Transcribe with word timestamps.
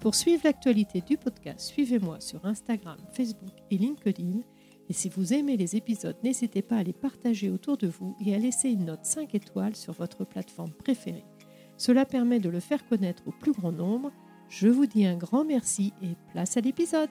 Pour 0.00 0.14
suivre 0.14 0.40
l'actualité 0.44 1.02
du 1.02 1.18
podcast, 1.18 1.60
suivez-moi 1.60 2.20
sur 2.20 2.46
Instagram, 2.46 2.96
Facebook 3.12 3.52
et 3.70 3.76
LinkedIn. 3.76 4.40
Et 4.88 4.94
si 4.94 5.10
vous 5.10 5.34
aimez 5.34 5.58
les 5.58 5.76
épisodes, 5.76 6.16
n'hésitez 6.24 6.62
pas 6.62 6.78
à 6.78 6.82
les 6.82 6.94
partager 6.94 7.50
autour 7.50 7.76
de 7.76 7.86
vous 7.86 8.16
et 8.24 8.34
à 8.34 8.38
laisser 8.38 8.70
une 8.70 8.86
note 8.86 9.04
5 9.04 9.34
étoiles 9.34 9.76
sur 9.76 9.92
votre 9.92 10.24
plateforme 10.24 10.72
préférée. 10.72 11.26
Cela 11.76 12.06
permet 12.06 12.40
de 12.40 12.48
le 12.48 12.60
faire 12.60 12.86
connaître 12.88 13.22
au 13.26 13.30
plus 13.30 13.52
grand 13.52 13.72
nombre. 13.72 14.10
Je 14.48 14.68
vous 14.68 14.86
dis 14.86 15.04
un 15.04 15.18
grand 15.18 15.44
merci 15.44 15.92
et 16.02 16.16
place 16.32 16.56
à 16.56 16.62
l'épisode. 16.62 17.10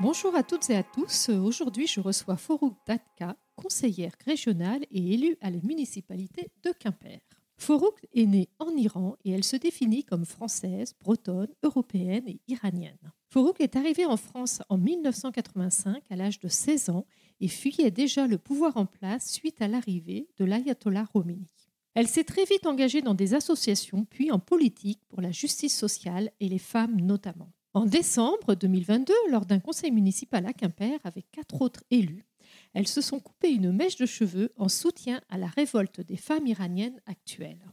Bonjour 0.00 0.34
à 0.34 0.42
toutes 0.42 0.68
et 0.70 0.76
à 0.76 0.82
tous. 0.82 1.28
Aujourd'hui, 1.28 1.86
je 1.86 2.00
reçois 2.00 2.36
Forouk 2.36 2.74
Datka, 2.86 3.36
conseillère 3.54 4.12
régionale 4.26 4.84
et 4.90 5.14
élue 5.14 5.36
à 5.40 5.50
la 5.50 5.58
municipalité 5.62 6.50
de 6.64 6.72
Quimper. 6.72 7.20
Forouk 7.58 8.06
est 8.14 8.26
née 8.26 8.48
en 8.60 8.70
Iran 8.76 9.16
et 9.24 9.32
elle 9.32 9.44
se 9.44 9.56
définit 9.56 10.04
comme 10.04 10.24
française, 10.24 10.94
bretonne, 11.00 11.52
européenne 11.62 12.26
et 12.28 12.40
iranienne. 12.46 13.12
Forouk 13.30 13.60
est 13.60 13.76
arrivée 13.76 14.06
en 14.06 14.16
France 14.16 14.62
en 14.68 14.78
1985 14.78 16.02
à 16.08 16.16
l'âge 16.16 16.38
de 16.38 16.48
16 16.48 16.90
ans 16.90 17.04
et 17.40 17.48
fuyait 17.48 17.90
déjà 17.90 18.26
le 18.26 18.38
pouvoir 18.38 18.76
en 18.76 18.86
place 18.86 19.30
suite 19.30 19.60
à 19.60 19.68
l'arrivée 19.68 20.28
de 20.38 20.44
l'ayatollah 20.44 21.06
Khomeini. 21.12 21.50
Elle 21.94 22.08
s'est 22.08 22.24
très 22.24 22.44
vite 22.44 22.64
engagée 22.64 23.02
dans 23.02 23.14
des 23.14 23.34
associations 23.34 24.04
puis 24.04 24.30
en 24.30 24.38
politique 24.38 25.00
pour 25.08 25.20
la 25.20 25.32
justice 25.32 25.76
sociale 25.76 26.30
et 26.38 26.48
les 26.48 26.58
femmes 26.58 27.00
notamment. 27.00 27.52
En 27.74 27.86
décembre 27.86 28.54
2022, 28.54 29.12
lors 29.30 29.46
d'un 29.46 29.58
conseil 29.58 29.90
municipal 29.90 30.46
à 30.46 30.52
Quimper 30.52 30.98
avec 31.04 31.30
quatre 31.32 31.60
autres 31.60 31.82
élus, 31.90 32.27
elles 32.74 32.88
se 32.88 33.00
sont 33.00 33.20
coupées 33.20 33.50
une 33.50 33.72
mèche 33.72 33.96
de 33.96 34.06
cheveux 34.06 34.52
en 34.56 34.68
soutien 34.68 35.20
à 35.28 35.38
la 35.38 35.46
révolte 35.46 36.00
des 36.00 36.16
femmes 36.16 36.46
iraniennes 36.46 37.00
actuelles. 37.06 37.64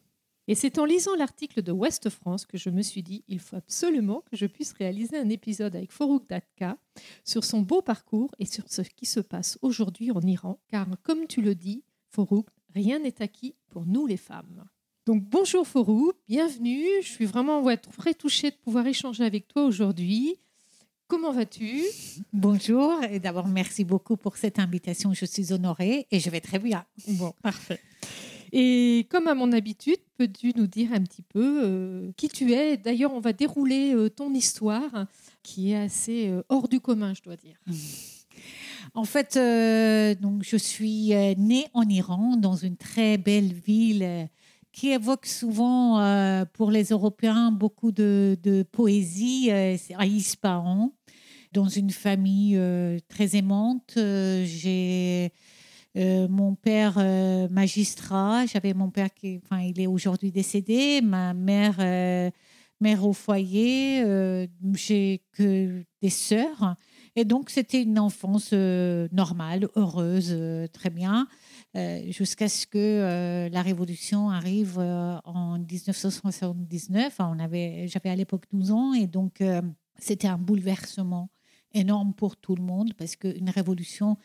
Et 0.47 0.53
c'est 0.53 0.77
en 0.77 0.85
lisant 0.85 1.15
l'article 1.15 1.63
de 1.63 1.71
Ouest 1.71 2.09
France 2.09 2.45
que 2.45 2.57
je 2.57 2.69
me 2.69 2.83
suis 2.83 3.01
dit 3.01 3.23
il 3.27 3.39
faut 3.39 3.55
absolument 3.55 4.21
que 4.29 4.35
je 4.35 4.45
puisse 4.45 4.73
réaliser 4.73 5.17
un 5.17 5.29
épisode 5.29 5.75
avec 5.75 5.91
Forouk 5.91 6.27
Datka 6.27 6.77
sur 7.23 7.43
son 7.43 7.61
beau 7.61 7.81
parcours 7.81 8.29
et 8.38 8.45
sur 8.45 8.63
ce 8.67 8.81
qui 8.81 9.07
se 9.07 9.19
passe 9.19 9.57
aujourd'hui 9.63 10.11
en 10.11 10.21
Iran, 10.21 10.59
car 10.69 10.88
comme 11.01 11.25
tu 11.25 11.41
le 11.41 11.55
dis, 11.55 11.83
Forouk, 12.09 12.47
rien 12.75 12.99
n'est 12.99 13.21
acquis 13.23 13.55
pour 13.69 13.88
nous 13.88 14.05
les 14.05 14.17
femmes. 14.17 14.66
Donc 15.07 15.23
bonjour 15.23 15.67
Forouk, 15.67 16.16
bienvenue. 16.27 16.88
Je 17.01 17.07
suis 17.07 17.25
vraiment 17.25 17.63
très 17.97 18.13
touchée 18.13 18.51
de 18.51 18.55
pouvoir 18.55 18.85
échanger 18.85 19.23
avec 19.23 19.47
toi 19.47 19.63
aujourd'hui. 19.66 20.35
Comment 21.08 21.31
vas-tu? 21.31 21.84
Bonjour 22.34 23.00
et 23.11 23.20
d'abord 23.20 23.48
merci 23.48 23.84
beaucoup 23.84 24.17
pour 24.17 24.38
cette 24.38 24.58
invitation. 24.58 25.14
Je 25.14 25.25
suis 25.25 25.53
honorée 25.53 26.08
et 26.09 26.20
je 26.20 26.31
vais 26.31 26.42
très 26.42 26.58
bien. 26.58 26.84
Bon, 27.09 27.31
parfait. 27.44 27.80
Et 28.52 29.06
comme 29.12 29.28
à 29.28 29.36
mon 29.36 29.52
habitude, 29.52 30.00
peux-tu 30.17 30.53
nous 30.56 30.66
dire 30.66 30.94
un 30.94 31.02
petit 31.02 31.22
peu 31.22 31.62
euh, 31.64 32.12
qui 32.17 32.28
tu 32.28 32.53
es? 32.53 32.78
D'ailleurs, 32.78 33.14
on 33.14 33.20
va 33.20 33.34
dérouler 33.34 33.94
euh, 33.94 34.09
ton 34.09 34.34
histoire 34.34 35.06
qui 35.44 35.74
est 35.74 35.78
assez 35.78 36.28
euh, 36.28 36.41
hors 36.50 36.68
du 36.68 36.79
commun, 36.79 37.13
je 37.13 37.22
dois 37.22 37.35
dire. 37.35 37.58
En 38.96 39.06
fait, 39.06 39.35
donc 40.22 40.44
je 40.44 40.58
suis 40.58 41.09
née 41.38 41.68
en 41.74 41.84
Iran, 41.84 42.35
dans 42.35 42.56
une 42.56 42.78
très 42.78 43.18
belle 43.18 43.53
ville 43.53 44.28
qui 44.75 44.90
évoque 44.91 45.25
souvent 45.25 46.46
pour 46.53 46.69
les 46.69 46.90
Européens 46.90 47.52
beaucoup 47.52 47.91
de, 47.91 48.66
poésie. 48.72 49.46
c'est 49.78 49.96
à 49.96 50.06
Ispahan 50.06 50.91
dans 51.56 51.69
une 51.69 51.90
famille 51.90 52.58
euh, 52.58 53.00
très 53.08 53.35
aimante. 53.35 53.94
Euh, 53.97 54.44
j'ai 54.46 55.31
euh, 55.97 56.28
mon 56.28 56.53
père 56.56 56.97
magistrat, 57.50 58.46
j'avais 58.46 58.74
mon 58.74 58.90
père 58.90 59.14
qui, 59.14 59.40
enfin, 59.44 59.62
il 59.62 59.80
est 59.80 59.88
aujourd'hui 59.88 60.31
décédé, 60.31 61.02
ma 61.02 61.34
mère 61.34 61.80
mère 62.81 63.08
au 63.08 63.14
foyer, 63.14 64.03
j'ai 64.74 65.22
que 65.31 65.85
des 66.02 66.09
sœurs. 66.09 66.75
Et 67.16 67.24
donc, 67.26 67.50
c'était 67.50 67.81
une 67.81 67.98
enfance 67.98 68.52
normale, 68.52 69.70
heureuse, 69.76 70.38
très 70.74 70.90
bien, 70.90 71.28
jusqu'à 72.09 72.50
ce 72.50 72.68
que 72.68 73.50
la 73.50 73.62
Révolution 73.62 74.30
arrive 74.30 74.80
en 74.80 75.58
1979. 75.58 77.16
on 77.20 77.40
avait, 77.40 77.88
j'avais 77.88 78.09
à 78.09 78.16
l'époque 78.16 78.44
12 78.52 78.72
ans, 78.72 78.94
et 78.94 79.08
donc, 79.08 79.42
c'était 79.98 80.28
un 80.28 80.38
bouleversement 80.38 81.30
énorme 81.76 82.14
pour 82.14 82.38
tout 82.38 82.56
le 82.56 82.64
monde 82.64 82.94
parce 82.98 83.16
qu'une 83.16 83.50
révolution, 83.50 84.18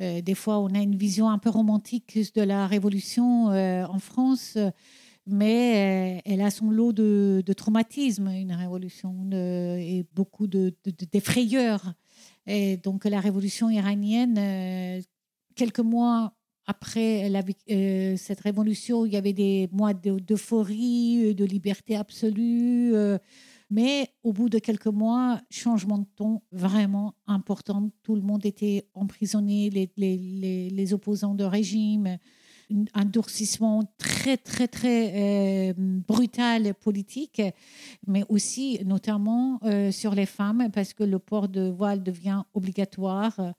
euh, 0.00 0.20
des 0.20 0.34
fois, 0.34 0.58
on 0.58 0.68
a 0.74 0.80
une 0.80 0.96
vision 0.96 1.28
un 1.28 1.38
peu 1.38 1.50
romantique 1.50 2.18
de 2.34 2.42
la 2.42 2.66
révolution 2.66 3.50
euh, 3.50 3.84
en 3.86 3.98
France, 3.98 4.56
mais 5.26 6.18
euh, 6.18 6.20
elle 6.24 6.40
a 6.40 6.50
son 6.50 6.70
lot 6.70 6.92
de, 6.92 7.42
de 7.44 7.52
traumatismes, 7.52 8.28
une 8.28 8.52
révolution, 8.52 9.30
et 9.32 10.06
beaucoup 10.14 10.46
de, 10.46 10.74
de, 10.84 11.20
Et 12.46 12.76
donc, 12.78 13.04
la 13.04 13.20
révolution 13.20 13.70
iranienne, 13.70 15.02
quelques 15.54 15.80
mois 15.80 16.32
après 16.66 17.28
la, 17.28 17.42
cette 18.16 18.40
révolution, 18.40 19.04
il 19.06 19.12
y 19.12 19.16
avait 19.16 19.32
des 19.32 19.68
mois 19.72 19.94
d'euphorie, 19.94 21.34
de 21.34 21.44
liberté 21.44 21.96
absolue 21.96 22.94
mais 23.70 24.08
au 24.24 24.32
bout 24.32 24.48
de 24.48 24.58
quelques 24.58 24.86
mois, 24.86 25.40
changement 25.48 25.98
de 25.98 26.06
ton 26.16 26.42
vraiment 26.50 27.14
important. 27.26 27.90
Tout 28.02 28.16
le 28.16 28.20
monde 28.20 28.44
était 28.44 28.88
emprisonné, 28.94 29.70
les, 29.96 30.92
opposants 30.92 31.34
de 31.34 31.44
régime, 31.44 32.18
un 32.94 33.04
durcissement 33.04 33.82
très, 33.98 34.36
très, 34.36 34.68
très 34.68 35.70
euh, 35.70 35.72
brutal 35.76 36.74
politique, 36.74 37.42
mais 38.06 38.24
aussi 38.28 38.80
notamment 38.84 39.60
euh, 39.64 39.90
sur 39.90 40.14
les 40.14 40.26
femmes, 40.26 40.70
parce 40.72 40.92
que 40.94 41.04
le 41.04 41.18
port 41.18 41.48
de 41.48 41.68
voile 41.68 42.02
devient 42.02 42.42
obligatoire 42.54 43.54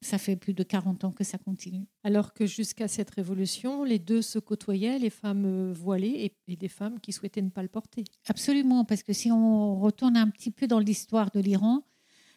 ça 0.00 0.18
fait 0.18 0.36
plus 0.36 0.54
de 0.54 0.62
40 0.62 1.04
ans 1.04 1.12
que 1.12 1.24
ça 1.24 1.38
continue. 1.38 1.86
Alors 2.04 2.32
que 2.32 2.46
jusqu'à 2.46 2.88
cette 2.88 3.10
révolution, 3.10 3.84
les 3.84 3.98
deux 3.98 4.22
se 4.22 4.38
côtoyaient, 4.38 4.98
les 4.98 5.10
femmes 5.10 5.72
voilées 5.72 6.32
et, 6.48 6.56
des 6.56 6.68
femmes 6.68 7.00
qui 7.00 7.12
souhaitaient 7.12 7.42
ne 7.42 7.50
pas 7.50 7.62
le 7.62 7.68
porter. 7.68 8.04
Absolument, 8.28 8.84
parce 8.84 9.02
que 9.02 9.12
si 9.12 9.30
on 9.32 9.78
retourne 9.80 10.16
un 10.16 10.28
petit 10.28 10.50
peu 10.50 10.66
dans 10.66 10.78
l'histoire 10.78 11.30
de 11.30 11.40
l'Iran, 11.40 11.82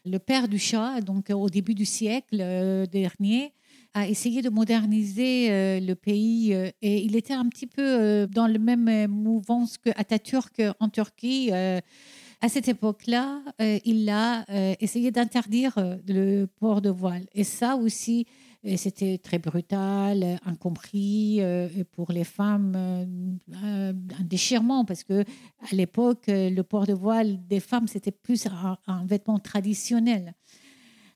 le 0.05 0.17
père 0.17 0.47
du 0.47 0.57
Shah, 0.57 1.01
donc 1.01 1.29
au 1.29 1.49
début 1.49 1.75
du 1.75 1.85
siècle 1.85 2.39
euh, 2.39 2.85
dernier, 2.85 3.53
a 3.93 4.07
essayé 4.07 4.41
de 4.41 4.49
moderniser 4.49 5.51
euh, 5.51 5.79
le 5.79 5.95
pays 5.95 6.53
euh, 6.53 6.69
et 6.81 7.03
il 7.03 7.15
était 7.15 7.33
un 7.33 7.47
petit 7.47 7.67
peu 7.67 8.27
dans 8.27 8.47
le 8.47 8.59
même 8.59 9.07
mouvance 9.07 9.77
que 9.77 9.89
Atatürk 9.95 10.61
en 10.79 10.89
Turquie 10.89 11.51
à 12.41 12.47
cette 12.47 12.69
époque-là, 12.69 13.41
euh, 13.59 13.79
il 13.83 14.09
a 14.09 14.45
euh, 14.49 14.73
essayé 14.79 15.11
d'interdire 15.11 15.77
euh, 15.77 15.97
le 16.07 16.45
port 16.45 16.81
de 16.81 16.89
voile. 16.89 17.25
Et 17.33 17.43
ça 17.43 17.75
aussi, 17.75 18.25
c'était 18.75 19.17
très 19.17 19.39
brutal, 19.39 20.37
incompris 20.45 21.39
pour 21.93 22.11
les 22.11 22.25
femmes, 22.25 22.75
un 23.53 23.93
déchirement 24.19 24.83
parce 24.83 25.05
que 25.05 25.21
à 25.21 25.73
l'époque, 25.73 26.25
le 26.27 26.61
port 26.63 26.85
de 26.85 26.91
voile 26.91 27.39
des 27.47 27.61
femmes 27.61 27.87
c'était 27.87 28.11
plus 28.11 28.47
un, 28.47 29.05
vêtement 29.05 29.39
traditionnel. 29.39 30.33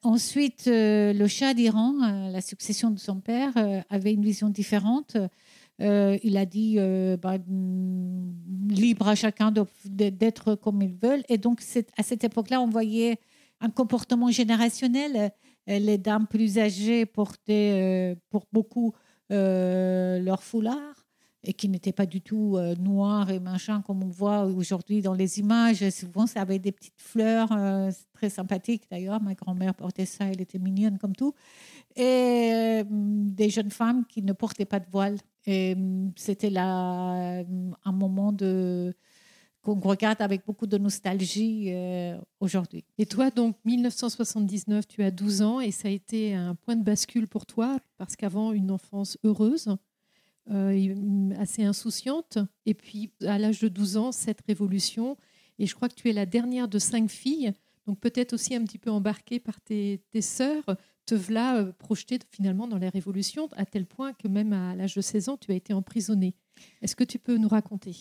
Ensuite, 0.03 0.65
le 0.67 1.27
Shah 1.27 1.53
d'Iran, 1.53 1.93
la 2.29 2.41
succession 2.41 2.91
de 2.91 2.99
son 2.99 3.19
père, 3.19 3.53
avait 3.89 4.13
une 4.13 4.23
vision 4.23 4.49
différente. 4.49 5.17
Euh, 5.81 6.17
il 6.23 6.37
a 6.37 6.45
dit 6.45 6.75
euh, 6.77 7.17
bah, 7.17 7.37
mm, 7.37 8.69
libre 8.69 9.07
à 9.07 9.15
chacun 9.15 9.51
d'être 9.85 10.55
comme 10.55 10.81
ils 10.81 10.95
veulent. 10.95 11.23
Et 11.29 11.37
donc, 11.37 11.61
à 11.97 12.03
cette 12.03 12.23
époque-là, 12.23 12.61
on 12.61 12.69
voyait 12.69 13.17
un 13.59 13.69
comportement 13.69 14.29
générationnel. 14.29 15.31
Euh, 15.69 15.79
les 15.79 15.97
dames 15.97 16.27
plus 16.27 16.59
âgées 16.59 17.05
portaient 17.05 18.17
pour 18.29 18.45
beaucoup 18.51 18.93
leur 19.29 20.43
foulard 20.43 21.02
et 21.43 21.53
qui 21.53 21.67
n'était 21.69 21.91
pas 21.91 22.05
du 22.05 22.21
tout 22.21 22.57
noir 22.79 23.29
et 23.29 23.39
machin 23.39 23.81
comme 23.81 24.03
on 24.03 24.09
voit 24.09 24.45
aujourd'hui 24.45 25.01
dans 25.01 25.13
les 25.13 25.39
images. 25.39 25.89
Souvent, 25.89 26.25
ça 26.25 26.41
avait 26.41 26.59
des 26.59 26.71
petites 26.71 27.01
fleurs, 27.01 27.49
très 28.13 28.29
sympathiques 28.29 28.83
d'ailleurs. 28.89 29.21
Ma 29.21 29.33
grand-mère 29.33 29.75
portait 29.75 30.05
ça, 30.05 30.25
elle 30.25 30.41
était 30.41 30.59
mignonne 30.59 30.97
comme 30.97 31.15
tout. 31.15 31.33
Et 31.95 32.83
des 32.89 33.49
jeunes 33.49 33.71
femmes 33.71 34.05
qui 34.05 34.21
ne 34.21 34.33
portaient 34.33 34.65
pas 34.65 34.79
de 34.79 34.87
voile. 34.89 35.17
Et 35.45 35.75
c'était 36.15 36.49
là 36.49 37.43
un 37.83 37.91
moment 37.91 38.33
qu'on 39.63 39.79
regarde 39.79 40.21
avec 40.21 40.45
beaucoup 40.45 40.67
de 40.67 40.77
nostalgie 40.77 41.67
euh, 41.69 42.17
aujourd'hui. 42.39 42.83
Et 42.97 43.05
toi, 43.05 43.29
donc 43.29 43.55
1979, 43.65 44.87
tu 44.87 45.03
as 45.03 45.11
12 45.11 45.41
ans 45.41 45.59
et 45.61 45.71
ça 45.71 45.87
a 45.87 45.91
été 45.91 46.35
un 46.35 46.55
point 46.55 46.75
de 46.75 46.83
bascule 46.83 47.27
pour 47.27 47.45
toi 47.45 47.79
parce 47.97 48.15
qu'avant 48.15 48.51
une 48.51 48.71
enfance 48.71 49.17
heureuse, 49.23 49.69
euh, 49.69 49.75
assez 50.49 51.63
insouciante, 51.63 52.37
et 52.65 52.73
puis 52.73 53.11
à 53.25 53.37
l'âge 53.37 53.59
de 53.59 53.67
12 53.67 53.97
ans, 53.97 54.11
cette 54.11 54.41
révolution. 54.47 55.17
Et 55.59 55.67
je 55.67 55.75
crois 55.75 55.89
que 55.89 55.95
tu 55.95 56.09
es 56.09 56.13
la 56.13 56.25
dernière 56.25 56.67
de 56.67 56.79
cinq 56.79 57.09
filles, 57.09 57.53
donc 57.87 57.99
peut-être 57.99 58.33
aussi 58.33 58.55
un 58.55 58.63
petit 58.63 58.77
peu 58.77 58.89
embarquée 58.89 59.39
par 59.39 59.59
tes, 59.61 60.01
tes 60.11 60.21
sœurs 60.21 60.65
te 61.05 61.15
voilà 61.15 61.57
euh, 61.57 61.71
projeté 61.73 62.19
finalement 62.31 62.67
dans 62.67 62.77
les 62.77 62.89
révolutions, 62.89 63.49
à 63.55 63.65
tel 63.65 63.85
point 63.85 64.13
que 64.13 64.27
même 64.27 64.53
à 64.53 64.75
l'âge 64.75 64.95
de 64.95 65.01
16 65.01 65.29
ans, 65.29 65.37
tu 65.37 65.51
as 65.51 65.55
été 65.55 65.73
emprisonné. 65.73 66.35
Est-ce 66.81 66.95
que 66.95 67.03
tu 67.03 67.19
peux 67.19 67.37
nous 67.37 67.49
raconter? 67.49 67.95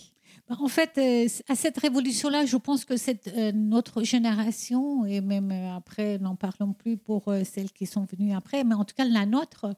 En 0.49 0.69
fait, 0.69 0.99
euh, 0.99 1.29
à 1.49 1.55
cette 1.55 1.79
révolution-là, 1.79 2.45
je 2.47 2.57
pense 2.57 2.85
que 2.85 2.97
cette, 2.97 3.29
euh, 3.29 3.53
notre 3.53 4.03
génération, 4.03 5.05
et 5.07 5.21
même 5.21 5.53
après, 5.75 6.19
n'en 6.19 6.37
parlons 6.37 6.73
plus 6.73 6.97
pour 6.97 7.33
celles 7.45 7.71
qui 7.73 7.87
sont 7.87 8.07
venues 8.11 8.35
après, 8.35 8.65
mais 8.65 8.75
en 8.75 8.85
tout 8.85 8.95
cas 8.95 9.05
la 9.05 9.27
nôtre, 9.27 9.75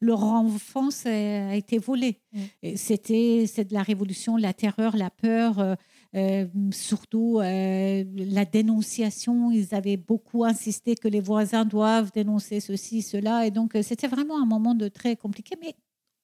leur 0.00 0.22
enfance 0.24 1.06
a 1.06 1.54
été 1.54 1.78
volée. 1.78 2.20
Mm. 2.32 2.76
C'était 2.76 3.44
de 3.46 3.74
la 3.74 3.82
révolution, 3.82 4.36
la 4.36 4.52
terreur, 4.52 4.96
la 4.96 5.10
peur 5.10 5.76
euh, 6.14 6.46
surtout 6.72 7.38
euh, 7.40 8.04
la 8.16 8.44
dénonciation. 8.44 9.50
Ils 9.50 9.74
avaient 9.74 9.98
beaucoup 9.98 10.44
insisté 10.44 10.94
que 10.94 11.08
les 11.08 11.20
voisins 11.20 11.64
doivent 11.64 12.10
dénoncer 12.12 12.60
ceci, 12.60 13.02
cela. 13.02 13.46
Et 13.46 13.50
donc, 13.50 13.74
euh, 13.74 13.82
c'était 13.82 14.08
vraiment 14.08 14.40
un 14.40 14.46
moment 14.46 14.74
de 14.74 14.88
très 14.88 15.16
compliqué. 15.16 15.56
Mais 15.60 15.74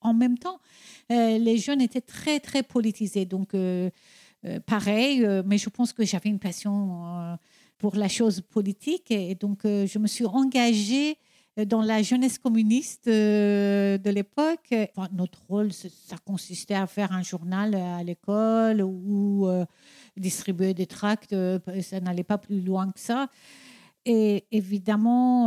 en 0.05 0.15
même 0.15 0.39
temps, 0.39 0.61
les 1.11 1.59
jeunes 1.59 1.81
étaient 1.81 2.01
très, 2.01 2.39
très 2.39 2.62
politisés. 2.62 3.25
Donc, 3.25 3.55
pareil, 4.67 5.27
mais 5.45 5.59
je 5.59 5.69
pense 5.69 5.93
que 5.93 6.05
j'avais 6.05 6.31
une 6.31 6.39
passion 6.39 7.37
pour 7.79 7.97
la 7.97 8.09
chose 8.09 8.41
politique. 8.41 9.11
Et 9.11 9.35
donc, 9.35 9.61
je 9.65 9.99
me 9.99 10.06
suis 10.06 10.27
engagée 10.27 11.19
dans 11.56 11.83
la 11.83 12.03
jeunesse 12.03 12.39
communiste 12.39 13.06
euh, 13.06 13.97
de 13.99 14.11
l'époque. 14.11 14.75
notre 15.12 15.41
rôle, 15.49 15.73
ça 15.73 16.17
consistait 16.25 16.75
à 16.75 16.87
faire 16.87 17.12
un 17.12 17.23
journal 17.23 17.75
à 17.75 18.03
l'école 18.03 18.83
ou 18.83 19.47
euh, 19.47 19.65
distribuer 20.17 20.75
des 20.75 20.87
tracts. 20.87 21.33
Euh, 21.33 21.59
ça 21.83 22.01
n'allait 22.01 22.25
pas 22.25 22.39
plus 22.39 22.61
loin 22.61 22.91
que 22.91 22.99
ça. 22.99 23.29
Et 24.06 24.45
évidemment, 24.51 25.47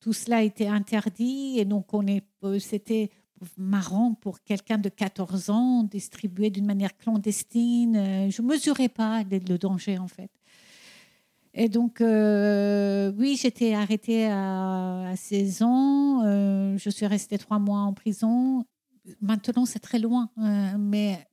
tout 0.00 0.12
cela 0.12 0.42
était 0.42 0.66
interdit. 0.66 1.54
Et 1.58 1.64
donc, 1.64 1.94
on 1.94 2.06
est, 2.06 2.24
c'était 2.58 3.10
marrant 3.56 4.14
pour 4.14 4.42
quelqu'un 4.42 4.78
de 4.78 4.88
14 4.88 5.50
ans 5.50 5.84
distribuer 5.84 6.50
d'une 6.50 6.66
manière 6.66 6.96
clandestine. 6.96 8.30
Je 8.30 8.42
ne 8.42 8.46
mesurais 8.48 8.88
pas 8.88 9.22
le 9.22 9.58
danger, 9.58 9.98
en 9.98 10.08
fait. 10.08 10.30
Et 11.56 11.68
donc, 11.68 12.00
euh, 12.00 13.12
oui, 13.16 13.38
j'étais 13.40 13.74
arrêtée 13.74 14.26
à, 14.26 15.12
16 15.16 15.62
ans. 15.62 16.24
Euh, 16.24 16.76
je 16.76 16.90
suis 16.90 17.06
restée 17.06 17.38
trois 17.38 17.60
mois 17.60 17.80
en 17.80 17.92
prison. 17.92 18.64
Maintenant, 19.20 19.64
c'est 19.64 19.78
très 19.78 20.00
loin. 20.00 20.30
Euh, 20.38 20.76
mais 20.78 21.24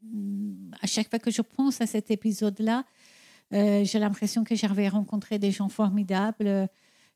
à 0.80 0.86
chaque 0.86 1.10
fois 1.10 1.18
que 1.18 1.31
je 1.31 1.42
pense 1.42 1.81
à 1.81 1.88
cet 1.88 2.12
épisode-là, 2.12 2.86
j'ai 3.51 4.00
l'impression 4.00 4.44
que 4.44 4.56
j'avais 4.56 4.88
rencontré 4.88 5.39
des 5.39 5.51
gens 5.51 5.69
formidables 5.69 6.69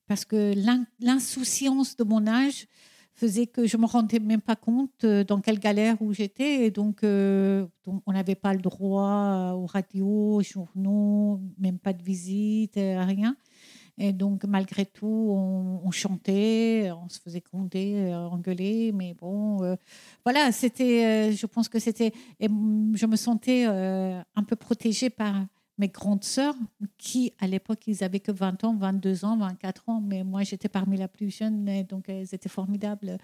parce 0.08 0.26
que 0.26 0.54
l'insouciance 1.00 1.96
de 1.96 2.04
mon 2.04 2.28
âge 2.28 2.68
faisait 3.16 3.48
que 3.48 3.66
je 3.66 3.78
me 3.78 3.86
rendais 3.86 4.20
même 4.20 4.42
pas 4.42 4.58
compte 4.58 5.06
euh, 5.06 5.24
dans 5.24 5.40
quelle 5.40 5.60
galère 5.60 6.02
où 6.02 6.14
j'étais. 6.14 6.66
Et 6.66 6.72
donc, 6.72 7.04
euh, 7.04 7.66
donc 7.86 8.04
on 8.06 8.12
n'avait 8.12 8.36
pas 8.36 8.54
le 8.54 8.60
droit 8.60 9.54
aux 9.56 9.66
radios, 9.66 10.36
aux 10.36 10.44
journaux, 10.44 11.40
même 11.58 11.80
pas 11.80 11.94
de 11.94 12.04
visite, 12.04 12.78
euh, 12.78 13.04
rien. 13.04 13.36
Et 13.98 14.12
donc, 14.12 14.44
malgré 14.44 14.86
tout, 14.86 15.08
on, 15.08 15.90
chantait, 15.90 16.92
on 17.02 17.08
se 17.08 17.18
faisait 17.18 17.40
gronder, 17.40 18.14
engueuler. 18.14 18.92
Mais 18.92 19.14
bon, 19.14 19.78
voilà, 20.26 20.52
c'était, 20.52 21.32
je 21.32 21.46
pense 21.46 21.70
que 21.70 21.80
c'était. 21.80 22.12
Je 22.42 23.06
me 23.06 23.16
sentais 23.16 23.64
un 23.64 24.44
peu 24.46 24.58
protégée 24.58 25.10
par 25.10 25.46
mes 25.78 25.90
grandes 25.90 26.24
sœurs, 26.24 26.56
qui 26.98 27.34
à 27.40 27.48
l'époque, 27.48 27.88
ils 27.88 28.04
avaient 28.04 28.20
que 28.20 28.32
20 28.32 28.64
ans, 28.64 28.76
22 28.76 29.26
ans, 29.26 29.38
24 29.38 29.90
ans, 29.90 30.02
mais 30.02 30.24
moi 30.24 30.44
j'étais 30.44 30.70
parmi 30.70 30.98
la 30.98 31.08
plus 31.08 31.36
jeune, 31.36 31.84
donc 31.84 32.10
elles 32.10 32.34
étaient 32.34 32.50
formidables. 32.50 33.18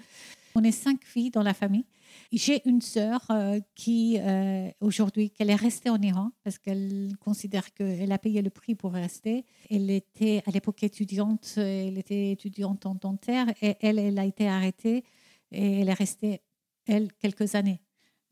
On 0.55 0.63
est 0.63 0.71
cinq 0.71 1.05
filles 1.05 1.31
dans 1.31 1.43
la 1.43 1.53
famille. 1.53 1.85
J'ai 2.33 2.67
une 2.67 2.81
sœur 2.81 3.25
euh, 3.29 3.59
qui, 3.73 4.17
euh, 4.19 4.69
aujourd'hui, 4.81 5.29
qu'elle 5.29 5.49
est 5.49 5.55
restée 5.55 5.89
en 5.89 6.01
Iran 6.01 6.31
parce 6.43 6.57
qu'elle 6.57 7.15
considère 7.21 7.73
qu'elle 7.73 8.11
a 8.11 8.17
payé 8.17 8.41
le 8.41 8.49
prix 8.49 8.75
pour 8.75 8.91
rester. 8.91 9.45
Elle 9.69 9.89
était 9.89 10.43
à 10.45 10.51
l'époque 10.51 10.83
étudiante, 10.83 11.53
elle 11.55 11.97
était 11.97 12.31
étudiante 12.31 12.85
en 12.85 12.95
dentaire 12.95 13.47
et 13.61 13.77
elle, 13.79 13.97
elle 13.97 14.19
a 14.19 14.25
été 14.25 14.49
arrêtée 14.49 15.05
et 15.51 15.81
elle 15.81 15.89
est 15.89 15.93
restée, 15.93 16.41
elle, 16.85 17.13
quelques 17.13 17.55
années. 17.55 17.81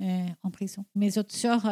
Euh, 0.02 0.26
en 0.44 0.50
prison. 0.50 0.86
Mes 0.96 1.18
autres 1.18 1.36
sœurs, 1.36 1.70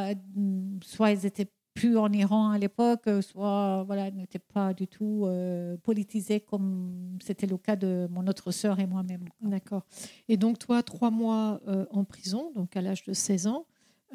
soit 0.81 1.13
elles 1.13 1.25
étaient 1.25 1.47
plus 1.77 1.95
en 1.95 2.11
Iran 2.11 2.49
à 2.49 2.57
l'époque, 2.57 3.07
soit 3.21 3.83
voilà, 3.85 4.09
n'était 4.09 4.39
pas 4.39 4.73
du 4.73 4.87
tout 4.87 5.25
euh, 5.25 5.77
politisé 5.77 6.39
comme 6.39 7.17
c'était 7.23 7.45
le 7.45 7.57
cas 7.57 7.75
de 7.75 8.07
mon 8.09 8.25
autre 8.25 8.51
sœur 8.51 8.79
et 8.79 8.87
moi-même. 8.87 9.25
D'accord. 9.41 9.85
Et 10.27 10.37
donc 10.37 10.57
toi, 10.57 10.81
trois 10.81 11.11
mois 11.11 11.61
euh, 11.67 11.85
en 11.91 12.03
prison, 12.03 12.51
donc 12.55 12.75
à 12.75 12.81
l'âge 12.81 13.03
de 13.03 13.13
16 13.13 13.45
ans, 13.47 13.67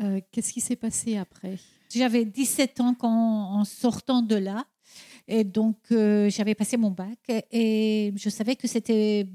euh, 0.02 0.20
qu'est-ce 0.32 0.52
qui 0.52 0.60
s'est 0.60 0.76
passé 0.76 1.16
après? 1.16 1.56
J'avais 1.88 2.24
17 2.24 2.80
ans 2.80 2.94
quand, 2.94 3.08
en 3.10 3.64
sortant 3.64 4.22
de 4.22 4.36
là. 4.36 4.66
Et 5.28 5.44
donc, 5.44 5.76
j'avais 5.88 6.56
passé 6.56 6.76
mon 6.76 6.90
bac 6.90 7.20
et 7.52 8.12
je 8.16 8.28
savais 8.28 8.56
que 8.56 8.66
c'était 8.66 9.26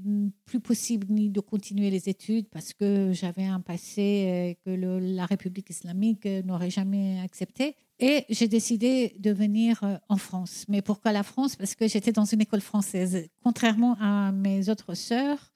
plus 0.44 0.60
possible 0.60 1.06
ni 1.08 1.30
de 1.30 1.40
continuer 1.40 1.90
les 1.90 2.10
études 2.10 2.46
parce 2.50 2.74
que 2.74 3.10
j'avais 3.12 3.46
un 3.46 3.60
passé 3.60 4.58
que 4.64 4.70
la 4.70 5.24
République 5.24 5.70
islamique 5.70 6.26
n'aurait 6.44 6.70
jamais 6.70 7.18
accepté. 7.20 7.74
Et 8.00 8.24
j'ai 8.28 8.46
décidé 8.46 9.16
de 9.18 9.32
venir 9.32 9.82
euh, 9.82 9.96
en 10.08 10.16
France. 10.16 10.64
Mais 10.68 10.82
pourquoi 10.82 11.12
la 11.12 11.24
France? 11.24 11.56
Parce 11.56 11.74
que 11.74 11.88
j'étais 11.88 12.12
dans 12.12 12.24
une 12.24 12.40
école 12.40 12.60
française. 12.60 13.28
Contrairement 13.42 13.96
à 14.00 14.30
mes 14.30 14.68
autres 14.68 14.94
sœurs, 14.94 15.52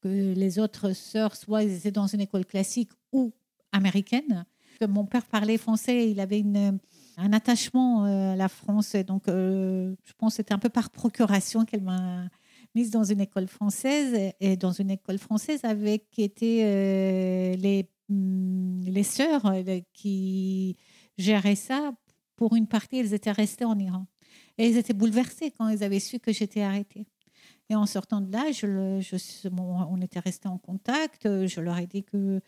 que 0.00 0.34
les 0.34 0.58
autres 0.58 0.92
sœurs, 0.92 1.36
soit 1.36 1.62
ils 1.62 1.76
étaient 1.76 1.92
dans 1.92 2.08
une 2.08 2.20
école 2.20 2.46
classique 2.46 2.90
ou 3.12 3.32
américaine. 3.70 4.44
Que 4.80 4.86
mon 4.86 5.04
père 5.04 5.24
parlait 5.24 5.56
français, 5.56 6.10
il 6.10 6.18
avait 6.18 6.42
un 7.16 7.32
attachement 7.32 8.06
euh, 8.06 8.32
à 8.32 8.36
la 8.36 8.48
France. 8.48 8.96
Et 8.96 9.04
donc, 9.04 9.28
euh, 9.28 9.94
je 10.04 10.12
pense 10.18 10.32
que 10.32 10.36
c'était 10.38 10.54
un 10.54 10.58
peu 10.58 10.70
par 10.70 10.90
procuration 10.90 11.64
qu'elle 11.64 11.82
m'a 11.82 12.28
mise 12.74 12.90
dans 12.90 13.04
une 13.04 13.20
école 13.20 13.46
française. 13.46 14.32
Et 14.40 14.56
dans 14.56 14.72
une 14.72 14.90
école 14.90 15.18
française 15.18 15.60
avec 15.62 16.10
qui 16.10 16.24
étaient 16.24 17.54
les, 17.56 17.88
mm, 18.08 18.86
les 18.88 19.04
sœurs 19.04 19.54
qui 19.92 20.76
gérer 21.16 21.56
ça. 21.56 21.92
Pour 22.36 22.56
une 22.56 22.66
partie, 22.66 22.98
ils 22.98 23.14
étaient 23.14 23.32
restés 23.32 23.64
en 23.64 23.78
Iran. 23.78 24.06
Et 24.58 24.68
ils 24.68 24.76
étaient 24.76 24.94
bouleversés 24.94 25.50
quand 25.50 25.68
ils 25.68 25.84
avaient 25.84 26.00
su 26.00 26.18
que 26.18 26.32
j'étais 26.32 26.62
arrêtée. 26.62 27.06
Et 27.70 27.74
en 27.74 27.86
sortant 27.86 28.20
de 28.20 28.30
là, 28.30 28.44
on 29.88 30.00
était 30.02 30.18
restés 30.18 30.48
en 30.48 30.58
contact. 30.58 31.24
Je 31.24 31.60
leur 31.60 31.78
ai 31.78 31.86
dit 31.86 32.04
que 32.04 32.40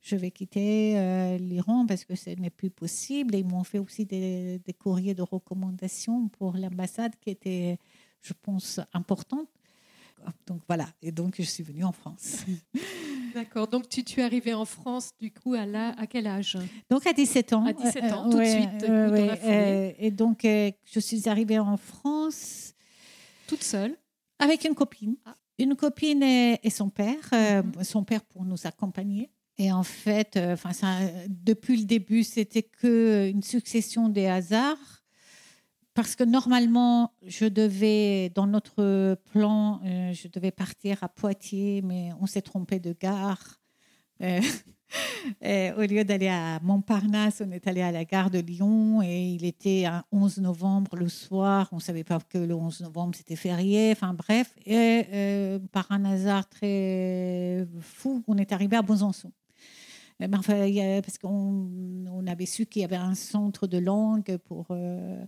je 0.00 0.16
vais 0.16 0.30
quitter 0.30 0.98
euh, 0.98 1.38
l'Iran 1.38 1.86
parce 1.86 2.04
que 2.04 2.16
ce 2.16 2.30
n'est 2.30 2.50
plus 2.50 2.70
possible. 2.70 3.34
Et 3.34 3.40
ils 3.40 3.46
m'ont 3.46 3.64
fait 3.64 3.78
aussi 3.78 4.06
des, 4.06 4.58
des, 4.64 4.72
courriers 4.72 5.14
de 5.14 5.22
recommandation 5.22 6.28
pour 6.28 6.56
l'ambassade 6.56 7.12
qui 7.20 7.30
était, 7.30 7.78
je 8.22 8.32
pense, 8.42 8.80
importante. 8.92 9.48
Donc 10.46 10.62
voilà. 10.66 10.88
Et 11.00 11.12
donc, 11.12 11.36
je 11.38 11.42
suis 11.42 11.62
venue 11.62 11.84
en 11.84 11.92
France. 11.92 12.44
D'accord. 13.36 13.68
Donc, 13.68 13.86
tu, 13.90 14.02
tu 14.02 14.20
es 14.20 14.22
arrivée 14.22 14.54
en 14.54 14.64
France, 14.64 15.10
du 15.20 15.30
coup, 15.30 15.52
à, 15.52 15.66
la, 15.66 15.90
à 16.00 16.06
quel 16.06 16.26
âge? 16.26 16.56
Donc, 16.88 17.06
à 17.06 17.12
17 17.12 17.52
ans. 17.52 17.66
À 17.66 17.74
17 17.74 18.04
ans, 18.04 18.30
tout 18.30 18.38
de 18.38 18.44
suite. 18.44 18.82
Euh, 18.88 19.92
et 19.98 20.10
donc, 20.10 20.46
euh, 20.46 20.70
je 20.90 21.00
suis 21.00 21.28
arrivée 21.28 21.58
en 21.58 21.76
France. 21.76 22.72
Toute 23.46 23.62
seule 23.62 23.94
Avec 24.38 24.64
une 24.64 24.74
copine. 24.74 25.16
Ah. 25.26 25.34
Une 25.58 25.76
copine 25.76 26.22
et, 26.22 26.70
son 26.70 26.88
père. 26.88 27.28
Euh, 27.34 27.62
mhm. 27.62 27.84
Son 27.84 28.04
père 28.04 28.24
pour 28.24 28.46
nous 28.46 28.66
accompagner. 28.66 29.30
Et 29.58 29.70
en 29.70 29.82
fait, 29.82 30.38
enfin, 30.38 30.72
ça, 30.72 31.00
depuis 31.28 31.76
le 31.76 31.84
début, 31.84 32.24
c'était 32.24 32.62
qu'une 32.62 33.42
succession 33.42 34.08
des 34.08 34.28
hasards 34.28 34.95
parce 35.96 36.14
que 36.14 36.24
normalement, 36.24 37.14
je 37.26 37.46
devais, 37.46 38.30
dans 38.34 38.46
notre 38.46 39.14
plan, 39.32 39.80
euh, 39.82 40.12
je 40.12 40.28
devais 40.28 40.50
partir 40.50 41.02
à 41.02 41.08
Poitiers, 41.08 41.80
mais 41.82 42.10
on 42.20 42.26
s'est 42.26 42.42
trompé 42.42 42.78
de 42.78 42.92
gare. 42.92 43.62
Euh, 44.20 44.40
au 45.78 45.80
lieu 45.80 46.04
d'aller 46.04 46.28
à 46.28 46.60
Montparnasse, 46.62 47.42
on 47.44 47.50
est 47.50 47.66
allé 47.66 47.80
à 47.80 47.92
la 47.92 48.04
gare 48.04 48.30
de 48.30 48.40
Lyon 48.40 49.00
et 49.00 49.30
il 49.30 49.46
était 49.46 49.86
un 49.86 50.04
11 50.12 50.36
novembre 50.38 50.96
le 50.96 51.08
soir. 51.08 51.70
On 51.72 51.76
ne 51.76 51.80
savait 51.80 52.04
pas 52.04 52.18
que 52.20 52.36
le 52.36 52.54
11 52.54 52.82
novembre 52.82 53.14
c'était 53.16 53.34
férié. 53.34 53.90
Enfin 53.92 54.12
bref, 54.12 54.54
et 54.66 55.06
euh, 55.14 55.58
par 55.72 55.90
un 55.90 56.04
hasard 56.04 56.46
très 56.46 57.66
fou, 57.80 58.22
on 58.28 58.36
est 58.36 58.52
arrivé 58.52 58.76
à 58.76 58.82
Besançon. 58.82 59.32
Ben, 60.18 60.30
parce 60.30 61.18
qu'on 61.18 62.06
on 62.10 62.26
avait 62.26 62.46
su 62.46 62.64
qu'il 62.64 62.80
y 62.80 62.84
avait 62.86 62.96
un 62.96 63.14
centre 63.14 63.66
de 63.66 63.76
langue 63.76 64.38
pour 64.46 64.66
euh, 64.70 65.22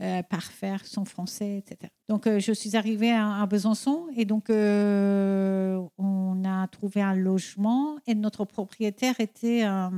euh, 0.00 0.22
parfaire 0.22 0.86
son 0.86 1.04
français, 1.04 1.58
etc. 1.58 1.92
Donc, 2.08 2.26
euh, 2.26 2.40
je 2.40 2.52
suis 2.52 2.74
arrivée 2.74 3.12
à, 3.12 3.44
Besançon 3.46 4.06
et 4.16 4.24
donc 4.24 4.46
on 4.48 6.42
a 6.44 6.68
trouvé 6.68 7.02
un 7.02 7.14
logement 7.14 7.98
et 8.06 8.14
notre 8.14 8.46
propriétaire 8.46 9.20
était 9.20 9.62
un 9.62 9.92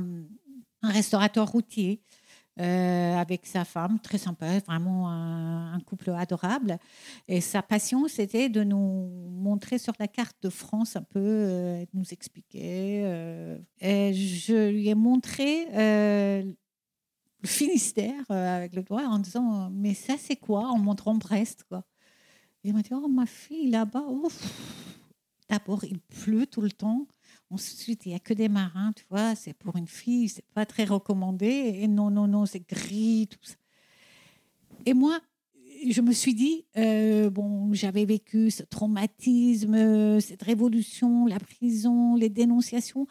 restaurateur 0.81 1.47
routier. 1.47 2.01
Euh, 2.59 3.15
avec 3.15 3.47
sa 3.47 3.65
femme, 3.65 3.99
très 3.99 4.19
sympa, 4.19 4.59
vraiment 4.59 5.09
un, 5.09 5.79
couple 5.87 6.11
adorable. 6.11 6.77
Et 7.27 7.41
sa 7.41 7.63
passion, 7.63 8.07
c'était 8.07 8.47
de 8.47 8.63
nous 8.63 9.09
montrer 9.31 9.79
sur 9.79 9.93
la 9.99 10.07
carte 10.07 10.37
de 10.43 10.49
France 10.49 10.95
un 10.95 11.01
peu, 11.01 11.19
euh, 11.19 11.85
nous 11.93 12.05
expliquer. 12.11 13.01
Euh, 13.05 13.57
et 13.81 14.13
je 14.13 14.69
lui 14.69 14.87
ai 14.87 14.93
montré 14.93 15.65
le 15.73 16.53
Finistère 17.47 18.29
avec 18.29 18.75
le 18.75 18.83
doigt 18.83 19.07
en 19.07 19.17
disant 19.17 19.71
Mais 19.71 19.95
ça, 19.95 20.13
c'est 20.19 20.37
quoi? 20.37 20.67
En 20.67 20.77
montrant 20.77 21.15
Brest, 21.15 21.65
quoi. 21.67 21.83
Il 22.63 22.73
m'a 22.73 22.83
dit 22.83 22.91
Oh, 22.93 23.07
ma 23.07 23.25
fille, 23.25 23.71
là-bas, 23.71 24.05
d'abord, 25.49 25.83
il 25.85 25.99
pleut 25.99 26.45
tout 26.45 26.61
le 26.61 26.71
temps. 26.71 27.07
Ensuite, 27.53 28.07
il 28.07 28.09
n'y 28.09 28.15
a 28.15 28.19
que 28.19 28.33
des 28.33 28.49
marins, 28.49 28.93
tu 28.93 29.05
vois, 29.11 29.35
c'est 29.35 29.53
pour 29.53 29.77
une 29.77 29.85
fille, 29.85 30.27
c'est 30.27 30.45
pas 30.55 30.65
très 30.65 30.85
recommandé. 30.85 31.45
Et 31.81 31.87
non, 31.87 32.09
non, 32.09 32.27
non, 32.27 32.47
c'est 32.47 32.67
gris, 32.67 33.27
tout 33.29 33.37
ça. 33.43 33.53
Et 34.87 34.95
moi, 34.95 35.19
je 35.87 36.01
me 36.01 36.11
suis 36.11 36.33
dit, 36.33 36.65
euh, 36.77 37.29
bon, 37.29 37.71
j'avais 37.71 38.05
vécu 38.05 38.49
ce 38.49 38.63
traumatisme, 38.63 40.19
cette 40.19 40.41
révolution, 40.41 41.27
la 41.27 41.37
prison, 41.37 42.15
les 42.15 42.29
dénonciations. 42.29 43.05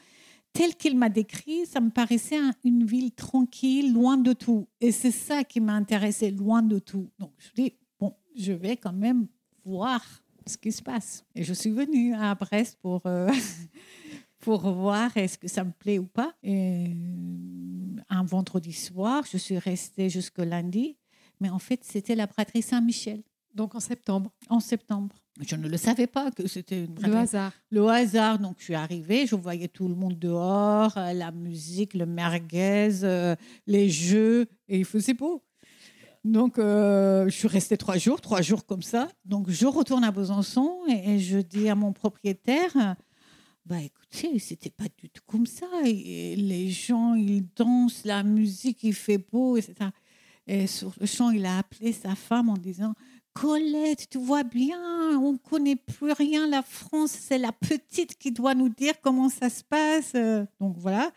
Tel 0.52 0.74
qu'il 0.74 0.98
m'a 0.98 1.08
décrit, 1.08 1.64
ça 1.64 1.80
me 1.80 1.90
paraissait 1.90 2.40
une 2.64 2.84
ville 2.84 3.12
tranquille, 3.12 3.92
loin 3.92 4.16
de 4.16 4.32
tout. 4.32 4.66
Et 4.80 4.90
c'est 4.90 5.12
ça 5.12 5.44
qui 5.44 5.60
m'a 5.60 5.74
intéressé, 5.74 6.32
loin 6.32 6.62
de 6.62 6.80
tout. 6.80 7.08
Donc, 7.20 7.30
je 7.38 7.62
dis, 7.62 7.74
bon, 8.00 8.16
je 8.36 8.52
vais 8.52 8.76
quand 8.76 8.92
même 8.92 9.28
voir 9.64 10.04
ce 10.46 10.56
qui 10.56 10.72
se 10.72 10.82
passe. 10.82 11.24
Et 11.34 11.44
je 11.44 11.54
suis 11.54 11.70
venue 11.70 12.14
à 12.14 12.34
Brest 12.34 12.78
pour, 12.82 13.02
euh, 13.06 13.30
pour 14.42 14.68
voir 14.72 15.16
est-ce 15.16 15.38
que 15.38 15.48
ça 15.48 15.62
me 15.64 15.70
plaît 15.70 15.98
ou 15.98 16.06
pas. 16.06 16.34
Et 16.42 16.88
euh, 16.88 18.00
un 18.10 18.24
vendredi 18.24 18.72
soir, 18.72 19.22
je 19.30 19.38
suis 19.38 19.56
restée 19.56 20.10
jusqu'au 20.10 20.44
lundi, 20.44 20.98
mais 21.40 21.48
en 21.48 21.60
fait, 21.60 21.82
c'était 21.84 22.16
la 22.16 22.26
braderie 22.26 22.60
Saint-Michel. 22.60 23.22
Donc 23.54 23.74
en 23.74 23.80
septembre 23.80 24.32
En 24.48 24.60
septembre. 24.60 25.14
Je 25.40 25.56
ne 25.56 25.68
le 25.68 25.76
savais 25.76 26.06
pas 26.06 26.30
que 26.30 26.48
c'était 26.48 26.86
le 27.02 27.14
hasard. 27.14 27.52
Le 27.70 27.86
hasard. 27.86 28.38
Donc 28.38 28.56
je 28.58 28.64
suis 28.64 28.74
arrivée, 28.74 29.26
je 29.26 29.36
voyais 29.36 29.68
tout 29.68 29.88
le 29.88 29.94
monde 29.94 30.18
dehors, 30.18 30.96
euh, 30.96 31.12
la 31.12 31.30
musique, 31.30 31.94
le 31.94 32.06
merguez, 32.06 33.04
euh, 33.04 33.36
les 33.66 33.90
jeux, 33.90 34.46
et 34.68 34.78
il 34.78 34.84
faisait 34.84 35.14
beau. 35.14 35.42
Donc, 36.24 36.54
je 36.56 37.26
suis 37.30 37.48
restée 37.48 37.76
trois 37.76 37.98
jours, 37.98 38.20
trois 38.20 38.42
jours 38.42 38.64
comme 38.64 38.82
ça. 38.82 39.08
Donc, 39.24 39.50
je 39.50 39.66
retourne 39.66 40.04
à 40.04 40.12
Besançon 40.12 40.78
et 40.88 41.18
je 41.18 41.38
dis 41.38 41.68
à 41.68 41.74
mon 41.74 41.92
propriétaire, 41.92 42.94
bah 43.64 43.80
écoutez, 43.80 44.38
c'était 44.38 44.70
pas 44.70 44.86
du 44.98 45.08
tout 45.08 45.22
comme 45.26 45.46
ça. 45.46 45.66
Et 45.84 46.36
les 46.36 46.70
gens, 46.70 47.14
ils 47.14 47.46
dansent, 47.56 48.04
la 48.04 48.22
musique, 48.22 48.82
il 48.82 48.94
fait 48.94 49.18
beau, 49.18 49.56
etc. 49.56 49.90
Et 50.46 50.66
sur 50.66 50.92
le 51.00 51.06
champ, 51.06 51.30
il 51.30 51.46
a 51.46 51.58
appelé 51.58 51.92
sa 51.92 52.14
femme 52.14 52.48
en 52.48 52.56
disant 52.56 52.94
Colette, 53.34 54.10
tu 54.10 54.18
vois 54.18 54.42
bien, 54.42 54.78
on 55.18 55.32
ne 55.32 55.38
connaît 55.38 55.76
plus 55.76 56.12
rien. 56.12 56.46
La 56.46 56.62
France, 56.62 57.12
c'est 57.12 57.38
la 57.38 57.52
petite 57.52 58.18
qui 58.18 58.32
doit 58.32 58.54
nous 58.54 58.68
dire 58.68 58.94
comment 59.00 59.28
ça 59.28 59.48
se 59.48 59.62
passe. 59.62 60.12
Donc 60.60 60.76
voilà. 60.76 61.12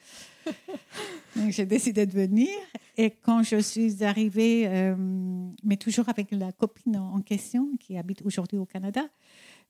Donc 1.36 1.50
j'ai 1.50 1.66
décidé 1.66 2.06
de 2.06 2.12
venir. 2.12 2.50
Et 2.96 3.10
quand 3.10 3.44
je 3.44 3.58
suis 3.58 4.04
arrivée, 4.04 4.68
euh, 4.68 4.96
mais 5.64 5.76
toujours 5.76 6.08
avec 6.08 6.32
la 6.32 6.52
copine 6.54 6.98
en 6.98 7.20
question 7.22 7.72
qui 7.80 7.98
habite 7.98 8.22
aujourd'hui 8.22 8.58
au 8.58 8.66
Canada, 8.66 9.02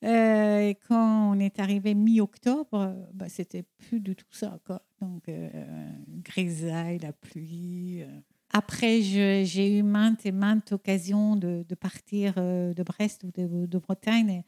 euh, 0.06 0.60
et 0.60 0.76
quand 0.88 1.32
on 1.32 1.40
est 1.40 1.60
arrivé 1.60 1.96
mi-octobre, 1.96 2.96
bah, 3.14 3.30
c'était 3.30 3.64
plus 3.64 4.00
du 4.00 4.16
tout 4.16 4.26
ça. 4.32 4.60
Quoi. 4.66 4.82
Donc, 5.02 5.28
euh, 5.30 5.50
grisaille, 6.24 7.00
la 7.00 7.12
pluie. 7.12 8.04
Euh. 8.04 8.20
Après, 8.52 9.02
j'ai 9.02 9.78
eu 9.78 9.84
maintes 9.84 10.26
et 10.26 10.32
maintes 10.32 10.72
occasions 10.72 11.36
de, 11.36 11.66
partir 11.80 12.36
de 12.36 12.84
Brest 12.84 13.24
ou 13.24 13.32
de, 13.36 13.78
Bretagne. 13.80 14.44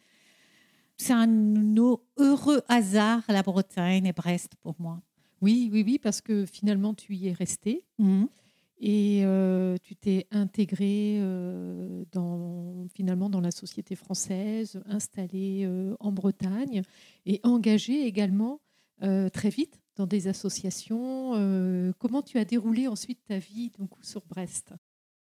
C'est 0.97 1.13
un 1.13 1.75
heureux 2.17 2.61
hasard, 2.69 3.23
la 3.27 3.41
Bretagne 3.41 4.05
et 4.05 4.13
Brest, 4.13 4.53
pour 4.61 4.75
moi. 4.79 5.01
Oui, 5.41 5.69
oui, 5.73 5.83
oui, 5.85 5.99
parce 5.99 6.21
que 6.21 6.45
finalement, 6.45 6.93
tu 6.93 7.15
y 7.15 7.27
es 7.27 7.33
resté. 7.33 7.83
Mmh. 7.97 8.25
Et 8.79 9.21
euh, 9.25 9.75
tu 9.81 9.95
t'es 9.95 10.27
intégré 10.29 11.17
euh, 11.19 12.03
finalement 12.93 13.29
dans 13.29 13.41
la 13.41 13.51
société 13.51 13.95
française, 13.95 14.79
installé 14.85 15.63
euh, 15.65 15.95
en 15.99 16.11
Bretagne 16.11 16.83
et 17.25 17.39
engagé 17.43 18.05
également 18.05 18.61
très 19.31 19.51
vite 19.51 19.79
dans 19.95 20.07
des 20.07 20.27
associations. 20.27 21.33
comment 21.99 22.23
tu 22.23 22.39
as 22.39 22.45
déroulé 22.45 22.87
ensuite 22.87 23.19
ta 23.27 23.37
vie 23.37 23.71
donc, 23.77 23.91
sur 24.01 24.25
Brest? 24.25 24.73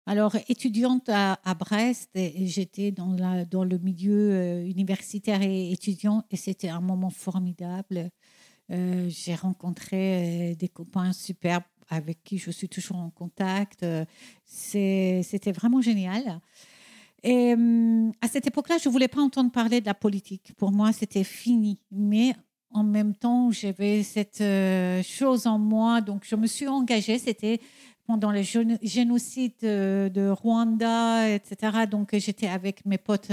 Alors, 0.05 0.37
étudiante 0.49 1.09
à, 1.09 1.39
Brest, 1.59 2.11
j'étais 2.15 2.93
dans 2.93 3.65
le 3.65 3.79
milieu 3.79 4.63
universitaire 4.67 5.41
et 5.41 5.73
étudiant, 5.73 6.23
et 6.31 6.37
c'était 6.37 6.69
un 6.69 6.83
moment 6.83 7.09
formidable. 7.09 8.11
j'ai 8.69 9.35
rencontré 9.37 10.55
des 10.59 10.69
copains 10.69 11.15
superbes 11.15 11.65
avec 11.93 12.25
qui 12.25 12.39
je 12.39 12.51
suis 12.51 12.69
toujours 12.69 12.97
en 12.97 13.11
contact. 13.11 13.83
Euh, 13.83 14.05
c'était 14.47 15.53
vraiment 15.53 15.83
génial. 15.83 16.41
Et 17.23 17.55
euh, 17.55 18.11
à 18.21 18.29
cette 18.29 18.47
époque-là, 18.47 18.79
je 18.83 18.89
ne 18.89 18.93
voulais 18.93 19.09
pas 19.09 19.21
entendre 19.21 19.53
parler 19.53 19.81
de 19.81 19.87
la 19.87 19.95
politique. 19.95 20.55
Pour 20.57 20.73
moi, 20.73 20.93
c'était 20.93 21.23
fini. 21.23 21.79
Mais 21.91 22.35
en 22.71 22.83
même 22.83 23.15
temps, 23.15 23.51
j'avais 23.51 24.03
cette 24.03 24.41
euh, 24.41 25.03
chose 25.03 25.47
en 25.47 25.59
moi. 25.59 26.01
Donc, 26.01 26.25
je 26.27 26.35
me 26.35 26.47
suis 26.47 26.67
engagée. 26.67 27.19
C'était 27.19 27.61
pendant 28.07 28.33
le 28.33 28.43
génocide 28.43 29.53
de, 29.61 30.31
Rwanda, 30.31 31.29
etc. 31.29 31.87
Donc, 31.89 32.17
j'étais 32.17 32.49
avec 32.49 32.87
mes 32.87 32.99
potes 32.99 33.31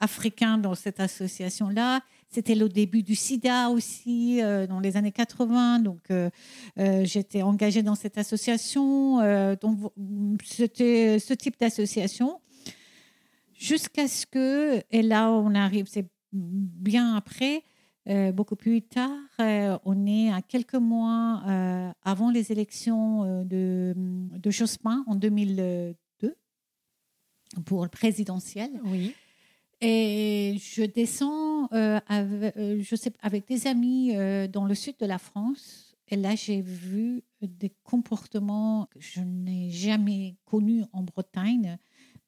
africains 0.00 0.58
dans 0.58 0.74
cette 0.74 0.98
association-là. 0.98 2.00
C'était 2.32 2.54
le 2.54 2.70
début 2.70 3.02
du 3.02 3.14
sida 3.14 3.68
aussi, 3.68 4.42
euh, 4.42 4.66
dans 4.66 4.80
les 4.80 4.96
années 4.96 5.12
80. 5.12 5.80
Donc, 5.80 6.00
euh, 6.10 6.30
euh, 6.78 7.04
j'étais 7.04 7.42
engagée 7.42 7.82
dans 7.82 7.94
cette 7.94 8.16
association. 8.16 9.18
donc, 9.60 9.92
c'était 10.42 11.18
ce 11.18 11.34
type 11.34 11.60
d'association. 11.60 12.40
Jusqu'à 13.52 14.08
ce 14.08 14.24
que, 14.24 14.82
et 14.90 15.02
là, 15.02 15.30
on 15.30 15.54
arrive, 15.54 15.86
c'est 15.88 16.06
bien 16.32 17.14
après, 17.14 17.62
beaucoup 18.32 18.56
plus 18.56 18.80
tard, 18.80 19.10
on 19.84 20.06
est 20.06 20.32
à 20.32 20.40
quelques 20.40 20.74
mois 20.74 21.42
avant 22.02 22.30
les 22.30 22.50
élections 22.50 23.44
de, 23.44 23.94
de 23.94 24.50
Jospin 24.50 25.04
en 25.06 25.14
2002 25.14 25.94
pour 27.66 27.82
le 27.82 27.90
présidentiel. 27.90 28.70
Oui. 28.84 29.14
Et 29.84 30.58
je 30.60 30.84
descends 30.84 31.68
euh, 31.72 31.98
avec, 32.06 32.56
euh, 32.56 32.80
je 32.80 32.94
sais, 32.94 33.12
avec 33.20 33.48
des 33.48 33.66
amis 33.66 34.14
euh, 34.14 34.46
dans 34.46 34.64
le 34.64 34.76
sud 34.76 34.94
de 35.00 35.06
la 35.06 35.18
France. 35.18 35.96
Et 36.08 36.14
là, 36.14 36.36
j'ai 36.36 36.60
vu 36.60 37.24
des 37.40 37.72
comportements 37.82 38.86
que 38.92 39.00
je 39.00 39.20
n'ai 39.20 39.70
jamais 39.70 40.36
connus 40.44 40.84
en 40.92 41.02
Bretagne. 41.02 41.78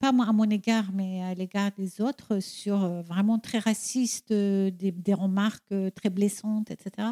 Pas 0.00 0.08
à 0.08 0.12
mon 0.12 0.50
égard, 0.50 0.90
mais 0.92 1.22
à 1.22 1.34
l'égard 1.34 1.70
des 1.78 2.00
autres, 2.00 2.40
sur 2.40 2.88
vraiment 3.02 3.38
très 3.38 3.58
racistes, 3.58 4.32
des, 4.32 4.72
des 4.72 5.14
remarques 5.14 5.72
très 5.94 6.10
blessantes, 6.10 6.72
etc. 6.72 7.08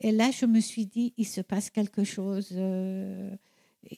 Et 0.00 0.10
là, 0.10 0.30
je 0.32 0.46
me 0.46 0.60
suis 0.60 0.86
dit, 0.86 1.14
il 1.16 1.26
se 1.26 1.40
passe 1.40 1.70
quelque 1.70 2.02
chose. 2.02 2.52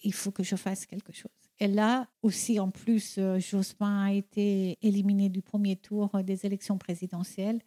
Il 0.02 0.12
faut 0.12 0.30
que 0.30 0.42
je 0.42 0.56
fasse 0.56 0.86
quelque 0.86 1.12
chose. 1.12 1.30
Et 1.58 1.68
là 1.68 2.08
aussi, 2.22 2.58
en 2.58 2.70
plus, 2.70 3.16
euh, 3.18 3.38
Jospin 3.38 4.04
a 4.04 4.12
été 4.12 4.78
éliminé 4.82 5.28
du 5.28 5.42
premier 5.42 5.76
tour 5.76 6.10
des 6.24 6.46
élections 6.46 6.78
présidentielles. 6.78 7.60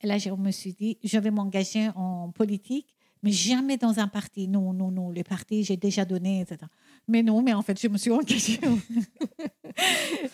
Et 0.00 0.06
là, 0.06 0.18
je 0.18 0.30
me 0.30 0.50
suis 0.50 0.72
dit, 0.72 0.98
je 1.02 1.18
vais 1.18 1.30
m'engager 1.30 1.88
en 1.96 2.30
politique, 2.30 2.94
mais 3.22 3.32
jamais 3.32 3.76
dans 3.76 3.98
un 3.98 4.08
parti. 4.08 4.46
Non, 4.46 4.72
non, 4.72 4.90
non, 4.90 5.10
les 5.10 5.24
partis, 5.24 5.64
j'ai 5.64 5.76
déjà 5.76 6.04
donné, 6.04 6.40
etc. 6.40 6.58
Mais 7.08 7.22
non, 7.22 7.42
mais 7.42 7.52
en 7.52 7.62
fait, 7.62 7.80
je 7.80 7.88
me 7.88 7.98
suis 7.98 8.10
engagée. 8.10 8.60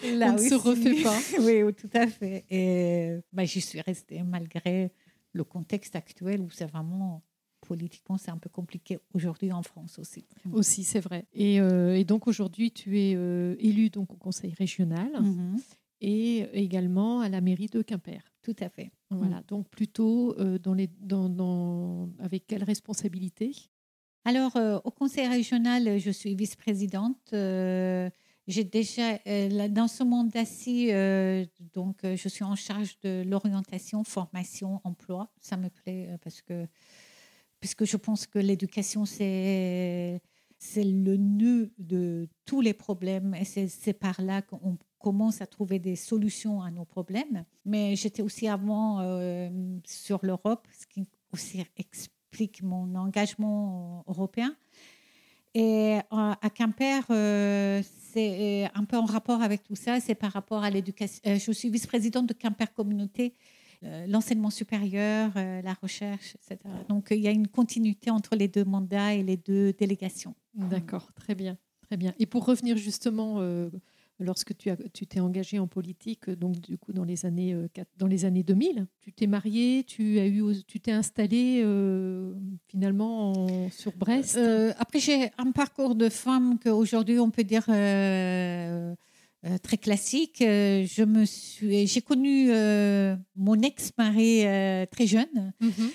là 0.15 0.31
On 0.31 0.33
ne 0.35 0.39
se 0.39 0.55
refait 0.55 1.03
pas. 1.03 1.19
oui, 1.41 1.75
tout 1.75 1.91
à 1.95 2.07
fait. 2.07 2.45
Et 2.51 3.17
ben, 3.33 3.45
j'y 3.45 3.61
suis 3.61 3.81
restée 3.81 4.23
malgré 4.23 4.93
le 5.33 5.45
contexte 5.45 5.97
actuel 5.97 6.41
où 6.41 6.51
c'est 6.51 6.67
vraiment 6.67 7.23
politiquement, 7.65 8.19
c'est 8.19 8.31
un 8.31 8.39
peu 8.39 8.51
compliqué 8.51 8.99
aujourd'hui 9.13 9.53
en 9.53 9.63
France 9.63 9.99
aussi. 9.99 10.25
Aussi, 10.53 10.85
c'est 10.85 11.01
vrai. 11.01 11.27
Et, 11.33 11.61
euh, 11.61 12.03
donc 12.05 12.27
aujourd'hui, 12.29 12.71
tu 12.71 13.01
es 13.01 13.15
euh, 13.17 13.57
élu 13.59 13.91
donc 13.91 14.13
au 14.13 14.17
conseil 14.17 14.53
régional 14.53 15.11
mhm. 15.21 15.57
et 16.01 16.47
également 16.53 17.21
à 17.21 17.29
la 17.29 17.41
mairie 17.41 17.67
de 17.67 17.83
Quimper. 17.83 18.23
tout 18.43 18.57
à 18.61 18.69
fait. 18.69 18.93
Voilà, 19.11 19.43
donc 19.47 19.69
plutôt 19.69 20.35
dans 20.59 20.75
les, 20.75 20.89
dans, 21.01 21.29
dans, 21.29 22.11
avec 22.19 22.49
quelle 22.49 22.65
responsabilité? 22.65 23.53
Alors, 24.25 24.59
au 24.83 24.91
conseil 24.91 25.29
régional, 25.29 25.99
je 26.01 26.11
suis 26.11 26.35
vice-présidente. 26.35 27.29
j'ai 27.33 28.65
déjà, 28.65 29.19
dans 29.69 29.87
ce 29.87 30.03
mandat-ci, 30.03 30.89
donc 31.75 31.99
je 32.03 32.29
suis 32.29 32.43
en 32.43 32.57
charge 32.57 32.99
de 33.03 33.23
l'orientation, 33.25 34.03
formation, 34.03 34.81
emploi. 34.83 35.31
Ça 35.41 35.57
me 35.57 35.69
plaît 35.69 36.19
parce 36.23 36.43
que, 36.43 36.67
puisque 37.65 37.87
je 37.87 37.97
pense 37.97 38.27
que 38.27 38.39
l'éducation, 38.39 39.07
c'est 39.07 40.21
le 40.77 41.17
nœud 41.17 41.73
de 41.79 42.29
tous 42.45 42.61
les 42.61 42.75
problèmes 42.75 43.35
et 43.35 43.47
c'est 43.47 43.95
par 43.95 44.21
là 44.21 44.43
qu'on 44.43 44.77
commence 44.99 45.41
à 45.41 45.47
trouver 45.47 45.79
des 45.79 45.97
solutions 45.97 46.61
à 46.61 46.71
nos 46.71 46.85
problèmes. 46.85 47.47
Mais 47.65 47.97
j'étais 47.97 48.21
aussi 48.21 48.49
avant 48.49 49.01
euh, 49.01 49.49
sur 49.87 50.19
l'Europe, 50.27 50.69
ce 50.79 50.87
qui 50.87 51.09
aussi 51.33 51.65
explique 51.79 52.63
mon 52.63 52.95
engagement 52.97 54.05
européen. 54.09 54.55
Et 55.55 55.97
euh, 55.97 56.01
à 56.11 56.51
Quimper, 56.55 57.03
euh, 57.09 57.81
c'est 58.13 58.69
un 58.75 58.85
peu 58.85 58.99
en 58.99 59.07
rapport 59.07 59.41
avec 59.41 59.63
tout 59.63 59.77
ça, 59.77 60.01
c'est 60.01 60.15
par 60.15 60.33
rapport 60.33 60.63
à 60.65 60.69
l'éducation. 60.69 61.23
je 61.25 61.51
suis 61.51 61.71
vice-présidente 61.71 62.27
de 62.27 62.35
Quimper 62.35 62.75
Communauté 62.75 63.33
l'enseignement 64.09 64.51
supérieur, 64.51 65.33
euh, 65.37 65.63
la 65.63 65.75
recherche, 65.75 66.37
etc. 66.37 66.59
Donc 66.89 67.09
il 67.11 67.21
y 67.21 67.29
a 67.29 67.31
une 67.31 67.49
continuité 67.49 68.11
entre 68.11 68.37
les 68.37 68.49
deux 68.49 68.65
mandats 68.65 69.15
et 69.15 69.23
les 69.23 69.37
deux 69.37 69.73
délégations. 69.73 70.35
D'accord, 70.55 71.13
très 71.15 71.35
bien, 71.35 71.59
très 71.83 71.97
bien. 71.97 72.15
Et 72.19 72.27
pour 72.27 72.47
revenir 72.47 72.77
justement, 72.77 73.37
euh, 73.39 73.69
lorsque 74.19 74.57
tu 74.57 74.71
as, 74.71 74.77
tu 74.93 75.07
t'es 75.07 75.21
engagé 75.21 75.59
en 75.59 75.67
politique, 75.67 76.31
donc 76.31 76.61
du 76.61 76.79
coup 76.79 76.93
dans 76.93 77.05
les 77.05 77.27
années 77.27 77.57
dans 77.99 78.07
les 78.07 78.25
années 78.25 78.43
2000, 78.43 78.87
tu 79.01 79.13
t'es 79.13 79.27
marié, 79.27 79.85
tu 79.85 80.19
as 80.19 80.27
eu, 80.27 80.43
tu 80.67 80.81
t'es 80.81 80.93
installé 80.93 81.65
finalement 82.69 83.47
sur 83.71 83.93
Brest? 83.97 84.39
après 84.79 85.01
j'ai 85.01 85.31
un 85.39 85.51
parcours 85.53 85.95
de 85.95 86.09
femme 86.09 86.59
qu'aujourd'hui 86.59 87.19
on 87.19 87.31
peut 87.31 87.45
dire 87.45 87.65
euh, 89.47 89.59
très 89.59 89.77
classique. 89.77 90.41
Euh, 90.41 90.87
je 90.87 91.03
me 91.03 91.27
suis, 91.27 91.87
j'ai 91.87 92.01
connu 92.01 92.47
euh, 92.51 93.15
mon 93.37 93.61
ex-mari 93.61 94.45
très 94.91 95.07
jeune. 95.07 95.53
Mhm. 95.61 95.91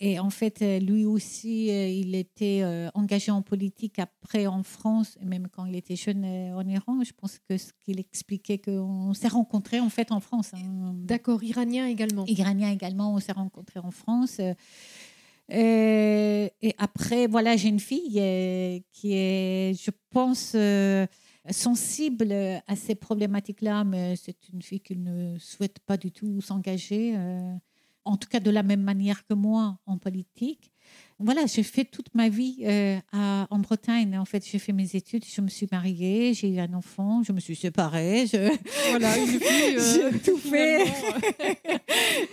et 0.00 0.18
en 0.18 0.30
fait, 0.30 0.60
lui 0.80 1.04
aussi, 1.04 1.66
il 1.66 2.14
était 2.14 2.64
engagé 2.94 3.32
en 3.32 3.42
politique 3.42 3.98
après 3.98 4.46
en 4.46 4.62
France, 4.62 5.18
même 5.22 5.48
quand 5.52 5.66
il 5.66 5.76
était 5.76 5.96
jeune 5.96 6.24
en 6.24 6.66
Iran. 6.66 7.02
Je 7.04 7.12
pense 7.12 7.38
que 7.38 7.58
ce 7.58 7.72
qu'il 7.84 8.00
expliquait, 8.00 8.58
qu'on 8.58 9.12
s'est 9.12 9.28
rencontrés 9.28 9.80
en 9.80 9.90
fait 9.90 10.12
en 10.12 10.20
France. 10.20 10.52
Hein. 10.54 10.94
D'accord, 10.94 11.42
iranien 11.42 11.86
également. 11.86 12.24
Iranien 12.26 12.70
également, 12.70 13.12
on 13.12 13.18
s'est 13.18 13.32
rencontrés 13.32 13.80
en 13.80 13.90
France. 13.90 14.40
et 15.50 16.74
après, 16.78 17.26
voilà, 17.26 17.56
j'ai 17.56 17.68
une 17.68 17.80
fille 17.80 18.82
qui 18.92 19.12
est, 19.14 19.74
je 19.74 19.90
pense, 20.10 20.54
sensible 21.48 22.32
à 22.32 22.76
ces 22.76 22.94
problématiques-là, 22.94 23.84
mais 23.84 24.16
c'est 24.16 24.48
une 24.52 24.62
fille 24.62 24.80
qui 24.80 24.96
ne 24.96 25.38
souhaite 25.38 25.78
pas 25.80 25.96
du 25.96 26.12
tout 26.12 26.40
s'engager, 26.40 27.16
euh, 27.16 27.54
en 28.04 28.16
tout 28.16 28.28
cas 28.28 28.40
de 28.40 28.50
la 28.50 28.62
même 28.62 28.82
manière 28.82 29.24
que 29.24 29.34
moi 29.34 29.78
en 29.86 29.98
politique 29.98 30.72
voilà, 31.22 31.44
j'ai 31.46 31.62
fait 31.62 31.84
toute 31.84 32.14
ma 32.14 32.28
vie 32.30 32.58
euh, 32.62 32.98
en 33.12 33.58
Bretagne. 33.58 34.16
En 34.18 34.24
fait, 34.24 34.46
j'ai 34.46 34.58
fait 34.58 34.72
mes 34.72 34.96
études, 34.96 35.24
je 35.24 35.40
me 35.42 35.48
suis 35.48 35.68
mariée, 35.70 36.32
j'ai 36.32 36.48
eu 36.48 36.58
un 36.58 36.72
enfant, 36.72 37.22
je 37.22 37.32
me 37.32 37.40
suis 37.40 37.56
séparée. 37.56 38.24
Voilà, 38.88 39.18
une 39.18 39.28
euh, 39.78 40.10
j'ai 40.12 40.18
tout 40.18 40.38
fait. 40.38 40.84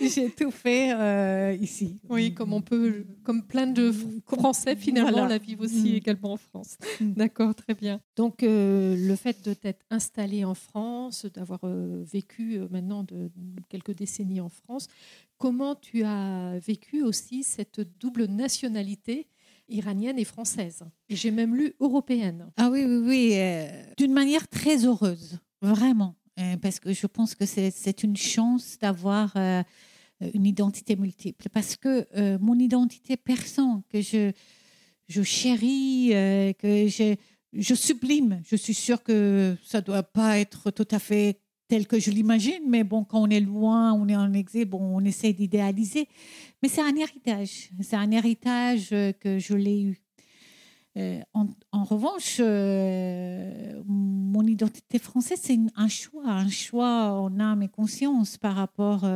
j'ai 0.00 0.30
tout 0.30 0.50
fait 0.50 0.92
euh, 0.94 1.56
ici. 1.60 1.98
Oui, 2.08 2.32
comme 2.32 2.54
on 2.54 2.62
peut, 2.62 3.04
comme 3.24 3.42
plein 3.42 3.66
de 3.66 3.92
Français 4.26 4.74
finalement 4.74 5.26
la 5.26 5.38
vivent 5.38 5.60
aussi 5.60 5.92
mm. 5.92 5.96
également 5.96 6.32
en 6.32 6.36
France. 6.38 6.78
Mm. 7.00 7.12
D'accord, 7.12 7.54
très 7.54 7.74
bien. 7.74 8.00
Donc, 8.16 8.38
le 8.42 9.14
fait 9.16 9.44
de 9.44 9.52
t'être 9.52 9.84
installée 9.90 10.44
en 10.44 10.54
France, 10.54 11.26
d'avoir 11.26 11.60
vécu 11.64 12.60
maintenant 12.70 13.02
de, 13.02 13.30
quelques 13.68 13.94
décennies 13.94 14.40
en 14.40 14.48
France, 14.48 14.88
comment 15.38 15.74
tu 15.74 16.04
as 16.04 16.58
vécu 16.58 17.02
aussi 17.02 17.42
cette 17.42 17.80
double 17.98 18.24
nationalité 18.26 19.28
iranienne 19.68 20.18
et 20.18 20.24
française. 20.24 20.82
J'ai 21.08 21.30
même 21.30 21.54
lu 21.54 21.74
européenne. 21.80 22.50
Ah 22.56 22.70
oui, 22.70 22.84
oui, 22.84 22.96
oui, 22.96 23.30
euh, 23.34 23.68
d'une 23.96 24.12
manière 24.12 24.48
très 24.48 24.84
heureuse, 24.84 25.38
vraiment, 25.60 26.16
euh, 26.40 26.56
parce 26.56 26.80
que 26.80 26.92
je 26.92 27.06
pense 27.06 27.34
que 27.34 27.46
c'est 27.46 28.02
une 28.02 28.16
chance 28.16 28.78
d'avoir 28.78 29.32
euh, 29.36 29.62
une 30.34 30.46
identité 30.46 30.96
multiple, 30.96 31.48
parce 31.52 31.76
que 31.76 32.06
mon 32.38 32.58
identité 32.58 33.16
personne 33.16 33.82
que 33.88 34.00
je, 34.00 34.32
je 35.08 35.22
chéris, 35.22 36.08
que 36.58 36.88
je, 36.88 37.14
je 37.52 37.74
sublime, 37.74 38.42
je 38.44 38.56
suis 38.56 38.74
sûre 38.74 39.02
que 39.02 39.56
ça 39.64 39.80
ne 39.80 39.84
doit 39.84 40.02
pas 40.02 40.38
être 40.38 40.70
tout 40.70 40.88
à 40.90 40.98
fait 40.98 41.40
tel 41.68 41.86
que 41.86 42.00
je 42.00 42.10
l'imagine, 42.10 42.62
mais 42.66 42.82
bon, 42.82 43.04
quand 43.04 43.20
on 43.20 43.28
est 43.28 43.40
loin, 43.40 43.92
on 43.92 44.08
est 44.08 44.16
en 44.16 44.32
exil, 44.32 44.64
bon, 44.64 44.80
on 44.80 45.04
essaie 45.04 45.34
d'idéaliser. 45.34 46.08
Mais 46.62 46.68
c'est 46.68 46.80
un 46.80 46.96
héritage, 46.96 47.70
c'est 47.82 47.96
un 47.96 48.10
héritage 48.10 48.88
euh, 48.92 49.12
que 49.12 49.38
je 49.38 49.54
l'ai 49.54 49.82
eu. 49.82 50.00
Euh, 50.96 51.20
en, 51.34 51.84
revanche, 51.84 52.38
euh, 52.40 53.80
mon 53.86 54.42
identité 54.44 54.98
française, 54.98 55.38
c'est 55.40 55.58
un 55.76 55.86
choix, 55.86 56.26
un 56.26 56.48
choix 56.48 57.12
en 57.12 57.38
âme 57.38 57.62
et 57.62 57.68
conscience 57.68 58.36
par 58.36 58.56
rapport. 58.56 59.06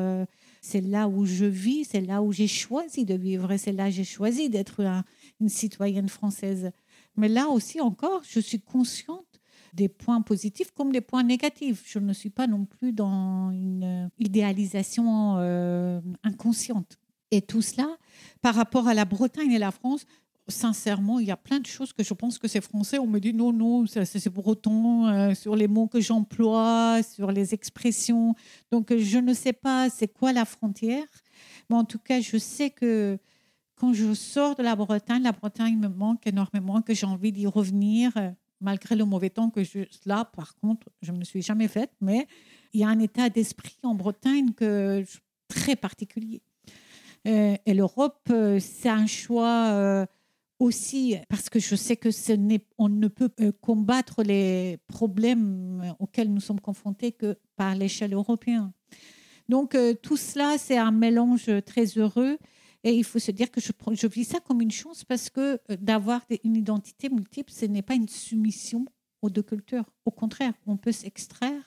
c'est 0.61 0.83
là 0.83 1.09
où 1.09 1.25
je 1.25 1.47
vis, 1.47 1.87
c'est 1.87 2.03
là 2.03 2.23
où 2.23 2.31
j'ai 2.31 2.47
choisi 2.47 3.05
de 3.05 3.15
vivre, 3.15 3.57
c'est 3.57 3.73
là 3.73 3.91
j'ai 3.91 4.05
choisi 4.05 4.49
d'être 4.49 4.81
une 5.41 5.49
citoyenne 5.49 6.09
française. 6.09 6.71
Mais 7.17 7.29
là 7.29 7.49
aussi 7.49 7.81
encore, 7.81 8.23
je 8.29 8.39
suis 8.39 8.61
consciente 8.61 9.32
des 9.73 9.89
points 9.89 10.21
positifs 10.21 10.71
comme 10.73 10.93
des 10.93 11.01
points 11.01 11.23
négatifs. 11.23 11.85
Je 11.87 11.99
ne 11.99 12.13
suis 12.13 12.31
pas 12.31 12.47
non 12.47 12.65
plus 12.65 12.93
dans 12.93 13.51
une 13.51 14.11
idéalisation 14.19 15.37
euh, 15.39 16.01
inconsciente. 16.23 16.99
Et 17.31 17.41
tout 17.41 17.63
cela, 17.63 17.89
par 18.43 18.55
rapport 18.55 18.89
à 18.89 18.95
la 18.95 19.07
Bretagne 19.07 19.53
et 19.53 19.59
la 19.59 19.71
France, 19.71 20.05
sincèrement, 20.49 21.19
il 21.19 21.27
y 21.27 21.31
a 21.31 21.37
plein 21.37 21.61
de 21.61 21.67
choses 21.67 21.93
que 21.93 22.03
je 22.03 22.13
pense 22.13 22.39
que 22.39 22.49
c'est 22.49 22.61
français. 22.61 22.99
On 22.99 23.07
me 23.07 23.19
dit 23.19 23.33
non, 23.33 23.53
non, 23.53 23.87
c'est 23.87 24.29
breton, 24.29 25.07
euh, 25.07 25.35
sur 25.35 25.57
les 25.57 25.69
mots 25.69 25.87
que 25.87 26.01
j'emploie, 26.01 27.01
sur 27.03 27.31
les 27.33 27.55
expressions. 27.55 28.35
Donc, 28.71 28.95
je 28.95 29.19
ne 29.19 29.33
sais 29.33 29.53
pas 29.53 29.89
c'est 29.89 30.09
quoi 30.09 30.33
la 30.33 30.45
frontière. 30.45 31.07
Mais 31.71 31.77
en 31.77 31.85
tout 31.85 31.99
cas, 31.99 32.21
je 32.21 32.37
sais 32.37 32.71
que 32.71 33.19
quand 33.77 33.93
je 33.95 34.13
sors 34.15 34.55
de 34.55 34.63
la 34.63 34.77
Bretagne, 34.77 35.23
la 35.23 35.33
Bretagne 35.33 35.79
me 35.79 35.89
manque 35.89 36.27
énormément, 36.27 36.83
que 36.83 36.95
j'ai 36.95 37.07
envie 37.07 37.33
d'y 37.33 37.47
revenir 37.47 38.13
malgré 38.63 38.97
le 38.97 39.05
mauvais 39.05 39.31
temps 39.31 39.51
que 39.51 39.63
je, 39.63 39.81
là, 40.07 40.25
par 40.25 40.55
contre, 40.57 40.89
je 41.03 41.13
ne 41.13 41.19
me 41.19 41.25
suis 41.25 41.43
jamais 41.43 41.69
faite, 41.69 41.91
mais 42.01 42.27
il 42.73 42.81
y 42.81 42.85
a 42.85 42.89
un 42.89 42.99
état 42.99 43.29
d'esprit 43.29 43.77
en 43.83 43.95
Bretagne 43.95 44.53
que, 44.53 45.05
très 45.49 45.77
particulier. 45.77 46.41
Euh, 47.27 47.57
et 47.67 47.75
l'Europe, 47.75 48.21
euh, 48.31 48.59
c'est 48.59 48.89
un 48.89 49.07
choix 49.07 49.69
euh, 49.71 50.07
aussi 50.59 51.17
parce 51.29 51.49
que 51.49 51.61
je 51.61 51.77
sais 51.77 51.97
que 51.97 52.11
ce 52.11 52.33
n'est, 52.33 52.65
on 52.79 52.89
ne 52.89 53.09
peut 53.09 53.31
combattre 53.61 54.23
les 54.23 54.79
problèmes 54.87 55.95
auxquels 55.99 56.33
nous 56.33 56.41
sommes 56.41 56.61
confrontés 56.61 57.13
que 57.13 57.37
par 57.57 57.75
l'échelle 57.75 58.15
européenne. 58.15 58.73
Donc 59.49 59.77
tout 60.03 60.17
cela, 60.17 60.57
c'est 60.57 60.79
un 60.79 60.93
mélange 60.93 61.51
très 61.67 61.87
heureux 61.99 62.39
et 62.85 62.95
il 62.95 63.05
faut 63.05 63.19
se 63.19 63.31
dire 63.31 63.51
que 63.51 63.61
je, 63.61 63.73
je 63.93 64.07
vis 64.07 64.25
ça 64.25 64.41
comme 64.41 64.61
une 64.61 64.71
chance 64.71 65.05
parce 65.05 65.31
que 65.31 65.61
euh, 65.71 65.77
d'avoir 65.81 66.23
une 66.45 66.57
identité 66.57 67.09
multiple, 67.09 67.53
ce 67.53 67.67
n'est 67.67 67.83
pas 67.83 67.95
une 67.95 68.09
soumission 68.09 68.85
aux 69.23 69.31
deux 69.31 69.43
cultures. 69.43 69.85
Au 70.05 70.11
contraire, 70.11 70.53
on 70.67 70.77
peut 70.77 70.93
s'extraire. 70.93 71.63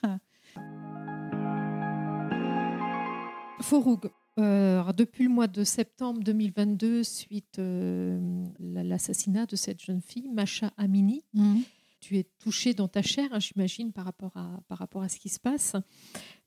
Fouroug, 3.60 4.10
euh, 4.38 4.92
depuis 4.92 5.24
le 5.24 5.30
mois 5.30 5.46
de 5.46 5.64
septembre 5.64 6.20
2022, 6.22 7.02
suite 7.02 7.58
euh, 7.58 8.44
l'assassinat 8.60 9.46
de 9.46 9.56
cette 9.56 9.82
jeune 9.82 10.02
fille, 10.02 10.28
Macha 10.28 10.72
Amini, 10.76 11.24
mmh 11.32 11.60
tu 12.06 12.18
es 12.18 12.24
touché 12.38 12.72
dans 12.72 12.86
ta 12.86 13.02
chair, 13.02 13.28
hein, 13.32 13.40
j'imagine, 13.40 13.92
par, 13.92 14.04
rapport 14.04 14.36
à, 14.36 14.60
par 14.68 14.78
rapport 14.78 15.02
à 15.02 15.08
ce 15.08 15.18
qui 15.18 15.28
se 15.28 15.40
passe. 15.40 15.74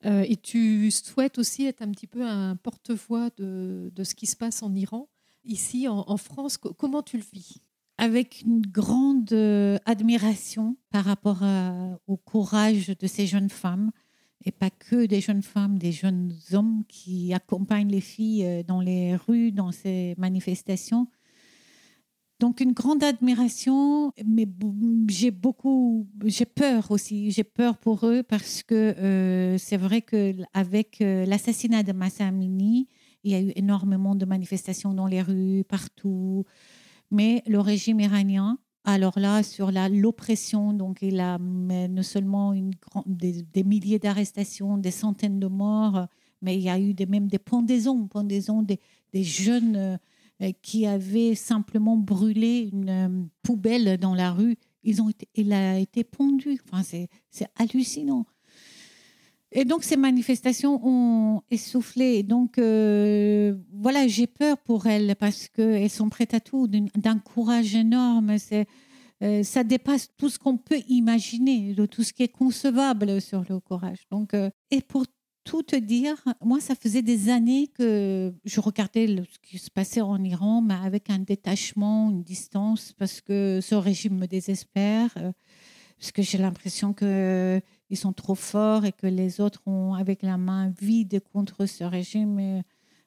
Euh, 0.06 0.24
et 0.26 0.36
tu 0.36 0.90
souhaites 0.90 1.38
aussi 1.38 1.66
être 1.66 1.82
un 1.82 1.90
petit 1.90 2.06
peu 2.06 2.26
un 2.26 2.56
porte-voix 2.56 3.28
de, 3.36 3.92
de, 3.94 4.04
ce 4.04 4.14
qui 4.14 4.26
se 4.26 4.36
passe 4.36 4.62
en 4.62 4.74
Iran. 4.74 5.10
Ici, 5.44 5.86
en, 5.86 6.16
France, 6.16 6.56
comment 6.56 7.02
tu 7.02 7.18
le 7.18 7.24
vis? 7.30 7.60
Avec 7.98 8.40
une 8.42 8.62
grande 8.62 9.32
euh, 9.32 9.76
admiration 9.84 10.78
par 10.90 11.04
rapport 11.04 11.42
au 12.06 12.16
courage 12.16 12.88
de 12.88 13.06
ces 13.06 13.26
jeunes 13.26 13.50
femmes, 13.50 13.90
et 14.44 14.52
pas 14.52 14.70
que 14.70 15.04
des 15.04 15.20
jeunes 15.20 15.42
femmes, 15.42 15.78
des 15.78 15.92
jeunes 15.92 16.34
hommes 16.52 16.84
qui 16.88 17.34
accompagnent 17.34 17.90
les 17.90 18.00
filles 18.00 18.46
euh, 18.46 18.62
dans 18.62 18.80
les 18.80 19.16
rues, 19.16 19.52
dans 19.52 19.72
ces 19.72 20.14
manifestations. 20.16 21.08
Donc 22.40 22.60
une 22.60 22.72
grande 22.72 23.04
admiration, 23.04 24.14
mais 24.26 24.48
j'ai 25.08 25.30
beaucoup, 25.30 26.08
j'ai 26.24 26.46
peur 26.46 26.90
aussi. 26.90 27.30
J'ai 27.30 27.44
peur 27.44 27.76
pour 27.76 28.06
eux 28.06 28.22
parce 28.22 28.62
que 28.62 28.74
euh, 28.74 29.58
c'est 29.58 29.76
vrai 29.76 30.00
que 30.00 30.34
avec 30.54 31.02
euh, 31.02 31.26
l'assassinat 31.26 31.82
de 31.82 31.92
Massa 31.92 32.26
Amini, 32.26 32.88
il 33.24 33.32
y 33.32 33.34
a 33.34 33.42
eu 33.42 33.52
énormément 33.56 34.14
de 34.14 34.24
manifestations 34.24 34.94
dans 34.94 35.06
les 35.06 35.20
rues, 35.20 35.64
partout. 35.68 36.46
Mais 37.10 37.42
le 37.46 37.60
régime 37.60 38.00
iranien, 38.00 38.58
alors 38.84 39.18
là, 39.18 39.42
sur 39.42 39.70
l'oppression, 39.70 40.72
donc 40.72 41.02
il 41.02 41.20
a 41.20 41.36
non 41.38 42.02
seulement 42.02 42.54
des, 43.04 43.64
milliers 43.64 43.98
d'arrestations, 43.98 44.78
des 44.78 44.90
centaines 44.90 45.40
de 45.40 45.46
morts, 45.46 46.06
mais 46.40 46.56
il 46.56 46.62
y 46.62 46.70
a 46.70 46.80
eu 46.80 46.94
même 47.06 47.28
des 47.28 47.38
pendaisons, 47.38 48.06
pendaisons 48.06 48.62
des, 48.62 48.80
des 49.12 49.24
jeunes 49.24 49.76
euh, 49.76 49.96
qui 50.62 50.86
avaient 50.86 51.34
simplement 51.34 51.96
brûlé 51.96 52.70
une 52.72 52.88
euh, 52.88 53.08
poubelle 53.42 53.98
dans 53.98 54.14
la 54.14 54.32
rue. 54.32 54.56
Ils 54.84 55.02
ont 55.02 55.10
il 55.34 55.52
a 55.52 55.78
été 55.78 56.04
pondu. 56.04 56.58
Enfin, 56.64 56.82
c'est 56.82 57.46
hallucinant. 57.56 58.26
Et 59.52 59.64
donc, 59.64 59.82
ces 59.82 59.96
manifestations 59.96 60.80
ont 60.86 61.42
essoufflé. 61.50 62.22
Donc, 62.22 62.58
euh, 62.58 63.56
voilà, 63.72 64.06
j'ai 64.06 64.28
peur 64.28 64.56
pour 64.58 64.86
elles 64.86 65.16
parce 65.16 65.48
qu'elles 65.48 65.90
sont 65.90 66.08
prêtes 66.08 66.34
à 66.34 66.40
tout, 66.40 66.68
d'un 66.68 67.18
courage 67.18 67.74
énorme. 67.74 68.36
Euh, 69.22 69.42
ça 69.42 69.64
dépasse 69.64 70.08
tout 70.16 70.28
ce 70.30 70.38
qu'on 70.38 70.56
peut 70.56 70.80
imaginer, 70.88 71.74
de 71.74 71.84
tout 71.84 72.04
ce 72.04 72.12
qui 72.12 72.22
est 72.22 72.28
concevable 72.28 73.20
sur 73.20 73.44
le 73.48 73.58
courage. 73.58 74.06
Donc, 74.10 74.34
euh, 74.34 74.50
et 74.70 74.82
pour 74.82 75.04
tout 75.50 75.64
te 75.64 75.74
dire, 75.74 76.14
moi, 76.40 76.60
ça 76.60 76.76
faisait 76.76 77.02
des 77.02 77.28
années 77.28 77.66
que 77.66 78.32
je 78.44 78.60
regardais 78.60 79.08
ce 79.08 79.38
qui 79.42 79.58
se 79.58 79.68
passait 79.68 80.00
en 80.00 80.22
Iran, 80.22 80.62
mais 80.62 80.74
avec 80.74 81.10
un 81.10 81.18
détachement, 81.18 82.08
une 82.08 82.22
distance, 82.22 82.92
parce 82.96 83.20
que 83.20 83.58
ce 83.60 83.74
régime 83.74 84.16
me 84.16 84.26
désespère, 84.26 85.12
parce 85.98 86.12
que 86.12 86.22
j'ai 86.22 86.38
l'impression 86.38 86.92
que 86.92 87.60
ils 87.88 87.96
sont 87.96 88.12
trop 88.12 88.36
forts 88.36 88.84
et 88.84 88.92
que 88.92 89.08
les 89.08 89.40
autres 89.40 89.62
ont 89.66 89.94
avec 89.94 90.22
la 90.22 90.36
main 90.36 90.72
vide 90.80 91.20
contre 91.32 91.66
ce 91.66 91.82
régime, 91.82 92.38
euh, 92.38 92.62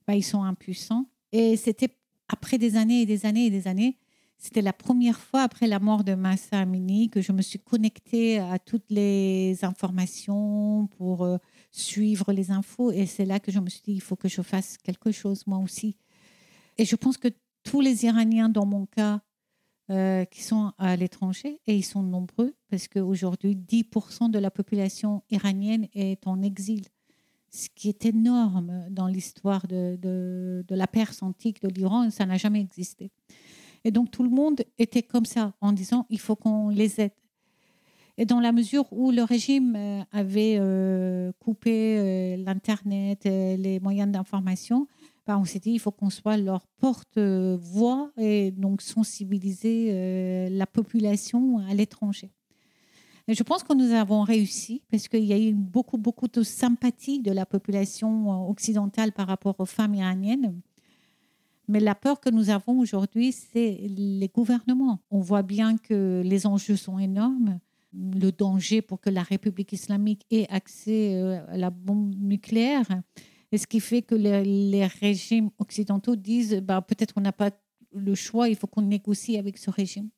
bah, 0.05 0.13
ils 0.13 0.21
sont 0.21 0.43
impuissants. 0.43 1.05
Et 1.31 1.55
c'était 1.55 1.95
après 2.27 2.57
des 2.57 2.75
années 2.75 3.03
et 3.03 3.05
des 3.05 3.25
années 3.25 3.45
et 3.45 3.51
des 3.51 3.69
années, 3.69 3.97
c'était 4.37 4.61
la 4.61 4.73
première 4.73 5.21
fois 5.21 5.43
après 5.43 5.67
la 5.67 5.79
mort 5.79 6.03
de 6.03 6.13
Massa 6.15 6.59
Amini 6.59 7.09
que 7.09 7.21
je 7.21 7.31
me 7.31 7.41
suis 7.41 7.59
connectée 7.59 8.39
à 8.39 8.59
toutes 8.59 8.89
les 8.89 9.63
informations 9.63 10.89
pour 10.97 11.23
euh, 11.23 11.37
suivre 11.73 12.31
les 12.31 12.51
infos. 12.51 12.91
Et 12.91 13.05
c'est 13.05 13.25
là 13.25 13.39
que 13.39 13.51
je 13.51 13.59
me 13.59 13.69
suis 13.69 13.81
dit, 13.83 13.93
il 13.93 14.01
faut 14.01 14.15
que 14.15 14.29
je 14.29 14.41
fasse 14.41 14.77
quelque 14.77 15.11
chose 15.11 15.45
moi 15.47 15.57
aussi. 15.57 15.97
Et 16.77 16.85
je 16.85 16.95
pense 16.95 17.17
que 17.17 17.27
tous 17.63 17.81
les 17.81 18.05
Iraniens, 18.05 18.49
dans 18.49 18.65
mon 18.65 18.85
cas, 18.85 19.21
euh, 19.89 20.23
qui 20.23 20.41
sont 20.43 20.71
à 20.77 20.95
l'étranger 20.95 21.59
et 21.67 21.75
ils 21.75 21.83
sont 21.83 22.03
nombreux 22.03 22.55
parce 22.69 22.87
qu'aujourd'hui, 22.87 23.55
10% 23.57 24.31
de 24.31 24.39
la 24.39 24.49
population 24.49 25.23
iranienne 25.29 25.89
est 25.93 26.25
en 26.25 26.41
exil, 26.41 26.85
ce 27.49 27.67
qui 27.75 27.89
est 27.89 28.05
énorme 28.05 28.85
dans 28.89 29.07
l'histoire 29.07 29.67
de, 29.67 29.97
de, 30.01 30.63
la 30.69 30.87
Perse 30.87 31.21
antique, 31.21 31.61
de 31.61 31.67
l'Iran, 31.67 32.09
ça 32.11 32.25
n'a 32.25 32.37
jamais 32.37 32.61
existé. 32.61 33.11
Et 33.83 33.91
donc 33.91 34.09
tout 34.09 34.23
le 34.23 34.29
monde 34.29 34.63
était 34.77 35.03
comme 35.03 35.25
ça 35.25 35.53
en 35.59 35.73
disant 35.73 36.05
il 36.09 36.19
faut 36.19 36.37
qu'on 36.37 36.69
les 36.69 37.01
aide. 37.01 37.11
Et 38.17 38.25
dans 38.25 38.39
la 38.39 38.51
mesure 38.51 38.85
où 38.91 39.11
le 39.11 39.23
régime 39.23 39.75
euh, 39.75 40.01
avait 40.11 40.57
euh, 40.59 41.31
coupé 41.39 42.37
l'Internet, 42.37 43.25
les 43.25 43.79
moyens 43.81 44.11
d'information, 44.11 44.87
bah, 45.25 45.37
on 45.39 45.45
s'est 45.45 45.59
dit 45.59 45.71
il 45.71 45.79
faut 45.79 45.91
qu'on 45.91 46.09
soit 46.09 46.37
leur 46.37 46.67
porte-voix 46.79 48.11
et 48.17 48.51
donc 48.51 48.81
sensibiliser 48.81 49.89
euh, 49.91 50.49
la 50.49 50.67
population 50.67 51.59
à 51.59 51.73
l'étranger. 51.73 52.31
Je 53.29 53.41
pense 53.43 53.63
que 53.63 53.73
nous 53.73 53.93
avons 53.93 54.23
réussi 54.23 54.81
parce 54.91 55.07
qu'il 55.07 55.23
y 55.23 55.31
a 55.31 55.39
eu 55.39 55.53
beaucoup, 55.53 55.97
beaucoup 55.97 56.27
de 56.27 56.43
sympathie 56.43 57.21
de 57.21 57.31
la 57.31 57.45
population 57.45 58.33
euh, 58.33 58.49
occidentale 58.49 59.13
par 59.13 59.27
rapport 59.27 59.57
aux 59.59 59.65
femmes 59.65 59.95
iraniennes. 59.95 60.59
Mais 61.69 61.79
la 61.79 61.95
peur 61.95 62.19
que 62.19 62.29
nous 62.29 62.49
avons 62.49 62.79
aujourd'hui, 62.79 63.31
c'est 63.31 63.79
les 63.87 64.27
gouvernements. 64.27 64.99
On 65.09 65.21
voit 65.21 65.43
bien 65.43 65.77
que 65.77 66.21
les 66.25 66.45
enjeux 66.45 66.75
sont 66.75 66.99
énormes. 66.99 67.59
Le 67.95 68.31
danger 68.31 68.81
pour 68.81 68.99
que 68.99 69.09
la 69.09 69.23
République 69.23 69.71
islamique 69.71 70.25
ait 70.31 70.47
accès 70.49 71.13
euh, 71.15 71.45
à 71.47 71.57
la 71.57 71.69
bombe 71.69 72.13
nucléaire 72.15 72.87
et 73.51 73.57
ce 73.57 73.67
qui 73.67 73.79
fait 73.79 74.01
que 74.01 74.15
les, 74.15 74.85
régimes 74.85 75.51
occidentaux 75.59 76.15
disent 76.15 76.59
bah, 76.63 76.81
peut-être 76.81 77.13
on 77.17 77.21
n'a 77.21 77.31
pas 77.31 77.51
le 77.93 78.15
choix, 78.15 78.49
il 78.49 78.55
faut 78.55 78.65
qu'on 78.65 78.81
négocie 78.81 79.37
avec 79.37 79.59
ce 79.59 79.69
régime. 79.69 80.09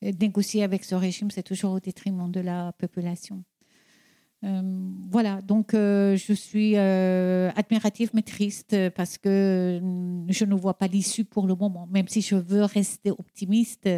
négocier 0.00 0.62
avec 0.62 0.84
ce 0.84 0.94
régime, 0.94 1.30
c'est 1.30 1.42
toujours 1.42 1.72
au 1.72 1.80
détriment 1.80 2.30
de 2.30 2.40
la 2.40 2.72
population. 2.72 3.44
Euh, 4.44 4.62
voilà, 5.10 5.42
donc 5.42 5.74
euh, 5.74 6.16
je 6.16 6.32
suis 6.32 6.76
admirative 6.76 8.10
mais 8.14 8.22
triste 8.22 8.74
parce 8.96 9.18
que 9.18 9.80
je 10.28 10.44
ne 10.46 10.54
vois 10.54 10.78
pas 10.78 10.86
l'issue 10.86 11.26
pour 11.26 11.46
le 11.46 11.54
moment. 11.54 11.86
Même 11.90 12.08
si 12.08 12.22
je 12.22 12.36
veux 12.36 12.64
rester 12.64 13.10
optimiste, 13.10 13.90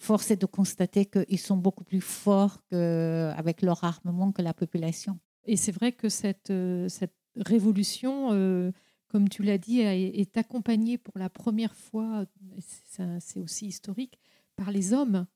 force 0.00 0.30
est 0.30 0.36
de 0.36 0.46
constater 0.46 1.06
qu'ils 1.06 1.38
sont 1.38 1.56
beaucoup 1.56 1.84
plus 1.84 2.00
forts 2.00 2.58
avec 2.72 3.62
leur 3.62 3.84
armement 3.84 4.32
que 4.32 4.42
la 4.42 4.54
population. 4.54 5.18
Et 5.44 5.56
c'est 5.56 5.72
vrai 5.72 5.92
que 5.92 6.08
cette, 6.08 6.52
cette 6.88 7.14
révolution, 7.36 8.32
euh, 8.32 8.72
comme 9.08 9.28
tu 9.28 9.42
l'as 9.42 9.58
dit, 9.58 9.80
est 9.80 10.36
accompagnée 10.36 10.98
pour 10.98 11.18
la 11.18 11.28
première 11.28 11.74
fois, 11.74 12.24
c'est 12.58 13.40
aussi 13.40 13.66
historique, 13.66 14.18
par 14.56 14.70
les 14.70 14.92
hommes. 14.92 15.26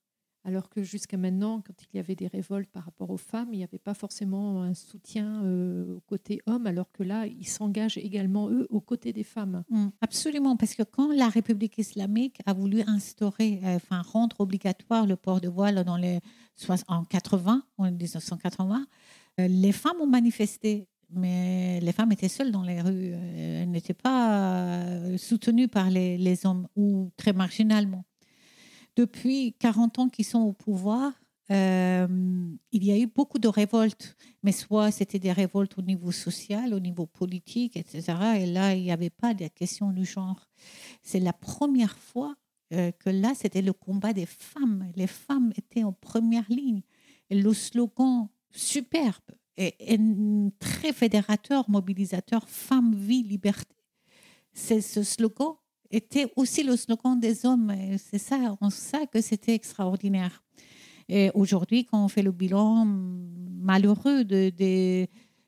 Alors 0.44 0.68
que 0.68 0.82
jusqu'à 0.82 1.16
maintenant, 1.16 1.62
quand 1.66 1.72
il 1.82 1.96
y 1.96 1.98
avait 1.98 2.14
des 2.14 2.26
révoltes 2.26 2.68
par 2.70 2.84
rapport 2.84 3.10
aux 3.10 3.16
femmes, 3.16 3.48
il 3.52 3.58
n'y 3.58 3.64
avait 3.64 3.78
pas 3.78 3.94
forcément 3.94 4.62
un 4.62 4.74
soutien 4.74 5.42
euh, 5.44 5.96
au 5.96 6.00
côté 6.00 6.40
homme, 6.46 6.66
alors 6.66 6.92
que 6.92 7.02
là, 7.02 7.26
ils 7.26 7.48
s'engagent 7.48 7.96
également, 7.96 8.50
eux, 8.50 8.66
aux 8.68 8.80
côtés 8.80 9.12
des 9.12 9.24
femmes. 9.24 9.64
Mm, 9.70 9.88
absolument, 10.02 10.56
parce 10.56 10.74
que 10.74 10.82
quand 10.82 11.12
la 11.12 11.28
République 11.28 11.78
islamique 11.78 12.38
a 12.44 12.52
voulu 12.52 12.82
instaurer, 12.86 13.60
euh, 13.64 13.76
enfin 13.76 14.02
rendre 14.02 14.40
obligatoire 14.40 15.06
le 15.06 15.16
port 15.16 15.40
de 15.40 15.48
voile 15.48 15.82
dans 15.84 15.96
les, 15.96 16.20
en 16.88 17.04
80, 17.04 17.62
en 17.78 17.84
1980, 17.84 18.86
les 19.38 19.72
femmes 19.72 20.00
ont 20.00 20.06
manifesté 20.06 20.88
mais 21.14 21.80
les 21.80 21.92
femmes 21.92 22.12
étaient 22.12 22.28
seules 22.28 22.50
dans 22.50 22.62
les 22.62 22.80
rues. 22.80 23.12
Euh, 23.14 23.62
elles 23.62 23.70
n'étaient 23.70 23.94
pas 23.94 24.86
euh, 24.86 25.16
soutenues 25.16 25.68
par 25.68 25.90
les, 25.90 26.46
hommes 26.46 26.66
ou 26.76 27.10
très 27.16 27.32
marginalement. 27.32 28.04
Depuis 28.96 29.54
40 29.58 29.98
ans 29.98 30.08
qu'ils 30.08 30.24
sont 30.24 30.40
au 30.40 30.52
pouvoir, 30.52 31.12
euh, 31.50 32.06
il 32.72 32.84
y 32.84 32.92
a 32.92 32.98
eu 32.98 33.06
beaucoup 33.06 33.38
de 33.38 33.48
révoltes, 33.48 34.16
mais 34.42 34.52
soit 34.52 34.90
c'était 34.90 35.18
des 35.18 35.32
révoltes 35.32 35.76
au 35.78 35.82
niveau 35.82 36.12
social, 36.12 36.72
au 36.72 36.80
niveau 36.80 37.06
politique, 37.06 37.76
etc. 37.76 38.14
Et 38.38 38.46
là, 38.46 38.74
il 38.74 38.82
n'y 38.82 38.92
avait 38.92 39.10
pas 39.10 39.34
de 39.34 39.46
question 39.48 39.90
du 39.90 40.04
genre. 40.04 40.48
C'est 41.02 41.20
la 41.20 41.32
première 41.32 41.98
fois 41.98 42.34
que 42.70 43.10
là, 43.10 43.34
c'était 43.36 43.62
le 43.62 43.72
combat 43.72 44.12
des 44.12 44.26
femmes. 44.26 44.90
Les 44.96 45.06
femmes 45.06 45.52
étaient 45.56 45.84
en 45.84 45.92
première 45.92 46.50
ligne. 46.50 46.82
Et 47.30 47.40
le 47.40 47.52
slogan 47.54 48.28
superbe 48.50 49.22
et, 49.56 49.98
très 50.58 50.92
fédérateur, 50.92 51.68
mobilisateur, 51.68 52.48
femme, 52.48 52.94
vie, 52.94 53.22
liberté. 53.22 53.74
C'est 54.52 54.80
ce 54.80 55.02
slogan 55.02 55.54
était 55.90 56.32
aussi 56.36 56.62
le 56.62 56.76
slogan 56.76 57.18
des 57.18 57.46
hommes. 57.46 57.72
C'est 57.98 58.18
ça, 58.18 58.56
on 58.60 58.70
sait 58.70 59.06
que 59.06 59.20
c'était 59.20 59.54
extraordinaire. 59.54 60.42
Et 61.08 61.30
aujourd'hui, 61.34 61.84
quand 61.84 62.04
on 62.04 62.08
fait 62.08 62.22
le 62.22 62.32
bilan 62.32 62.84
malheureux 62.86 64.24
euh, 64.30 65.06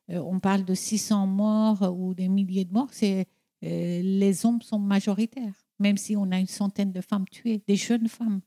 on 0.09 0.39
parle 0.39 0.65
de 0.65 0.75
600 0.75 1.27
morts 1.27 1.93
ou 1.99 2.15
des 2.15 2.29
milliers 2.29 2.65
de 2.65 2.73
morts, 2.73 2.91
euh, 3.03 3.25
les 3.61 4.47
hommes 4.47 4.63
sont 4.63 4.79
majoritaires, 4.79 5.67
même 5.79 5.97
si 5.97 6.17
on 6.17 6.31
a 6.31 6.39
une 6.39 6.47
centaine 6.47 6.93
de 6.93 7.01
femmes 7.01 7.25
tuées, 7.29 7.63
des 7.67 7.77
jeunes 7.77 8.09
femmes. 8.09 8.41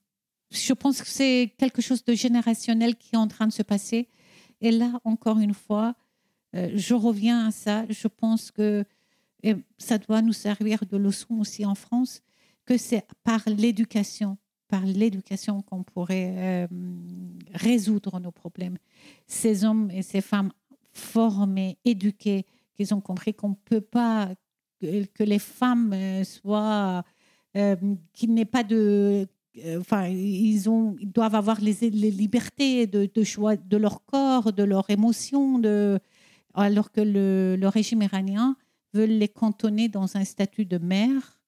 Je 0.52 0.73
pense 0.73 1.02
que 1.02 1.08
c'est 1.08 1.54
quelque 1.58 1.82
chose 1.82 2.04
de 2.06 2.13
générationnel 2.13 2.95
qui 2.95 3.15
est 3.15 3.17
en 3.17 3.28
train 3.28 3.47
de 3.47 3.52
se 3.52 3.63
passer 3.63 4.08
et 4.62 4.71
là, 4.71 4.99
encore 5.04 5.39
une 5.39 5.54
fois, 5.54 5.95
euh, 6.56 6.69
je 6.73 6.93
reviens 6.93 7.47
à 7.47 7.52
ça. 7.52 7.86
Je 7.89 8.08
pense 8.08 8.52
que 8.52 8.84
ça 9.78 9.97
doit 9.97 10.21
nous 10.21 10.34
servir 10.34 10.86
de 10.86 10.97
leçon 10.97 11.39
aussi 11.39 11.65
en 11.65 11.75
France, 11.75 12.21
que 12.65 12.78
c'est 12.78 13.06
par 13.23 13.41
l'éducation, 13.47 14.38
par 14.67 14.86
l'éducation 14.86 15.62
qu'on 15.62 15.84
pourrait 15.84 16.36
euh, 16.38 16.67
résoudre 17.54 18.19
nos 18.19 18.32
problèmes. 18.32 18.78
Ces 19.28 19.65
hommes 19.65 19.89
et 19.91 20.02
ces 20.02 20.21
femmes 20.21 20.52
formés, 20.91 21.78
éduqués, 21.86 22.45
qu'ils 22.75 22.93
ont 22.93 23.02
compris 23.02 23.34
qu'on 23.34 23.49
ne 23.49 23.56
peut 23.65 23.82
pas, 23.82 24.30
que, 24.80 25.23
les 25.23 25.39
femmes 25.39 25.93
euh, 25.93 26.23
soient, 26.23 27.04
qu'il 28.13 28.34
n'y 28.34 28.41
ait 28.41 28.45
pas 28.45 28.63
de 28.63 29.28
euh, 29.65 29.80
enfin, 29.80 30.08
ils, 30.08 30.69
ont, 30.69 30.95
ils 30.99 31.12
doivent 31.12 31.36
avoir 31.36 31.60
les, 31.62 31.73
libertés 31.89 32.88
de, 32.88 33.23
choix 33.23 33.56
de 33.56 33.78
leur 33.78 34.06
corps, 34.06 34.54
de 34.54 34.63
leurs 34.63 34.89
émotions, 34.89 35.60
de, 35.60 35.99
alors 36.54 36.91
que 36.91 37.02
le, 37.02 37.67
régime 37.67 38.02
iranien 38.02 38.56
veut 38.93 39.06
les 39.06 39.28
cantonner 39.28 39.89
dans 39.89 40.17
un 40.17 40.25
statut 40.25 40.65
de 40.65 40.78
mère, 40.78 41.39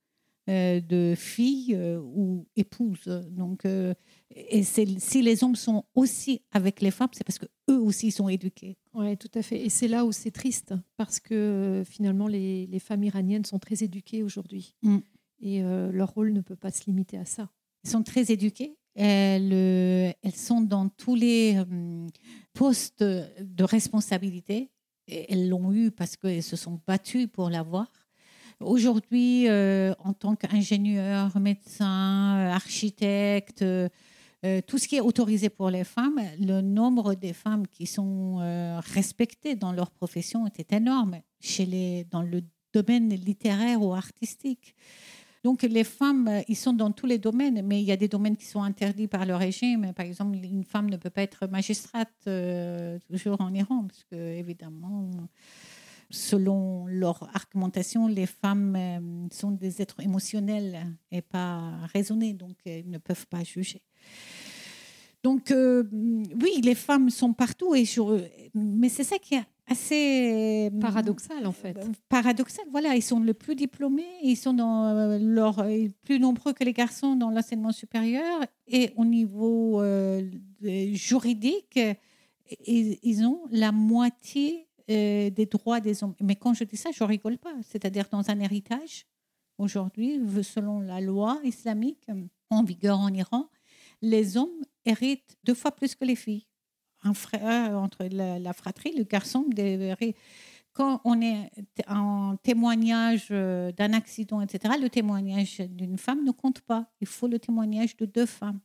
euh, 0.49 0.82
de 0.82 1.13
fille 1.15 1.75
euh, 1.75 1.99
ou 1.99 2.47
épouse. 2.56 3.06
Donc, 3.30 3.63
euh, 3.65 3.93
et 4.32 4.63
si 4.63 5.21
les 5.21 5.43
hommes 5.43 5.56
sont 5.56 5.86
aussi 5.93 6.41
avec 6.51 6.82
les 6.82 6.89
femmes, 6.89 7.10
c'est 7.12 7.23
parce 7.23 7.38
que 7.38 7.45
eux 7.69 7.80
aussi 7.80 8.10
sont 8.10 8.27
éduqués. 8.27 8.75
Oui, 8.95 9.15
tout 9.17 9.30
à 9.36 9.43
fait. 9.43 9.63
Et 9.63 9.69
c'est 9.69 9.88
là 9.88 10.04
où 10.04 10.12
c'est 10.12 10.32
triste, 10.32 10.73
parce 10.97 11.19
que 11.19 11.84
finalement, 11.86 12.27
les, 12.27 12.65
les, 12.65 12.80
femmes 12.80 13.04
iraniennes 13.04 13.45
sont 13.45 13.60
très 13.60 13.84
éduquées 13.84 14.23
aujourd'hui. 14.23 14.75
Mm. 14.82 14.97
Et 15.43 15.62
leur 15.62 16.10
rôle 16.10 16.34
ne 16.34 16.41
peut 16.41 16.56
pas 16.56 16.71
se 16.71 16.86
limiter 16.86 17.17
à 17.17 17.25
ça. 17.25 17.49
Elles 17.84 17.91
sont 17.91 18.04
très 18.04 18.32
éduquées. 18.32 18.77
Elles, 18.93 19.54
elles 19.54 20.36
sont 20.36 20.62
dans 20.62 20.88
tous 20.89 21.15
les 21.15 21.58
postes 22.54 23.04
de 23.04 23.63
responsabilité. 23.63 24.69
Elles 25.12 25.50
l'ont 25.50 25.71
eu 25.74 25.91
parce 25.91 26.15
qu'elles 26.15 26.43
se 26.43 26.56
sont 26.56 26.80
battues 26.88 27.28
pour 27.28 27.50
l'avoir. 27.50 27.88
Aujourd'hui, 28.62 29.47
euh, 29.47 29.93
en 30.00 30.13
tant 30.13 30.36
qu'ingénieur, 30.36 31.38
médecin, 31.39 32.38
euh, 32.38 32.52
architecte, 32.52 33.63
euh, 33.63 33.89
tout 34.67 34.78
ce 34.78 34.88
qui 34.88 34.95
est 34.95 35.02
autorisé 35.02 35.50
pour 35.50 35.69
les 35.69 35.84
femmes, 35.84 36.19
le 36.39 36.62
nombre 36.62 37.13
des 37.15 37.34
femmes 37.34 37.67
qui 37.67 37.86
sont 37.86 38.38
respectées 38.93 39.56
dans 39.56 39.71
leur 39.71 39.91
profession 39.91 40.47
était 40.47 40.76
énorme 40.76 41.21
chez 41.39 41.65
les, 41.65 42.06
dans 42.06 42.24
le 42.24 42.41
domaine 42.74 43.10
littéraire 43.10 43.84
ou 43.84 43.93
artistique. 43.93 44.76
Donc 45.43 45.63
les 45.63 45.84
femmes, 45.84 46.41
ils 46.47 46.56
sont 46.56 46.73
dans 46.73 46.91
tous 46.91 47.08
les 47.08 47.17
domaines, 47.17 47.65
mais 47.65 47.82
il 47.82 47.86
y 47.86 47.91
a 47.91 47.97
des 47.97 48.08
domaines 48.08 48.38
qui 48.38 48.45
sont 48.45 48.62
interdits 48.62 49.08
par 49.08 49.25
le 49.25 49.36
régime. 49.36 49.91
Par 49.93 50.06
exemple, 50.06 50.38
une 50.38 50.63
femme 50.63 50.89
ne 50.89 50.97
peut 50.97 51.10
pas 51.10 51.23
être 51.23 51.47
magistrate 51.47 52.30
toujours 53.10 53.41
en 53.41 53.54
Iran, 53.54 53.86
parce 53.88 54.04
que 54.04 54.15
évidemment, 54.15 55.10
selon 56.12 56.86
leur 56.88 57.30
argumentation, 57.34 58.08
les 58.08 58.25
femmes 58.25 58.75
euh, 58.75 59.27
sont 59.32 59.51
des 59.51 59.82
êtres 59.82 60.01
émotionnels 60.01 60.86
et 61.12 61.21
pas 61.21 61.77
raisonnés, 61.93 62.34
donc 62.34 62.58
elles 62.65 62.89
ne 62.89 62.97
peuvent 62.97 63.27
pas 63.27 63.43
juger. 63.43 63.82
Donc 65.23 65.51
euh, 65.51 65.84
oui, 65.91 66.62
les 66.63 66.75
femmes 66.75 67.10
sont 67.10 67.34
partout, 67.34 67.75
et 67.75 67.86
mais 68.54 68.89
c'est 68.89 69.04
ça 69.04 69.17
qui 69.19 69.36
est 69.36 69.43
assez 69.71 70.69
euh, 70.71 70.79
paradoxal 70.79 71.45
en 71.47 71.51
fait. 71.51 71.77
Paradoxal, 72.10 72.65
voilà, 72.71 72.95
ils 72.95 73.01
sont 73.01 73.19
le 73.19 73.34
plus 73.34 73.55
diplômés, 73.55 74.07
ils 74.23 74.36
sont 74.36 74.53
dans 74.53 75.17
leur 75.19 75.65
plus 76.03 76.19
nombreux 76.19 76.53
que 76.53 76.63
les 76.63 76.73
garçons 76.73 77.15
dans 77.15 77.29
l'enseignement 77.29 77.71
supérieur 77.71 78.41
et 78.67 78.91
au 78.95 79.05
niveau 79.05 79.84
juridique, 80.62 81.79
ils 82.65 83.25
ont 83.25 83.41
la 83.49 83.71
moitié 83.71 84.67
euh, 84.91 85.29
des 85.29 85.45
droits 85.45 85.79
des 85.79 86.03
hommes. 86.03 86.15
Mais 86.19 86.36
quand 86.36 86.53
je 86.53 86.63
dis 86.65 86.75
ça, 86.75 86.89
je 86.91 87.03
rigole 87.03 87.38
pas. 87.38 87.53
C'est-à-dire 87.63 88.05
dans 88.12 88.29
un 88.29 88.39
héritage, 88.39 89.05
aujourd'hui, 89.57 90.19
selon 90.43 90.81
la 90.81 90.99
loi 90.99 91.39
islamique 91.43 92.07
en 92.49 92.63
vigueur 92.63 92.99
en 92.99 93.13
Iran, 93.13 93.47
les 94.01 94.36
hommes 94.36 94.65
héritent 94.84 95.38
deux 95.45 95.53
fois 95.53 95.71
plus 95.71 95.95
que 95.95 96.03
les 96.03 96.15
filles. 96.15 96.45
Un 97.04 97.14
frère 97.14 97.78
entre 97.78 98.06
la, 98.12 98.54
fratrie, 98.54 98.94
le 98.96 99.04
garçon. 99.04 99.46
Quand 100.74 101.02
on 101.04 101.22
est 101.22 101.52
en 101.88 102.38
témoignage 102.38 103.28
euh, 103.32 103.72
d'un 103.74 103.92
accident, 103.92 104.40
etc., 104.42 104.76
le 104.82 104.90
témoignage 104.90 105.60
d'une 105.60 105.98
femme 105.98 106.24
ne 106.24 106.32
compte 106.32 106.62
pas. 106.62 106.86
Il 107.02 107.08
faut 107.08 107.28
le 107.28 107.40
témoignage 107.40 107.98
de 107.98 108.06
deux 108.06 108.26
femmes. 108.26 108.60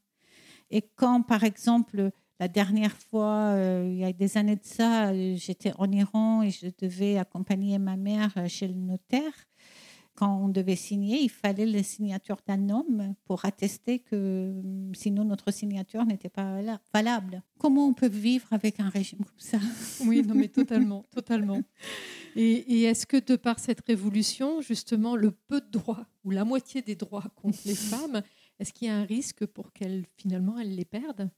Et 0.70 0.82
quand, 0.82 1.22
par 1.22 1.42
exemple, 1.42 2.10
la 2.38 2.46
dernière 2.46 2.96
fois, 2.96 3.54
euh, 3.54 3.88
il 3.90 3.98
y 3.98 4.04
a 4.04 4.12
des 4.12 4.36
années 4.36 4.56
de 4.56 4.64
ça, 4.64 5.08
euh, 5.08 5.34
j'étais 5.36 5.72
en 5.78 5.90
Iran 5.90 6.42
et 6.42 6.50
je 6.50 6.68
devais 6.78 7.18
accompagner 7.18 7.78
ma 7.78 7.96
mère 7.96 8.32
chez 8.46 8.68
le 8.68 8.74
notaire. 8.74 9.32
Quand 10.16 10.40
on 10.42 10.48
devait 10.48 10.76
signer, 10.76 11.20
il 11.20 11.28
fallait 11.28 11.66
la 11.66 11.82
signature 11.82 12.38
d'un 12.46 12.70
homme 12.70 13.14
pour 13.26 13.44
attester 13.44 13.98
que 13.98 14.54
sinon 14.94 15.24
notre 15.24 15.52
signature 15.52 16.06
n'était 16.06 16.30
pas 16.30 16.58
valable. 16.92 17.42
Comment 17.58 17.86
on 17.86 17.92
peut 17.92 18.08
vivre 18.08 18.46
avec 18.50 18.80
un 18.80 18.88
régime 18.88 19.18
comme 19.18 19.38
ça? 19.38 19.58
Oui, 20.06 20.22
non, 20.26 20.34
mais 20.34 20.48
totalement, 20.48 21.04
totalement. 21.14 21.62
Et, 22.34 22.50
et 22.52 22.82
est-ce 22.84 23.06
que 23.06 23.18
de 23.18 23.36
par 23.36 23.58
cette 23.58 23.86
révolution, 23.86 24.62
justement, 24.62 25.16
le 25.16 25.32
peu 25.32 25.60
de 25.60 25.70
droits 25.70 26.06
ou 26.24 26.30
la 26.30 26.46
moitié 26.46 26.80
des 26.80 26.96
droits 26.96 27.24
contre 27.34 27.58
les 27.66 27.74
femmes, 27.74 28.22
est-ce 28.58 28.72
qu'il 28.72 28.88
y 28.88 28.90
a 28.90 28.96
un 28.96 29.04
risque 29.04 29.44
pour 29.44 29.72
qu'elles 29.72 30.06
finalement 30.16 30.58
elles 30.58 30.74
les 30.74 30.86
perdent 30.86 31.30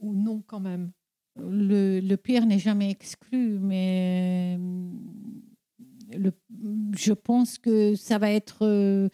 ou 0.00 0.14
non 0.14 0.42
quand 0.44 0.60
même? 0.60 0.90
Le, 1.36 2.16
pire 2.16 2.44
n'est 2.44 2.58
jamais 2.58 2.90
exclu, 2.90 3.58
mais 3.60 4.56
euh, 4.58 4.90
je 6.12 7.12
pense 7.12 7.58
que 7.58 7.94
ça 7.94 8.18
va 8.18 8.30
être... 8.30 8.66
Euh, 8.66 9.08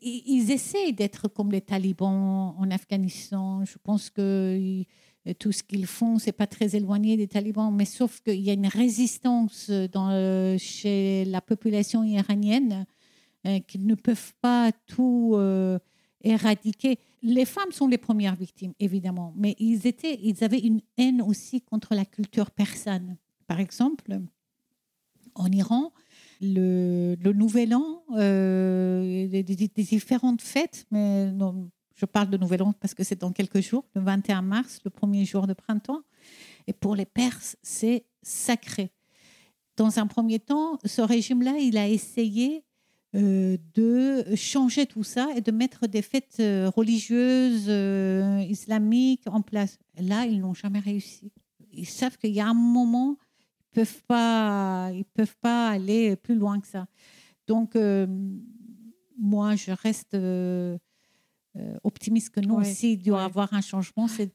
ils 0.00 0.50
essayent 0.50 0.94
d'être 0.94 1.28
comme 1.28 1.52
les 1.52 1.60
talibans 1.60 2.54
en 2.56 2.70
Afghanistan. 2.70 3.64
Je 3.64 3.76
pense 3.82 4.08
que 4.10 4.82
tout 5.38 5.52
ce 5.52 5.62
qu'ils 5.62 5.86
font, 5.86 6.18
c'est 6.18 6.32
pas 6.32 6.46
très 6.46 6.74
éloigné 6.74 7.16
des 7.16 7.28
talibans, 7.28 7.74
mais 7.74 7.84
sauf 7.84 8.20
qu'il 8.20 8.40
y 8.40 8.50
a 8.50 8.54
une 8.54 8.66
résistance 8.66 9.70
dans, 9.70 10.56
chez 10.58 11.24
la 11.26 11.40
population 11.42 12.02
iranienne 12.02 12.86
euh, 13.46 13.60
qu'ils 13.60 13.86
ne 13.86 13.94
peuvent 13.94 14.32
pas 14.40 14.72
tout 14.86 15.36
éradiquer. 16.24 16.98
Les 17.22 17.44
femmes 17.44 17.70
sont 17.70 17.86
les 17.86 17.98
premières 17.98 18.34
victimes, 18.34 18.72
évidemment, 18.80 19.32
mais 19.36 19.54
ils, 19.58 19.86
étaient, 19.86 20.18
ils 20.22 20.42
avaient 20.42 20.58
une 20.58 20.80
haine 20.96 21.22
aussi 21.22 21.60
contre 21.60 21.94
la 21.94 22.04
culture 22.04 22.50
persane. 22.50 23.16
Par 23.46 23.60
exemple, 23.60 24.20
en 25.34 25.50
Iran, 25.52 25.92
le, 26.52 27.32
Nouvel 27.32 27.74
An, 27.74 28.02
euh, 28.12 29.28
des, 29.28 29.42
différentes 29.42 30.42
fêtes, 30.42 30.86
mais 30.90 31.32
je 31.94 32.06
parle 32.06 32.30
de 32.30 32.36
Nouvel 32.36 32.62
An 32.62 32.72
parce 32.80 32.94
que 32.94 33.04
c'est 33.04 33.20
dans 33.20 33.32
quelques 33.32 33.60
jours, 33.60 33.84
le 33.94 34.02
21 34.02 34.42
mars, 34.42 34.80
le 34.84 34.90
premier 34.90 35.24
jour 35.24 35.46
de 35.46 35.54
printemps. 35.54 36.02
Et 36.66 36.72
pour 36.72 36.96
les 36.96 37.06
Perses, 37.06 37.56
c'est 37.62 38.04
sacré. 38.22 38.90
Dans 39.76 39.98
un 39.98 40.06
premier 40.06 40.38
temps, 40.38 40.78
ce 40.84 41.02
régime-là, 41.02 41.58
il 41.58 41.76
a 41.76 41.88
essayé 41.88 42.64
euh, 43.14 43.56
de 43.74 44.24
changer 44.34 44.86
tout 44.86 45.04
ça 45.04 45.28
et 45.36 45.40
de 45.40 45.50
mettre 45.50 45.86
des 45.86 46.02
fêtes 46.02 46.36
euh, 46.40 46.70
religieuses 46.74 47.68
islamiques 48.48 49.24
en 49.26 49.40
place. 49.40 49.78
Là, 49.98 50.26
ils 50.26 50.40
n'ont 50.40 50.54
jamais 50.54 50.80
réussi. 50.80 51.32
Ils 51.72 51.86
savent 51.86 52.16
qu'il 52.18 52.30
y 52.30 52.40
a 52.40 52.46
un 52.46 52.54
moment, 52.54 53.16
peuvent 53.74 54.02
pas, 54.04 54.90
ils 54.94 55.04
peuvent 55.04 55.36
pas 55.40 55.68
aller 55.70 56.16
plus 56.16 56.34
loin 56.34 56.60
que 56.60 56.66
ça. 56.66 56.86
Donc, 57.46 57.76
moi, 59.18 59.56
je 59.56 59.72
reste 59.72 60.16
optimiste 61.82 62.30
que 62.30 62.40
nous 62.40 62.54
aussi, 62.54 62.94
il 62.94 63.02
doit 63.02 63.22
y 63.22 63.24
avoir 63.24 63.52
un 63.52 63.60
changement. 63.60 64.08
C'est 64.08 64.32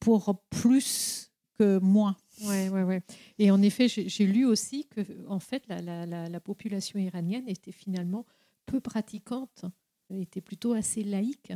pour 0.00 0.42
plus 0.50 1.32
que 1.58 1.78
moins. 1.78 2.16
Ouais, 2.44 2.68
ouais, 2.68 2.82
ouais. 2.82 3.02
Et 3.38 3.50
en 3.50 3.62
effet, 3.62 3.88
j'ai 3.88 4.26
lu 4.26 4.44
aussi 4.44 4.86
que 4.86 5.00
en 5.28 5.38
fait, 5.38 5.62
la, 5.68 5.80
la, 5.80 6.28
la, 6.28 6.40
population 6.40 6.98
iranienne 6.98 7.48
était 7.48 7.72
finalement 7.72 8.26
peu 8.66 8.80
pratiquante, 8.80 9.64
était 10.10 10.40
plutôt 10.40 10.72
assez 10.72 11.04
laïque, 11.04 11.52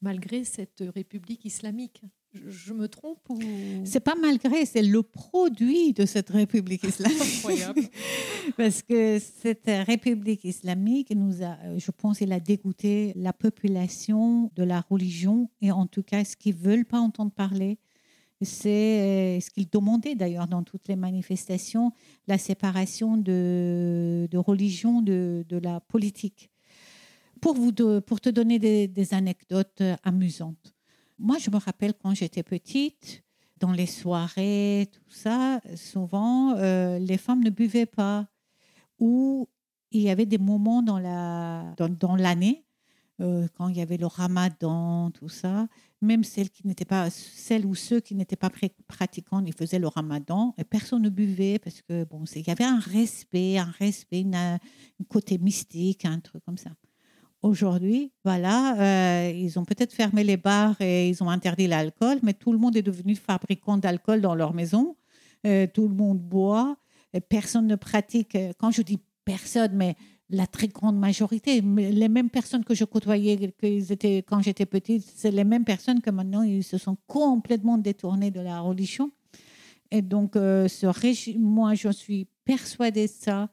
malgré 0.00 0.44
cette 0.44 0.82
république 0.94 1.44
islamique. 1.44 2.02
Je, 2.34 2.72
me 2.72 2.88
trompe 2.88 3.18
ou? 3.30 3.40
C'est 3.84 4.00
pas 4.00 4.14
malgré, 4.20 4.66
c'est 4.66 4.82
le 4.82 5.02
produit 5.02 5.92
de 5.92 6.04
cette 6.04 6.28
république 6.30 6.84
islamique. 6.84 7.90
Parce 8.56 8.82
que 8.82 9.18
cette 9.18 9.64
république 9.66 10.44
islamique 10.44 11.10
nous 11.14 11.42
a, 11.42 11.56
je 11.78 11.90
pense, 11.90 12.20
elle 12.20 12.32
a 12.32 12.40
dégoûté 12.40 13.12
la 13.16 13.32
population 13.32 14.50
de 14.56 14.62
la 14.62 14.82
religion 14.82 15.50
et 15.62 15.72
en 15.72 15.86
tout 15.86 16.02
cas 16.02 16.24
ce 16.24 16.36
qu'ils 16.36 16.54
veulent 16.54 16.84
pas 16.84 16.98
entendre 16.98 17.32
parler 17.32 17.78
c'est 18.40 19.38
euh, 19.38 19.40
ce 19.40 19.50
qu'il 19.50 19.68
demandait 19.68 20.14
d'ailleurs 20.14 20.46
dans 20.46 20.62
toutes 20.62 20.88
les 20.88 20.96
manifestations, 20.96 21.92
la 22.26 22.38
séparation 22.38 23.16
de, 23.16 24.28
de 24.30 24.38
religion 24.38 25.02
de, 25.02 25.44
de, 25.48 25.56
la 25.58 25.80
politique. 25.80 26.50
Pour, 27.40 27.54
vous 27.54 27.72
pour 28.00 28.20
te 28.20 28.28
donner 28.28 28.58
des, 28.58 29.14
anecdotes 29.14 29.82
amusantes. 30.02 30.74
Moi, 31.18 31.38
je 31.38 31.50
me 31.50 31.56
rappelle 31.56 31.94
quand 31.94 32.14
j'étais 32.14 32.42
petite, 32.42 33.24
dans 33.58 33.72
les 33.72 33.86
soirées, 33.86 34.88
tout 34.92 35.10
ça, 35.10 35.60
souvent, 35.74 36.54
euh, 36.56 36.98
les 36.98 37.18
femmes 37.18 37.42
ne 37.42 37.50
buvaient 37.50 37.86
pas. 37.86 38.28
Ou 39.00 39.48
il 39.90 40.02
y 40.02 40.10
avait 40.10 40.26
des 40.26 40.38
moments 40.38 40.82
dans 40.82 40.98
l'année, 40.98 41.74
dans, 41.76 41.88
dans 41.88 42.16
euh, 43.20 43.48
quand 43.56 43.68
il 43.68 43.76
y 43.76 43.80
avait 43.80 43.96
le 43.96 44.06
ramadan, 44.06 45.10
tout 45.10 45.28
ça, 45.28 45.66
même 46.00 46.22
celles 46.22 46.50
qui 46.50 46.66
n'étaient 46.66 46.84
pas, 46.84 47.10
celles 47.10 47.66
ou 47.66 47.74
ceux 47.74 47.98
qui 47.98 48.14
n'étaient 48.14 48.36
pas 48.36 48.50
pratiquants, 48.86 49.44
ils 49.44 49.52
faisaient 49.52 49.80
le 49.80 49.88
ramadan 49.88 50.54
et 50.56 50.62
personne 50.62 51.02
ne 51.02 51.08
buvait 51.08 51.58
parce 51.58 51.82
que 51.82 52.04
bon, 52.04 52.24
il 52.36 52.46
y 52.46 52.50
avait 52.50 52.64
un 52.64 52.78
respect, 52.78 53.58
un 53.58 53.72
respect, 53.78 54.24
un 54.32 54.58
côté 55.08 55.36
mystique, 55.38 56.04
un 56.04 56.20
truc 56.20 56.44
comme 56.44 56.58
ça. 56.58 56.70
Aujourd'hui, 57.42 58.12
voilà, 58.24 58.76
euh, 58.78 59.30
ils 59.30 59.58
ont 59.58 59.64
peut-être 59.64 59.92
fermé 59.92 60.24
les 60.24 60.36
bars 60.36 60.80
et 60.80 61.08
ils 61.08 61.22
ont 61.22 61.30
interdit 61.30 61.68
l'alcool, 61.68 62.18
mais 62.22 62.34
tout 62.34 62.52
le 62.52 62.58
monde 62.58 62.76
est 62.76 62.82
devenu 62.82 63.14
fabricant 63.14 63.78
d'alcool 63.78 64.20
dans 64.20 64.34
leur 64.34 64.54
maison. 64.54 64.96
Euh, 65.46 65.66
tout 65.72 65.86
le 65.86 65.94
monde 65.94 66.18
boit, 66.18 66.76
personne 67.28 67.68
ne 67.68 67.76
pratique. 67.76 68.36
Quand 68.58 68.72
je 68.72 68.82
dis 68.82 68.98
personne, 69.24 69.72
mais 69.74 69.94
la 70.30 70.46
très 70.46 70.68
grande 70.68 70.98
majorité. 70.98 71.60
Les 71.60 72.08
mêmes 72.08 72.30
personnes 72.30 72.64
que 72.64 72.74
je 72.74 72.84
côtoyais 72.84 73.54
quand 74.26 74.42
j'étais 74.42 74.66
petite, 74.66 75.04
c'est 75.16 75.30
les 75.30 75.44
mêmes 75.44 75.64
personnes 75.64 76.00
que 76.00 76.10
maintenant, 76.10 76.42
ils 76.42 76.64
se 76.64 76.78
sont 76.78 76.96
complètement 77.06 77.78
détournés 77.78 78.30
de 78.30 78.40
la 78.40 78.60
religion. 78.60 79.10
Et 79.90 80.02
donc, 80.02 80.36
euh, 80.36 80.68
ce 80.68 80.86
régime, 80.86 81.40
moi, 81.40 81.74
je 81.74 81.88
suis 81.88 82.26
persuadée 82.44 83.06
de 83.06 83.12
ça, 83.12 83.48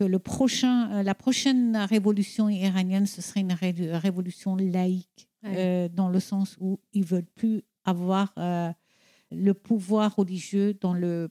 que 0.00 0.04
le 0.04 0.18
prochain, 0.18 0.90
euh, 0.92 1.02
la 1.02 1.14
prochaine 1.14 1.76
révolution 1.76 2.48
iranienne, 2.48 3.04
ce 3.04 3.20
serait 3.20 3.40
une 3.40 3.52
révolution 3.52 4.56
laïque, 4.56 5.28
euh, 5.44 5.88
dans 5.90 6.08
le 6.08 6.20
sens 6.20 6.56
où 6.58 6.80
ils 6.94 7.04
veulent 7.04 7.32
plus 7.34 7.62
avoir 7.84 8.32
le 8.36 9.52
pouvoir 9.52 10.16
religieux 10.16 10.74
dans 10.80 10.94
le 10.94 11.28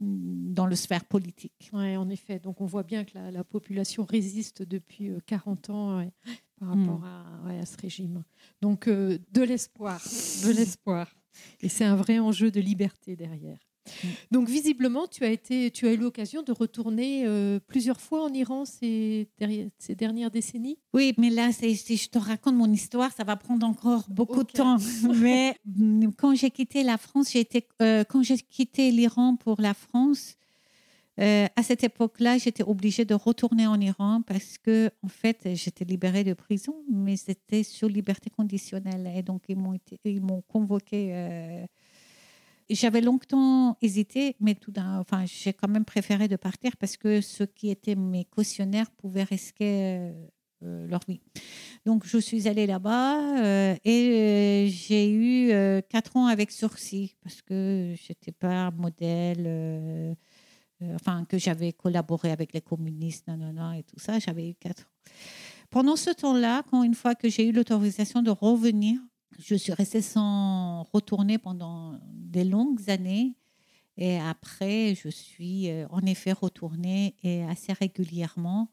dans 0.00 0.64
le 0.64 0.76
sphère 0.76 1.04
politique. 1.04 1.70
Oui, 1.74 1.94
en 1.96 2.08
effet. 2.08 2.38
Donc 2.38 2.62
on 2.62 2.64
voit 2.64 2.84
bien 2.84 3.04
que 3.04 3.18
la, 3.18 3.44
population 3.44 4.04
résiste 4.04 4.62
depuis 4.62 5.10
40 5.26 5.70
ans 5.70 6.10
par 6.58 6.68
rapport 6.68 7.00
hmm. 7.00 7.48
à, 7.48 7.60
à, 7.60 7.66
ce 7.66 7.76
régime. 7.76 8.24
Donc 8.62 8.88
de 8.88 9.42
l'espoir, 9.42 10.00
de 10.44 10.52
l'espoir. 10.52 11.14
Et 11.60 11.68
c'est 11.68 11.84
un 11.84 11.96
vrai 11.96 12.18
enjeu 12.18 12.50
de 12.50 12.60
liberté 12.60 13.14
derrière. 13.14 13.58
Mm. 13.86 14.08
Donc 14.30 14.48
visiblement, 14.48 15.06
tu 15.06 15.24
as, 15.24 15.30
été, 15.30 15.70
tu 15.70 15.86
as 15.86 15.92
eu 15.92 15.96
l'occasion 15.96 16.42
de 16.42 16.52
retourner 16.52 17.24
euh, 17.26 17.58
plusieurs 17.66 18.00
fois 18.00 18.24
en 18.24 18.32
Iran 18.32 18.64
ces, 18.64 19.28
ces, 19.78 19.94
dernières 19.94 20.30
décennies? 20.30 20.78
Oui, 20.92 21.14
mais 21.18 21.30
là, 21.30 21.50
si 21.52 21.96
je 21.96 22.08
te 22.08 22.18
raconte 22.18 22.54
mon 22.54 22.70
histoire, 22.72 23.12
ça 23.12 23.24
va 23.24 23.36
prendre 23.36 23.66
encore 23.66 24.04
beaucoup 24.08 24.44
de 24.44 24.52
temps. 24.52 24.76
mais 25.20 25.56
mm, 25.64 26.10
quand 26.16 26.34
j'ai 26.34 26.50
quitté 26.50 26.82
la 26.82 26.98
France, 26.98 27.34
été, 27.34 27.66
euh, 27.82 28.04
quand 28.04 28.22
j'ai 28.22 28.38
quitté 28.38 28.90
l'Iran 28.90 29.36
pour 29.36 29.60
la 29.60 29.74
France, 29.74 30.36
euh, 31.18 31.46
à 31.54 31.62
cette 31.62 31.84
époque-là, 31.84 32.38
j'étais 32.38 32.62
obligée 32.62 33.04
de 33.04 33.14
retourner 33.14 33.66
en 33.66 33.78
Iran 33.78 34.22
parce 34.22 34.56
que, 34.56 34.90
en 35.02 35.08
fait, 35.08 35.48
j'étais 35.54 35.84
libérée 35.84 36.24
de 36.24 36.32
prison, 36.32 36.74
mais 36.90 37.16
c'était 37.16 37.62
sur 37.62 37.88
liberté 37.88 38.30
conditionnelle. 38.30 39.10
Et 39.14 39.22
donc, 39.22 39.42
ils 39.48 39.56
m'ont, 39.56 39.78
ils 40.04 40.22
m'ont 40.22 40.42
convoqué 40.48 41.66
j'avais 42.74 43.00
longtemps 43.00 43.76
hésité, 43.82 44.36
mais 44.40 44.54
tout 44.54 44.72
enfin, 44.78 45.24
j'ai 45.26 45.52
quand 45.52 45.68
même 45.68 45.84
préféré 45.84 46.28
de 46.28 46.36
partir 46.36 46.76
parce 46.76 46.96
que 46.96 47.20
ceux 47.20 47.46
qui 47.46 47.70
étaient 47.70 47.96
mes 47.96 48.24
cautionnaires 48.24 48.90
pouvaient 48.92 49.24
risquer 49.24 50.12
euh, 50.62 50.86
leur 50.88 51.00
vie. 51.08 51.22
Donc, 51.86 52.04
je 52.04 52.18
suis 52.18 52.46
allée 52.46 52.66
là-bas 52.66 53.38
euh, 53.38 53.74
et 53.82 54.10
euh, 54.10 54.66
j'ai 54.68 55.10
eu 55.10 55.82
quatre 55.88 56.16
ans 56.18 56.26
avec 56.26 56.50
sursis 56.50 57.16
parce 57.22 57.40
que 57.40 57.94
j'étais 57.96 58.32
pas 58.32 58.70
modèle, 58.70 60.14
enfin, 60.94 61.24
que 61.24 61.38
j'avais 61.38 61.72
collaboré 61.72 62.30
avec 62.30 62.52
les 62.52 62.60
communistes, 62.60 63.26
non, 63.28 63.72
et 63.72 63.84
tout 63.84 63.98
ça. 63.98 64.18
J'avais 64.18 64.50
eu 64.50 64.54
quatre 64.54 64.82
ans. 64.82 65.12
Pendant 65.70 65.96
ce 65.96 66.10
temps-là, 66.10 66.62
quand 66.70 66.82
une 66.82 66.94
fois 66.94 67.14
que 67.14 67.30
j'ai 67.30 67.46
eu 67.48 67.52
l'autorisation 67.52 68.20
de 68.20 68.30
revenir 68.30 69.00
je 69.40 69.54
suis 69.54 69.72
restée 69.72 70.02
sans 70.02 70.82
retourner 70.92 71.38
pendant 71.38 71.98
des 72.12 72.44
longues 72.44 72.90
années. 72.90 73.34
Et 73.96 74.18
après, 74.18 74.94
je 74.94 75.08
suis 75.08 75.70
euh, 75.70 75.86
en 75.90 76.00
effet 76.06 76.32
retournée 76.32 77.16
et 77.22 77.42
assez 77.44 77.72
régulièrement. 77.72 78.70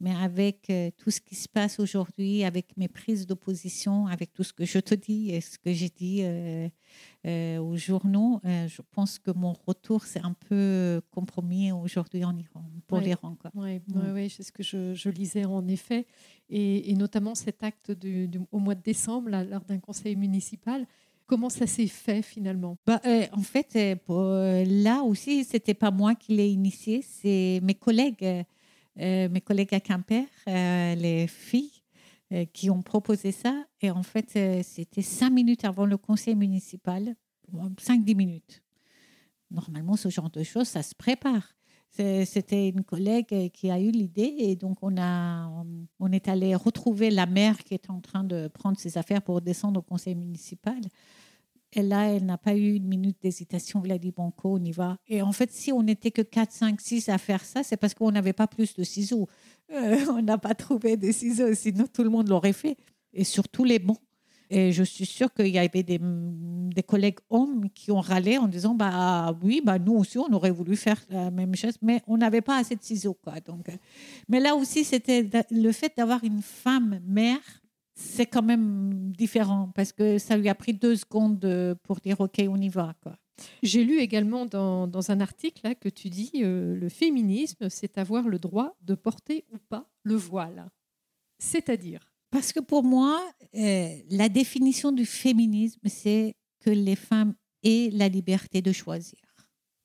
Mais 0.00 0.14
avec 0.14 0.70
euh, 0.70 0.90
tout 0.96 1.10
ce 1.10 1.20
qui 1.20 1.34
se 1.34 1.48
passe 1.48 1.80
aujourd'hui, 1.80 2.44
avec 2.44 2.76
mes 2.76 2.88
prises 2.88 3.26
d'opposition, 3.26 4.06
avec 4.06 4.32
tout 4.32 4.44
ce 4.44 4.52
que 4.52 4.64
je 4.64 4.78
te 4.78 4.94
dis 4.94 5.30
et 5.30 5.40
ce 5.40 5.58
que 5.58 5.72
j'ai 5.72 5.88
dit 5.88 6.20
euh, 6.22 7.58
aux 7.58 7.76
journaux, 7.76 8.40
je 8.44 8.80
pense 8.92 9.18
que 9.18 9.30
mon 9.32 9.54
retour, 9.66 10.04
c'est 10.04 10.24
un 10.24 10.34
peu 10.48 11.00
compromis 11.10 11.72
aujourd'hui 11.72 12.24
en 12.24 12.36
Iran, 12.36 12.64
pour 12.86 12.98
l'Iran. 12.98 13.36
Oui, 13.54 13.80
ouais. 13.94 14.28
c'est 14.28 14.44
ce 14.44 14.52
que 14.52 14.62
je, 14.62 14.94
je, 14.94 15.10
lisais 15.10 15.44
en 15.44 15.66
effet 15.66 16.06
et, 16.48 16.94
notamment 16.94 17.34
cet 17.34 17.62
acte 17.62 17.92
au 18.52 18.58
mois 18.58 18.74
de 18.74 18.82
décembre, 18.82 19.30
lors 19.30 19.64
d'un 19.64 19.78
conseil 19.78 20.16
municipal. 20.16 20.86
Comment 21.28 21.50
ça 21.50 21.66
s'est 21.66 21.86
fait 21.86 22.22
finalement? 22.22 22.78
Bah, 22.86 23.02
euh, 23.04 23.26
En 23.32 23.42
fait, 23.42 23.76
euh, 23.76 23.94
euh, 24.08 24.64
là 24.64 25.02
aussi, 25.02 25.44
c'était 25.44 25.74
pas 25.74 25.90
moi 25.90 26.14
qui 26.14 26.34
l'ai 26.34 26.48
initié, 26.50 27.02
c'est 27.02 27.60
mes 27.62 27.74
collègues, 27.74 28.46
mes 28.98 29.40
collègues 29.40 29.74
à 29.74 29.80
Quimper, 29.80 30.26
les 30.46 31.26
filles, 31.26 31.82
qui 32.52 32.68
ont 32.68 32.82
proposé 32.82 33.32
ça. 33.32 33.64
Et 33.80 33.90
en 33.90 34.02
fait, 34.02 34.62
c'était 34.62 35.02
cinq 35.02 35.30
minutes 35.30 35.64
avant 35.64 35.86
le 35.86 35.96
conseil 35.96 36.34
municipal, 36.34 37.14
cinq, 37.78 38.04
dix 38.04 38.14
minutes. 38.14 38.62
Normalement, 39.50 39.96
ce 39.96 40.10
genre 40.10 40.30
de 40.30 40.42
choses, 40.42 40.68
ça 40.68 40.82
se 40.82 40.94
prépare. 40.94 41.54
C'était 41.90 42.68
une 42.68 42.84
collègue 42.84 43.50
qui 43.50 43.70
a 43.70 43.80
eu 43.80 43.90
l'idée 43.90 44.34
et 44.38 44.56
donc 44.56 44.76
on, 44.82 44.96
a, 44.98 45.50
on 45.98 46.12
est 46.12 46.28
allé 46.28 46.54
retrouver 46.54 47.10
la 47.10 47.24
mère 47.24 47.56
qui 47.64 47.72
est 47.72 47.88
en 47.88 48.00
train 48.00 48.24
de 48.24 48.48
prendre 48.48 48.78
ses 48.78 48.98
affaires 48.98 49.22
pour 49.22 49.40
descendre 49.40 49.80
au 49.80 49.82
conseil 49.82 50.14
municipal. 50.14 50.78
Et 51.74 51.82
là, 51.82 52.04
elle 52.06 52.24
n'a 52.24 52.38
pas 52.38 52.54
eu 52.54 52.74
une 52.74 52.86
minute 52.86 53.18
d'hésitation. 53.22 53.82
Elle 53.84 53.92
a 53.92 53.98
on 54.44 54.64
y 54.64 54.72
va. 54.72 54.96
Et 55.06 55.20
en 55.20 55.32
fait, 55.32 55.50
si 55.52 55.72
on 55.72 55.82
n'était 55.82 56.10
que 56.10 56.22
4, 56.22 56.50
5, 56.50 56.80
6 56.80 57.08
à 57.08 57.18
faire 57.18 57.44
ça, 57.44 57.62
c'est 57.62 57.76
parce 57.76 57.94
qu'on 57.94 58.10
n'avait 58.10 58.32
pas 58.32 58.46
plus 58.46 58.74
de 58.74 58.84
ciseaux. 58.84 59.28
Euh, 59.72 59.98
on 60.10 60.22
n'a 60.22 60.38
pas 60.38 60.54
trouvé 60.54 60.96
de 60.96 61.12
ciseaux, 61.12 61.54
sinon 61.54 61.86
tout 61.92 62.02
le 62.02 62.10
monde 62.10 62.28
l'aurait 62.28 62.54
fait. 62.54 62.76
Et 63.12 63.24
surtout 63.24 63.64
les 63.64 63.78
bons. 63.78 63.98
Et 64.50 64.72
je 64.72 64.82
suis 64.82 65.04
sûre 65.04 65.32
qu'il 65.34 65.48
y 65.48 65.58
avait 65.58 65.82
des, 65.82 66.00
des, 66.00 66.82
collègues 66.82 67.18
hommes 67.28 67.68
qui 67.74 67.90
ont 67.90 68.00
râlé 68.00 68.38
en 68.38 68.48
disant 68.48 68.74
bah 68.74 69.36
oui, 69.42 69.60
bah 69.62 69.78
nous 69.78 69.92
aussi 69.92 70.16
on 70.16 70.32
aurait 70.32 70.50
voulu 70.50 70.74
faire 70.74 70.98
la 71.10 71.30
même 71.30 71.54
chose, 71.54 71.74
mais 71.82 72.00
on 72.06 72.16
n'avait 72.16 72.40
pas 72.40 72.56
assez 72.56 72.74
de 72.74 72.82
ciseaux. 72.82 73.18
Donc, 73.46 73.68
euh. 73.68 73.72
mais 74.26 74.40
là 74.40 74.56
aussi 74.56 74.84
c'était 74.84 75.28
le 75.50 75.72
fait 75.72 75.92
d'avoir 75.98 76.24
une 76.24 76.40
femme 76.40 76.98
mère, 77.06 77.40
c'est 78.00 78.26
quand 78.26 78.42
même 78.42 79.12
différent 79.16 79.70
parce 79.74 79.92
que 79.92 80.18
ça 80.18 80.36
lui 80.36 80.48
a 80.48 80.54
pris 80.54 80.72
deux 80.72 80.94
secondes 80.94 81.76
pour 81.82 81.96
dire 81.96 82.20
ok 82.20 82.42
on 82.48 82.60
y 82.60 82.68
va 82.68 82.94
quoi. 83.02 83.16
J'ai 83.62 83.84
lu 83.84 83.98
également 83.98 84.46
dans, 84.46 84.86
dans, 84.86 85.10
un 85.10 85.20
article 85.20 85.60
là, 85.64 85.74
que 85.74 85.88
tu 85.88 86.10
dis 86.10 86.30
euh, 86.36 86.74
le 86.74 86.88
féminisme, 86.88 87.68
c'est 87.68 87.98
avoir 87.98 88.28
le 88.28 88.38
droit 88.38 88.76
de 88.82 88.94
porter 88.94 89.44
ou 89.52 89.58
pas 89.68 89.88
le 90.02 90.14
voile. 90.14 90.68
C'est-à-dire? 91.38 92.00
Parce 92.30 92.52
que 92.52 92.60
pour 92.60 92.82
moi, 92.82 93.20
euh, 93.54 93.88
la 94.10 94.28
définition 94.28 94.92
du 94.92 95.06
féminisme, 95.06 95.80
c'est 95.86 96.34
que 96.60 96.70
les 96.70 96.96
femmes 96.96 97.34
aient 97.62 97.90
la 97.92 98.08
liberté 98.08 98.60
de 98.60 98.72
choisir. 98.72 99.18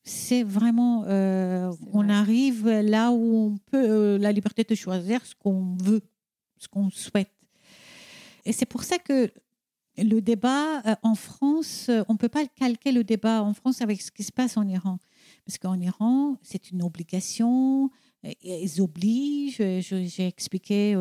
C'est 0.04 0.44
vraiment, 0.44 1.06
euh, 1.08 1.72
on 1.94 2.10
arrive 2.10 2.68
là 2.68 3.12
où 3.12 3.36
on 3.36 3.58
peut, 3.72 4.18
la 4.18 4.34
liberté 4.34 4.66
de 4.66 4.76
choisir 4.76 5.26
ce 5.26 5.34
qu'on 5.36 5.78
veut, 5.82 6.02
ce 6.58 6.68
qu'on 6.68 6.90
souhaite. 6.90 7.32
Et 8.46 8.52
c'est 8.52 8.66
pour 8.66 8.84
ça 8.84 8.98
que 8.98 9.32
le 9.98 10.22
débat 10.22 10.82
en 11.04 11.16
France, 11.16 11.90
on 12.08 12.14
ne 12.14 12.18
peut 12.18 12.30
pas 12.30 12.48
calquer 12.48 12.92
le 12.92 13.04
débat 13.04 13.44
en 13.44 13.54
France 13.54 13.82
avec 13.82 14.02
ce 14.02 14.12
qui 14.12 14.24
se 14.24 14.32
passe 14.32 14.58
en 14.58 14.68
Iran. 14.68 14.98
Parce 15.46 15.58
qu'en 15.58 15.80
Iran, 15.80 16.38
c'est 16.42 16.72
une 16.72 16.82
obligation, 16.82 17.92
ils 18.42 18.82
obligent, 18.82 19.62
j'ai 19.80 20.28
expliqué 20.28 20.96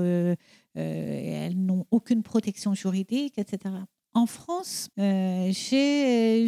euh, 0.78 1.46
elles 1.46 1.59
n'ont 1.59 1.87
aucune 1.90 2.22
protection 2.22 2.74
juridique, 2.74 3.38
etc. 3.38 3.74
En 4.14 4.26
France, 4.26 4.88
euh, 4.98 5.50
j'ai 5.52 6.46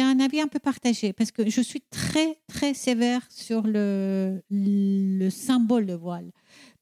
un 0.00 0.20
avis 0.20 0.40
un 0.40 0.48
peu 0.48 0.58
partagé 0.58 1.12
parce 1.12 1.30
que 1.30 1.48
je 1.48 1.60
suis 1.60 1.80
très, 1.80 2.38
très 2.48 2.74
sévère 2.74 3.22
sur 3.30 3.62
le, 3.62 4.42
le 4.50 5.30
symbole 5.30 5.86
de 5.86 5.94
voile. 5.94 6.32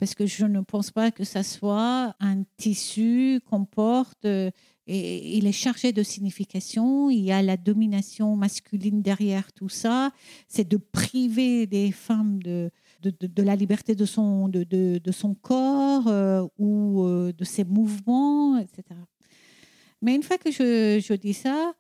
Parce 0.01 0.15
que 0.15 0.25
je 0.25 0.47
ne 0.47 0.63
pense 0.63 0.91
pas 0.91 1.11
que 1.11 1.25
ça 1.25 1.43
soit 1.43 2.17
un 2.21 2.43
tissu 2.57 3.39
qu'on 3.45 3.67
porte 3.67 4.25
euh, 4.25 4.51
et 4.87 5.37
il 5.37 5.47
est 5.47 5.53
chargé 5.53 5.93
de 5.93 6.03
signification. 6.03 7.11
Il 7.11 7.21
y 7.21 7.31
a 7.31 7.43
la 7.43 7.59
domination 7.59 8.35
masculine 8.35 9.03
derrière 9.03 9.53
tout 9.53 9.69
ça. 9.69 10.11
C'est 10.49 10.67
de 10.67 10.79
priver 10.79 11.67
des 11.67 11.93
femmes 11.93 12.43
de, 12.43 12.71
de, 13.03 13.43
la 13.43 13.55
liberté 13.55 13.95
de 13.95 14.07
son, 14.07 14.49
de, 14.49 15.13
son 15.13 15.35
corps 15.35 16.09
euh, 16.09 16.47
ou 16.59 17.05
euh, 17.05 17.35
de 17.35 17.45
ses 17.45 17.65
mouvements, 17.65 18.57
etc. 18.57 18.99
Mais 20.01 20.15
une 20.15 20.23
fois 20.23 20.39
que 20.39 20.51
je, 20.51 20.99
je 20.99 21.13
dis 21.13 21.35
ça, 21.35 21.75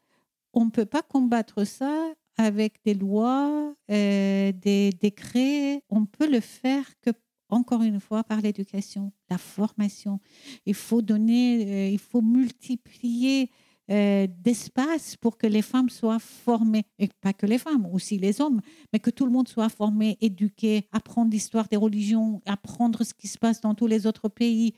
on 0.52 0.66
ne 0.66 0.70
peut 0.70 0.84
pas 0.84 1.00
combattre 1.00 1.64
ça 1.64 2.12
avec 2.36 2.74
des 2.84 2.94
lois, 2.94 3.74
des 3.88 4.92
décrets. 5.00 5.82
On 5.88 6.04
peut 6.04 6.30
le 6.30 6.40
faire 6.40 6.84
que 7.00 7.10
encore 7.50 7.82
une 7.82 8.00
fois 8.00 8.24
par 8.24 8.40
l'éducation, 8.40 9.12
la 9.28 9.38
formation. 9.38 10.20
Il 10.66 10.74
faut 10.74 11.02
donner, 11.02 11.92
il 11.92 11.98
faut 11.98 12.22
multiplier 12.22 13.50
euh, 13.90 14.28
d'espace 14.38 15.16
pour 15.16 15.36
que 15.36 15.48
les 15.48 15.62
femmes 15.62 15.88
soient 15.88 16.20
formées, 16.20 16.84
et 17.00 17.08
pas 17.20 17.32
que 17.32 17.44
les 17.44 17.58
femmes, 17.58 17.88
aussi 17.92 18.18
les 18.18 18.40
hommes, 18.40 18.60
mais 18.92 19.00
que 19.00 19.10
tout 19.10 19.24
le 19.24 19.32
monde 19.32 19.48
soit 19.48 19.68
formé, 19.68 20.16
éduqué, 20.20 20.86
apprendre 20.92 21.32
l'histoire 21.32 21.66
des 21.66 21.76
religions, 21.76 22.40
apprendre 22.46 23.02
ce 23.02 23.12
qui 23.12 23.26
se 23.26 23.36
passe 23.36 23.60
dans 23.60 23.74
tous 23.74 23.88
les 23.88 24.06
autres 24.06 24.28
pays, 24.28 24.74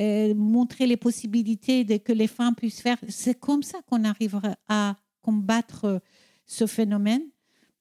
euh, 0.00 0.34
montrer 0.34 0.88
les 0.88 0.96
possibilités 0.96 1.84
que 2.00 2.12
les 2.12 2.26
femmes 2.26 2.56
puissent 2.56 2.80
faire. 2.80 2.98
C'est 3.08 3.38
comme 3.38 3.62
ça 3.62 3.78
qu'on 3.88 4.02
arrivera 4.02 4.56
à 4.66 4.96
combattre 5.22 6.02
ce 6.44 6.66
phénomène. 6.66 7.22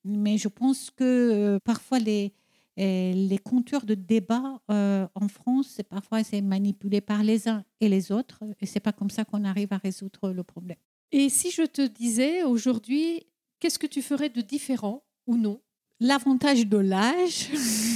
Mais 0.04 0.38
je 0.38 0.50
pense 0.50 0.92
que 0.92 1.04
euh, 1.04 1.60
parfois 1.60 1.98
les, 1.98 2.32
Et 2.78 3.14
les 3.14 3.38
contours 3.38 3.86
de 3.86 3.96
débat 3.96 4.60
euh, 4.70 5.08
en 5.16 5.28
France, 5.30 5.80
parfois 5.90 6.24
c'est 6.24 6.42
manipulé 6.42 7.00
par 7.00 7.24
les 7.24 7.48
uns 7.48 7.64
et 7.80 7.88
les 7.88 8.12
autres, 8.12 8.44
et 8.60 8.66
c'est 8.66 8.82
pas 8.82 8.92
comme 8.92 9.10
ça 9.10 9.24
qu'on 9.24 9.46
arrive 9.46 9.72
à 9.72 9.78
résoudre 9.78 10.32
le 10.32 10.44
problème. 10.44 10.78
Et 11.12 11.30
si 11.30 11.52
je 11.52 11.62
te 11.62 11.82
disais 11.82 12.44
aujourd'hui, 12.44 13.26
qu'est-ce 13.60 13.80
que 13.80 13.88
tu 13.88 14.02
ferais 14.02 14.30
de 14.30 14.42
différent 14.42 15.04
ou 15.26 15.38
non? 15.38 15.62
L'avantage 16.02 16.68
de 16.68 16.78
l'âge, 16.78 17.50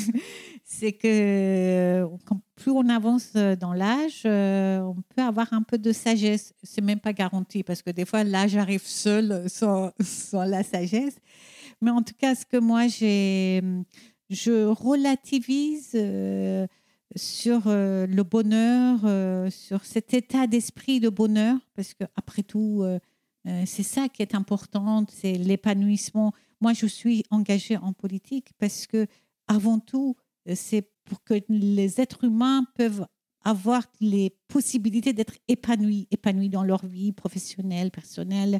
c'est 0.64 0.94
que 0.94 2.08
plus 2.56 2.72
on 2.72 2.88
avance 2.88 3.34
dans 3.34 3.74
l'âge, 3.74 4.22
euh, 4.26 4.80
on 4.80 5.02
peut 5.02 5.22
avoir 5.22 5.52
un 5.52 5.62
peu 5.62 5.78
de 5.78 5.92
sagesse. 5.92 6.54
C'est 6.64 6.82
même 6.82 7.02
pas 7.02 7.12
garanti 7.12 7.64
parce 7.64 7.82
que 7.82 7.90
des 7.90 8.06
fois 8.06 8.24
l'âge 8.24 8.56
arrive 8.56 8.86
seul 8.86 9.50
sans, 9.50 9.92
sans 10.02 10.46
la 10.46 10.64
sagesse. 10.64 11.18
Mais 11.82 11.92
en 11.92 12.02
tout 12.02 12.14
cas, 12.18 12.36
ce 12.36 12.46
que 12.46 12.58
moi 12.58 12.88
j'ai 12.88 13.62
je 14.30 14.68
relativise 14.68 15.92
euh, 15.96 16.68
sur 17.16 17.64
euh, 17.68 18.06
le 18.06 18.24
bonheur, 18.24 19.00
euh, 19.04 19.50
sur 19.50 19.84
cet 19.86 20.14
état 20.14 20.48
d'esprit 20.48 21.00
de 21.00 21.10
bonheur, 21.10 21.58
parce 21.76 21.94
que 21.94 22.04
après 22.16 22.44
tout, 22.44 22.84
c'est 23.66 23.84
ça 23.84 24.10
qui 24.10 24.22
est 24.22 24.36
important, 24.36 25.06
c'est 25.10 25.34
l'épanouissement. 25.34 26.34
Moi, 26.62 26.74
je 26.74 26.86
suis 26.86 27.24
engagée 27.32 27.78
en 27.78 27.94
politique 27.94 28.52
parce 28.60 28.86
que, 28.86 29.08
avant 29.48 29.80
tout, 29.80 30.16
c'est 30.54 30.92
pour 31.06 31.24
que 31.24 31.34
les 31.50 32.00
êtres 32.00 32.26
humains 32.26 32.66
peuvent 32.76 33.08
avoir 33.44 33.88
les 34.02 34.36
possibilités 34.50 35.14
d'être 35.14 35.34
épanouis, 35.48 36.08
épanouis 36.12 36.50
dans 36.50 36.64
leur 36.64 36.86
vie 36.86 37.12
professionnelle, 37.12 37.90
personnelle, 37.90 38.60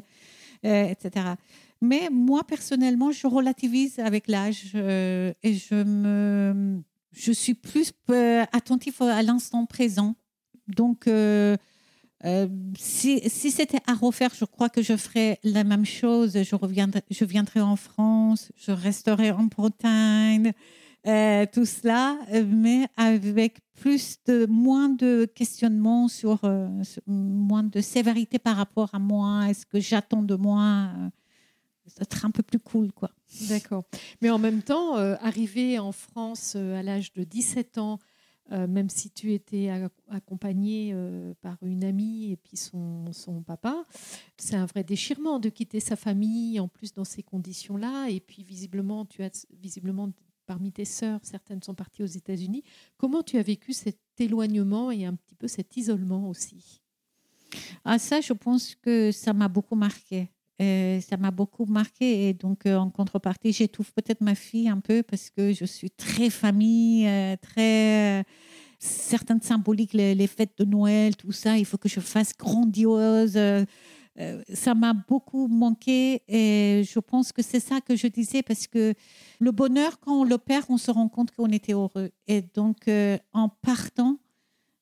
etc. 0.64 1.34
Mais 1.82 2.10
moi, 2.10 2.44
personnellement, 2.44 3.10
je 3.10 3.26
relativise 3.26 3.98
avec 4.00 4.28
l'âge 4.28 4.72
euh, 4.74 5.32
et 5.42 5.54
je, 5.54 5.82
me, 5.82 6.82
je 7.12 7.32
suis 7.32 7.54
plus 7.54 7.92
euh, 8.10 8.44
attentif 8.52 9.00
à 9.00 9.22
l'instant 9.22 9.64
présent. 9.64 10.14
Donc, 10.68 11.06
euh, 11.06 11.56
si, 12.78 13.22
si 13.30 13.50
c'était 13.50 13.80
à 13.86 13.94
refaire, 13.94 14.30
je 14.38 14.44
crois 14.44 14.68
que 14.68 14.82
je 14.82 14.94
ferais 14.94 15.38
la 15.42 15.64
même 15.64 15.86
chose. 15.86 16.36
Je, 16.42 16.54
reviendrai, 16.54 17.02
je 17.10 17.24
viendrai 17.24 17.60
en 17.62 17.76
France, 17.76 18.52
je 18.56 18.72
resterai 18.72 19.30
en 19.30 19.44
Bretagne, 19.44 20.52
tout 21.02 21.64
cela, 21.64 22.18
mais 22.46 22.88
avec 22.98 23.60
plus 23.74 24.18
de, 24.26 24.44
moins 24.44 24.90
de 24.90 25.24
questionnements 25.34 26.08
sur, 26.08 26.40
moins 27.06 27.62
de 27.62 27.80
sévérité 27.80 28.38
par 28.38 28.56
rapport 28.56 28.90
à 28.92 28.98
moi. 28.98 29.48
Est-ce 29.48 29.64
que 29.64 29.80
j'attends 29.80 30.22
de 30.22 30.34
moi 30.34 30.90
être 32.00 32.24
un 32.24 32.30
peu 32.30 32.42
plus 32.42 32.58
cool, 32.58 32.92
quoi. 32.92 33.10
D'accord. 33.48 33.84
Mais 34.20 34.30
en 34.30 34.38
même 34.38 34.62
temps, 34.62 34.96
euh, 34.96 35.16
arriver 35.20 35.78
en 35.78 35.92
France 35.92 36.54
euh, 36.56 36.78
à 36.78 36.82
l'âge 36.82 37.12
de 37.12 37.24
17 37.24 37.78
ans, 37.78 37.98
euh, 38.52 38.66
même 38.66 38.88
si 38.90 39.10
tu 39.10 39.32
étais 39.32 39.70
accompagné 40.08 40.92
par 41.40 41.56
une 41.62 41.84
amie 41.84 42.32
et 42.32 42.36
puis 42.36 42.56
son, 42.56 43.12
son 43.12 43.42
papa, 43.42 43.84
c'est 44.36 44.56
un 44.56 44.66
vrai 44.66 44.82
déchirement 44.82 45.38
de 45.38 45.48
quitter 45.48 45.78
sa 45.78 45.94
famille, 45.94 46.58
en 46.58 46.66
plus 46.66 46.92
dans 46.92 47.04
ces 47.04 47.22
conditions-là. 47.22 48.08
Et 48.08 48.18
puis 48.18 48.42
visiblement, 48.42 49.06
tu 49.06 49.22
as 49.22 49.46
visiblement 49.60 50.10
parmi 50.46 50.72
tes 50.72 50.84
sœurs, 50.84 51.20
certaines 51.22 51.62
sont 51.62 51.76
parties 51.76 52.02
aux 52.02 52.06
États-Unis. 52.06 52.64
Comment 52.96 53.22
tu 53.22 53.38
as 53.38 53.42
vécu 53.42 53.72
cet 53.72 54.00
éloignement 54.18 54.90
et 54.90 55.04
un 55.04 55.14
petit 55.14 55.36
peu 55.36 55.46
cet 55.46 55.76
isolement 55.76 56.28
aussi? 56.28 56.82
Ah 57.84 58.00
ça, 58.00 58.20
je 58.20 58.32
pense 58.32 58.74
que 58.74 59.12
ça 59.12 59.32
m'a 59.32 59.46
beaucoup 59.46 59.76
marqué. 59.76 60.28
Euh, 60.60 61.00
ça 61.00 61.16
m'a 61.16 61.30
beaucoup 61.30 61.64
marqué. 61.64 62.28
Et 62.28 62.34
donc, 62.34 62.66
euh, 62.66 62.76
en 62.76 62.90
contrepartie, 62.90 63.52
j'étouffe 63.52 63.92
peut-être 63.92 64.20
ma 64.20 64.34
fille 64.34 64.68
un 64.68 64.80
peu 64.80 65.02
parce 65.02 65.30
que 65.30 65.52
je 65.52 65.64
suis 65.64 65.90
très 65.90 66.28
famille, 66.28 67.06
euh, 67.06 67.36
très. 67.40 68.24
certaines 68.78 69.40
symboliques, 69.42 69.94
les, 69.94 70.26
fêtes 70.26 70.56
de 70.58 70.64
Noël, 70.64 71.16
tout 71.16 71.32
ça, 71.32 71.56
il 71.58 71.64
faut 71.64 71.78
que 71.78 71.88
je 71.88 72.00
fasse 72.00 72.32
grandiose. 72.36 73.38
ça 74.52 74.74
m'a 74.74 74.92
beaucoup 74.92 75.48
manqué 75.48 76.22
et 76.28 76.82
je 76.84 76.98
pense 76.98 77.32
que 77.32 77.42
c'est 77.42 77.60
ça 77.60 77.80
que 77.80 77.96
je 77.96 78.06
disais 78.06 78.42
parce 78.42 78.66
que 78.66 78.94
le 79.38 79.50
bonheur, 79.50 79.98
quand 80.00 80.20
on 80.20 80.24
le 80.24 80.36
perd, 80.38 80.66
on 80.68 80.78
se 80.78 80.90
rend 80.90 81.08
compte 81.08 81.30
qu'on 81.30 81.50
était 81.50 81.72
heureux. 81.72 82.10
Et 82.26 82.42
donc, 82.42 82.90
en 83.32 83.48
partant, 83.48 84.18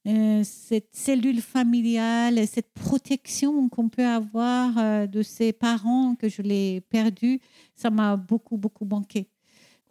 euh, 0.06 0.42
cette 0.44 0.94
cellule 0.94 1.42
familiale, 1.42 2.46
cette 2.46 2.72
protection 2.72 3.68
qu'on 3.68 3.88
peut 3.88 4.06
avoir 4.06 4.78
euh, 4.78 5.06
de 5.06 5.22
ses 5.22 5.52
parents 5.52 6.14
que 6.14 6.28
je 6.28 6.40
l'ai 6.40 6.80
perdu, 6.82 7.40
ça 7.74 7.90
m'a 7.90 8.16
beaucoup, 8.16 8.56
beaucoup 8.56 8.84
manqué. 8.84 9.28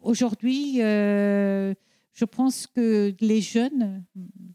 Aujourd'hui, 0.00 0.82
euh, 0.82 1.74
je 2.14 2.24
pense 2.24 2.66
que 2.66 3.14
les 3.20 3.40
jeunes, 3.40 4.04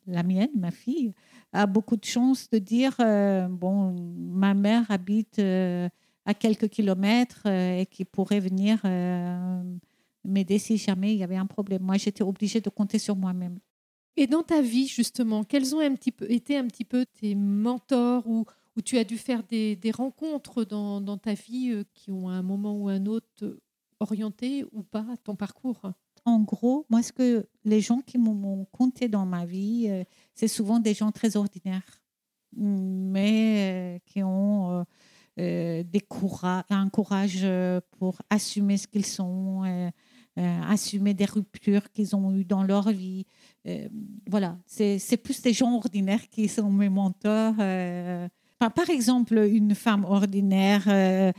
la 0.08 0.24
mienne, 0.24 0.49
ma 0.56 0.72
fille, 0.72 1.14
a 1.54 1.68
beaucoup 1.68 1.97
de 1.97 2.06
chance 2.06 2.49
de 2.49 2.58
dire, 2.58 2.95
bon, 3.49 3.95
ma 4.18 4.54
mère 4.54 4.89
habite 4.89 5.39
à 5.39 6.34
quelques 6.34 6.68
kilomètres 6.68 7.45
et 7.45 7.86
qui 7.86 8.06
pourrait 8.06 8.39
venir 8.39 8.82
m'aider 10.26 10.58
si 10.58 10.78
jamais 10.78 11.14
il 11.14 11.20
y 11.20 11.24
avait 11.24 11.38
un 11.38 11.45
problème. 11.45 11.84
Moi, 11.84 11.97
j'étais 11.97 12.24
obligée 12.24 12.60
de 12.60 12.70
compter 12.70 12.97
sur 12.97 13.16
moi-même. 13.16 13.60
Et 14.16 14.28
dans 14.28 14.43
ta 14.43 14.61
vie, 14.61 14.88
justement, 14.88 15.43
quels 15.43 15.76
ont 15.76 15.82
été 15.82 16.57
un 16.57 16.68
petit 16.68 16.86
peu 16.86 17.05
tes 17.05 17.34
mentors 17.34 18.28
ou, 18.28 18.45
où 18.78 18.82
tu 18.82 18.97
as 18.97 19.03
dû 19.03 19.18
faire 19.18 19.43
des, 19.43 19.78
rencontres 19.93 20.64
dans, 20.64 21.18
ta 21.18 21.34
vie 21.34 21.72
euh, 21.72 21.84
qui 21.93 22.11
ont 22.11 22.30
à 22.30 22.34
un 22.34 22.43
moment 22.43 22.76
ou 22.76 22.89
un 22.89 23.05
autre 23.05 23.57
orienté 23.99 24.66
ou 24.72 24.84
pas 24.84 25.05
ton 25.24 25.36
parcours? 25.36 25.82
En 26.26 26.39
gros, 26.39 26.86
moi, 26.89 27.01
ce 27.01 27.11
que 27.11 27.47
les 27.66 27.82
gens 27.82 28.01
qui 28.01 28.18
m'ont 28.18 28.66
compté 28.72 29.09
dans 29.09 29.26
ma 29.26 29.45
vie, 29.45 29.88
euh, 29.89 30.03
c'est 30.36 30.47
souvent 30.47 30.80
des 30.80 30.93
gens 30.93 31.11
très 31.11 31.36
ordinaires, 31.36 32.01
mais 32.55 33.95
euh, 33.95 33.99
qui 34.05 34.22
ont 34.22 34.86
des 35.36 36.05
courage, 36.07 36.64
un 36.70 36.89
courage 36.89 37.47
pour 37.97 38.22
assumer 38.30 38.78
ce 38.78 38.86
qu'ils 38.88 39.07
sont 39.07 39.64
euh, 40.39 40.61
assumer 40.68 41.14
des 41.14 41.26
ruptures 41.26 41.91
qu'ils 41.91 42.16
ont 42.16 42.36
eues 42.36 42.43
dans 42.43 42.64
leur 42.64 42.89
vie. 42.89 43.28
Euh, 43.66 43.88
voilà, 44.30 44.57
c'est 44.66 45.18
plus 45.18 45.41
des 45.41 45.53
gens 45.53 45.76
ordinaires 45.76 46.30
qui 46.30 46.47
sont 46.47 46.70
mes 46.70 46.89
mentors. 46.89 47.55
Euh. 47.59 48.28
par 48.59 48.89
exemple, 48.89 49.38
une 49.38 49.76
femme 49.76 50.05
ordinaire, 50.05 51.34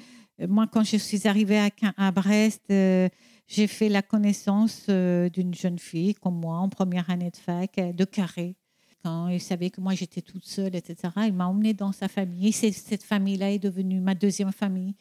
moi, 0.49 0.67
quand 0.67 0.85
je 0.85 0.97
suis 0.97 1.29
arrivée 1.29 1.59
à, 1.59 1.71
à 1.97 2.11
Brest, 2.11 2.65
j'ai 2.69 3.67
fait 3.67 3.89
la 3.89 4.03
connaissance 4.03 4.89
d'une 4.89 5.55
jeune 5.55 5.79
fille 5.79 6.15
comme 6.15 6.41
moi 6.41 6.57
en 6.59 6.69
première 6.69 7.11
année 7.11 7.31
de 7.31 7.37
fac, 7.37 7.77
de 7.77 8.05
Carré. 8.05 8.57
Quand 9.03 9.29
il 9.29 9.41
savait 9.41 9.69
que 9.69 9.83
moi 9.83 9.93
j'étais 9.95 10.23
toute 10.23 10.47
seule, 10.47 10.75
etc., 10.75 10.97
il 11.27 11.35
m'a 11.35 11.47
emmenée 11.47 11.75
dans 11.75 11.93
sa 11.93 12.09
famille. 12.09 12.53
Cette 12.53 13.03
famille-là 13.03 13.53
est 13.53 13.59
devenue 13.59 14.01
ma 14.01 14.15
deuxième 14.15 14.51
famille. 14.51 14.95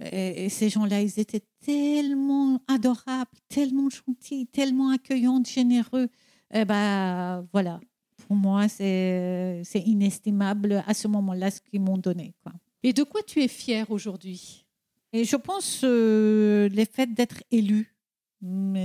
Et, 0.00 0.48
ces 0.48 0.70
gens-là, 0.70 1.02
ils 1.02 1.20
étaient 1.20 1.44
tellement 1.64 2.60
adorables, 2.66 3.30
tellement 3.48 3.88
gentils, 3.90 4.46
tellement 4.46 4.90
accueillants, 4.90 5.42
généreux. 5.44 6.08
Et 6.52 6.60
eh 6.60 6.64
ben 6.64 7.46
voilà, 7.52 7.80
pour 8.26 8.36
moi, 8.36 8.68
c'est 8.68 9.62
inestimable 9.74 10.82
à 10.86 10.94
ce 10.94 11.06
moment-là 11.08 11.50
ce 11.50 11.60
qu'ils 11.60 11.80
m'ont 11.80 11.98
donné. 11.98 12.34
Quoi. 12.42 12.52
Et 12.82 12.92
de 12.92 13.02
quoi 13.02 13.22
tu 13.22 13.42
es 13.42 13.48
fière 13.48 13.90
aujourd'hui? 13.90 14.66
Et 15.12 15.24
je 15.24 15.36
pense 15.36 15.82
euh, 15.84 16.68
le 16.68 16.84
fait 16.84 17.12
d'être 17.12 17.42
élue, 17.50 17.94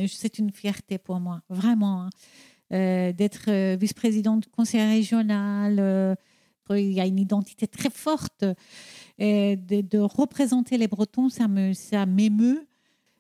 c'est 0.07 0.38
une 0.39 0.51
fierté 0.51 0.97
pour 0.97 1.20
moi, 1.20 1.41
vraiment. 1.49 2.03
Hein. 2.03 2.09
Euh, 2.74 3.13
d'être 3.13 3.45
euh, 3.49 3.78
vice-présidente 3.80 4.41
du 4.41 4.49
conseil 4.49 4.82
régional, 4.82 5.78
euh, 5.80 6.16
il 6.72 6.93
y 6.93 6.99
a 6.99 7.05
une 7.05 7.20
identité 7.20 7.68
très 7.68 7.91
forte. 7.91 8.43
Et 9.20 9.55
de, 9.55 9.99
représenter 9.99 10.78
les 10.78 10.88
Bretons, 10.88 11.30
ça 11.30 11.47
me, 11.47 11.74
ça 11.74 12.05
m'émeut. 12.05 12.68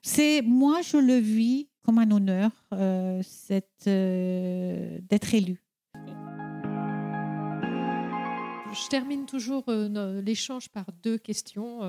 C'est 0.01 0.41
moi, 0.41 0.81
je 0.81 0.97
le 0.97 1.15
vis 1.15 1.67
comme 1.85 1.99
un 1.99 2.09
honneur, 2.09 2.51
euh, 2.73 3.21
euh, 3.87 4.99
d'être 5.07 5.33
élu. 5.35 5.61
Je 8.73 8.89
termine 8.89 9.25
toujours 9.25 9.63
euh, 9.69 10.21
l'échange 10.21 10.69
par 10.69 10.85
deux 11.03 11.17
questions. 11.17 11.81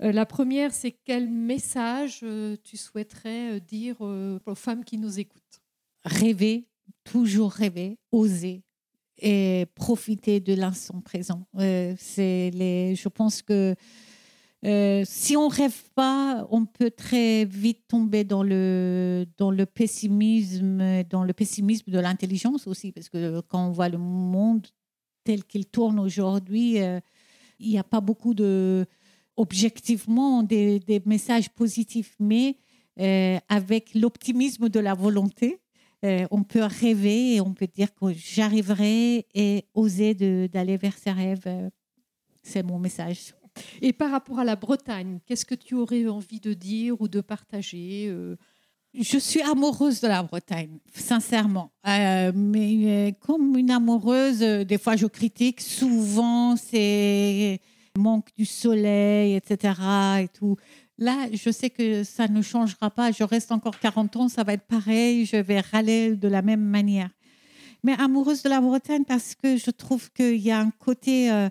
la 0.00 0.24
première, 0.24 0.72
c'est 0.72 0.92
quel 1.04 1.28
message 1.28 2.24
tu 2.62 2.76
souhaiterais 2.76 3.60
dire 3.60 4.00
aux 4.00 4.54
femmes 4.54 4.84
qui 4.84 4.98
nous 4.98 5.18
écoutent? 5.18 5.60
Rêver, 6.04 6.68
toujours 7.04 7.52
rêver, 7.52 7.98
oser, 8.10 8.62
et 9.18 9.66
profiter 9.74 10.40
de 10.40 10.54
l'instant 10.54 11.00
présent. 11.00 11.46
C'est 11.98 12.50
les, 12.54 12.94
je 12.94 13.08
pense 13.08 13.42
que 13.42 13.74
euh, 14.64 15.02
si 15.04 15.36
on 15.36 15.48
rêve 15.48 15.82
pas, 15.94 16.46
on 16.50 16.66
peut 16.66 16.92
très 16.92 17.44
vite 17.44 17.88
tomber 17.88 18.22
dans 18.22 18.44
le 18.44 19.26
pessimisme, 19.64 21.02
dans 21.10 21.24
le 21.24 21.32
pessimisme 21.32 21.90
de 21.90 21.98
l'intelligence 21.98 22.66
aussi, 22.68 22.92
parce 22.92 23.08
que 23.08 23.40
quand 23.48 23.66
on 23.68 23.72
voit 23.72 23.88
le 23.88 23.98
monde 23.98 24.66
tel 25.24 25.44
qu'il 25.44 25.66
tourne 25.66 25.98
aujourd'hui, 25.98 26.80
euh, 26.80 27.00
il 27.58 27.70
n'y 27.70 27.78
a 27.78 27.84
pas 27.84 28.00
beaucoup 28.00 28.34
de 28.34 28.86
objectivement 29.36 30.42
des, 30.42 31.02
messages 31.06 31.50
positifs, 31.50 32.14
mais 32.20 32.56
euh, 33.00 33.38
avec 33.48 33.94
l'optimisme 33.94 34.68
de 34.68 34.78
la 34.78 34.94
volonté, 34.94 35.58
on 36.32 36.42
peut 36.42 36.64
rêver 36.64 37.36
et 37.36 37.40
on 37.40 37.54
peut 37.54 37.68
dire 37.68 37.94
que 37.94 38.12
j'arriverai 38.12 39.24
et 39.34 39.64
oser 39.72 40.14
d'aller 40.48 40.76
vers 40.76 40.98
ses 40.98 41.12
rêves. 41.12 41.70
C'est 42.42 42.64
mon 42.64 42.80
message. 42.80 43.32
Et 43.80 43.92
par 43.92 44.10
rapport 44.10 44.38
à 44.38 44.44
la 44.44 44.56
Bretagne, 44.56 45.18
qu'est-ce 45.26 45.44
que 45.44 45.54
tu 45.54 45.74
aurais 45.74 46.06
envie 46.06 46.40
de 46.40 46.54
dire 46.54 47.00
ou 47.00 47.08
de 47.08 47.20
partager 47.20 48.12
je 48.94 49.16
suis 49.16 49.40
amoureuse 49.40 50.02
de 50.02 50.08
la 50.08 50.22
Bretagne, 50.22 50.78
sincèrement. 50.94 51.72
mais 51.86 53.16
comme 53.20 53.56
une 53.56 53.70
amoureuse, 53.70 54.40
des 54.40 54.76
fois 54.76 54.96
je 54.96 55.06
critique. 55.06 55.62
Souvent, 55.62 56.56
c'est 56.56 57.58
manque 57.98 58.28
du 58.36 58.44
soleil, 58.44 59.34
etc. 59.34 59.74
Et 60.22 60.28
tout. 60.28 60.56
Là, 60.98 61.28
je 61.32 61.50
sais 61.50 61.70
que 61.70 62.04
ça 62.04 62.28
ne 62.28 62.42
changera 62.42 62.90
pas. 62.90 63.12
Je 63.12 63.24
reste 63.24 63.50
encore 63.52 63.78
40 63.78 64.16
ans, 64.16 64.28
ça 64.28 64.44
va 64.44 64.54
être 64.54 64.66
pareil. 64.66 65.24
Je 65.24 65.36
vais 65.36 65.60
râler 65.60 66.16
de 66.16 66.28
la 66.28 66.42
même 66.42 66.62
manière. 66.62 67.10
Mais 67.84 67.94
amoureuse 67.98 68.42
de 68.42 68.48
la 68.48 68.60
Bretagne 68.60 69.04
parce 69.04 69.34
que 69.34 69.56
je 69.56 69.70
trouve 69.70 70.12
qu'il 70.12 70.36
y 70.36 70.50
a 70.50 70.60
un 70.60 70.70
côté 70.70 71.32
euh, 71.32 71.48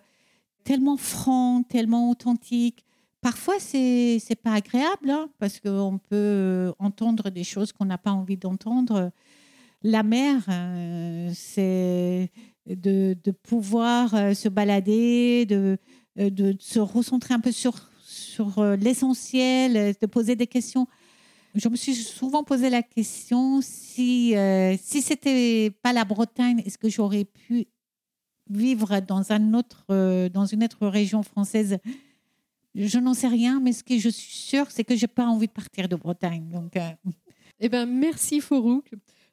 tellement 0.64 0.97
franc, 0.97 1.64
tellement 1.64 2.09
authentique. 2.09 2.86
Parfois, 3.22 3.55
c'est 3.59 4.20
n'est 4.30 4.36
pas 4.36 4.53
agréable 4.53 5.09
hein, 5.09 5.30
parce 5.38 5.59
qu'on 5.59 5.99
peut 5.99 6.16
euh, 6.16 6.72
entendre 6.80 7.30
des 7.30 7.43
choses 7.43 7.72
qu'on 7.72 7.86
n'a 7.86 7.97
pas 7.97 8.12
envie 8.12 8.38
d'entendre. 8.38 9.12
La 9.84 10.03
mer, 10.03 10.43
euh, 10.49 11.32
c'est 11.34 12.32
de, 12.68 13.16
de, 13.24 13.32
pouvoir 13.32 14.36
se 14.36 14.49
balader, 14.49 15.45
de, 15.45 15.78
de 16.18 16.55
se 16.59 16.80
recentrer 16.80 17.34
un 17.34 17.39
peu 17.39 17.51
sur 17.51 17.91
sur 18.12 18.59
euh, 18.59 18.76
l'essentiel, 18.76 19.78
euh, 19.78 19.93
de 19.99 20.05
poser 20.05 20.36
des 20.36 20.47
questions. 20.47 20.88
Je 21.53 21.68
me 21.68 21.76
suis 21.76 21.95
souvent 21.95 22.43
posé 22.43 22.70
la 22.70 22.82
question 22.82 23.59
si 23.62 24.36
euh, 24.38 24.76
si 24.82 25.01
c'était 25.01 25.72
pas 25.82 25.91
la 25.91 26.05
Bretagne, 26.05 26.62
est-ce 26.66 26.78
que 26.78 26.89
j'aurais 26.89 27.26
pu 27.26 27.68
vivre 28.52 28.99
dans 28.99 29.32
un 29.32 29.54
autre 29.54 29.86
dans 30.30 30.45
une 30.45 30.64
autre 30.64 30.88
région 30.88 31.24
française 31.24 31.78
Je 32.76 32.99
n'en 32.99 33.14
sais 33.14 33.28
rien, 33.28 33.60
mais 33.60 33.74
ce 33.74 33.84
que 33.84 33.97
je 33.97 34.10
suis 34.10 34.34
sûre, 34.34 34.68
c'est 34.70 34.84
que 34.84 34.95
j'ai 34.95 35.08
pas 35.08 35.26
envie 35.26 35.47
de 35.47 35.52
partir 35.52 35.89
de 35.89 35.95
Bretagne. 35.95 36.49
Donc, 36.49 36.78
eh 37.60 37.70
ben 37.70 37.86
merci 37.86 38.41
Forouk 38.41 38.91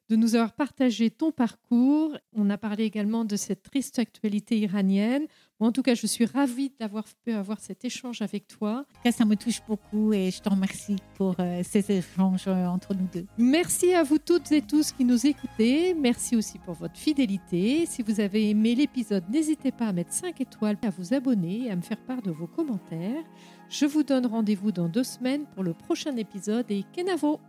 de 0.08 0.16
nous 0.16 0.34
avoir 0.34 0.52
partagé 0.52 1.10
ton 1.10 1.30
parcours. 1.32 2.16
On 2.32 2.48
a 2.50 2.58
parlé 2.58 2.84
également 2.84 3.24
de 3.24 3.36
cette 3.36 3.62
triste 3.62 3.98
actualité 3.98 4.58
iranienne. 4.58 5.26
en 5.60 5.72
tout 5.72 5.82
cas, 5.82 5.94
je 5.94 6.06
suis 6.06 6.24
ravie 6.24 6.72
d'avoir 6.78 7.04
pu 7.24 7.32
avoir 7.32 7.60
cet 7.60 7.84
échange 7.84 8.22
avec 8.22 8.46
toi. 8.46 8.84
Ça 9.10 9.24
me 9.24 9.36
touche 9.36 9.60
beaucoup 9.66 10.12
et 10.12 10.30
je 10.30 10.40
te 10.40 10.48
remercie 10.48 10.96
pour 11.16 11.34
euh, 11.40 11.62
ces 11.64 11.90
échanges 11.90 12.46
euh, 12.46 12.66
entre 12.66 12.94
nous 12.94 13.08
deux. 13.12 13.26
Merci 13.36 13.92
à 13.92 14.02
vous 14.02 14.18
toutes 14.18 14.52
et 14.52 14.62
tous 14.62 14.92
qui 14.92 15.04
nous 15.04 15.26
écoutez. 15.26 15.94
Merci 15.94 16.36
aussi 16.36 16.58
pour 16.58 16.74
votre 16.74 16.96
fidélité. 16.96 17.84
Si 17.86 18.02
vous 18.02 18.20
avez 18.20 18.50
aimé 18.50 18.74
l'épisode, 18.74 19.24
n'hésitez 19.28 19.72
pas 19.72 19.88
à 19.88 19.92
mettre 19.92 20.12
5 20.12 20.40
étoiles, 20.40 20.78
à 20.82 20.90
vous 20.90 21.12
abonner 21.12 21.66
et 21.66 21.70
à 21.70 21.76
me 21.76 21.82
faire 21.82 22.00
part 22.04 22.22
de 22.22 22.30
vos 22.30 22.46
commentaires. 22.46 23.24
Je 23.68 23.84
vous 23.84 24.02
donne 24.02 24.26
rendez-vous 24.26 24.72
dans 24.72 24.88
deux 24.88 25.04
semaines 25.04 25.44
pour 25.54 25.62
le 25.62 25.74
prochain 25.74 26.16
épisode 26.16 26.70
et 26.70 26.84
Kenavo 26.94 27.40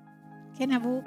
Kenavo 0.58 1.02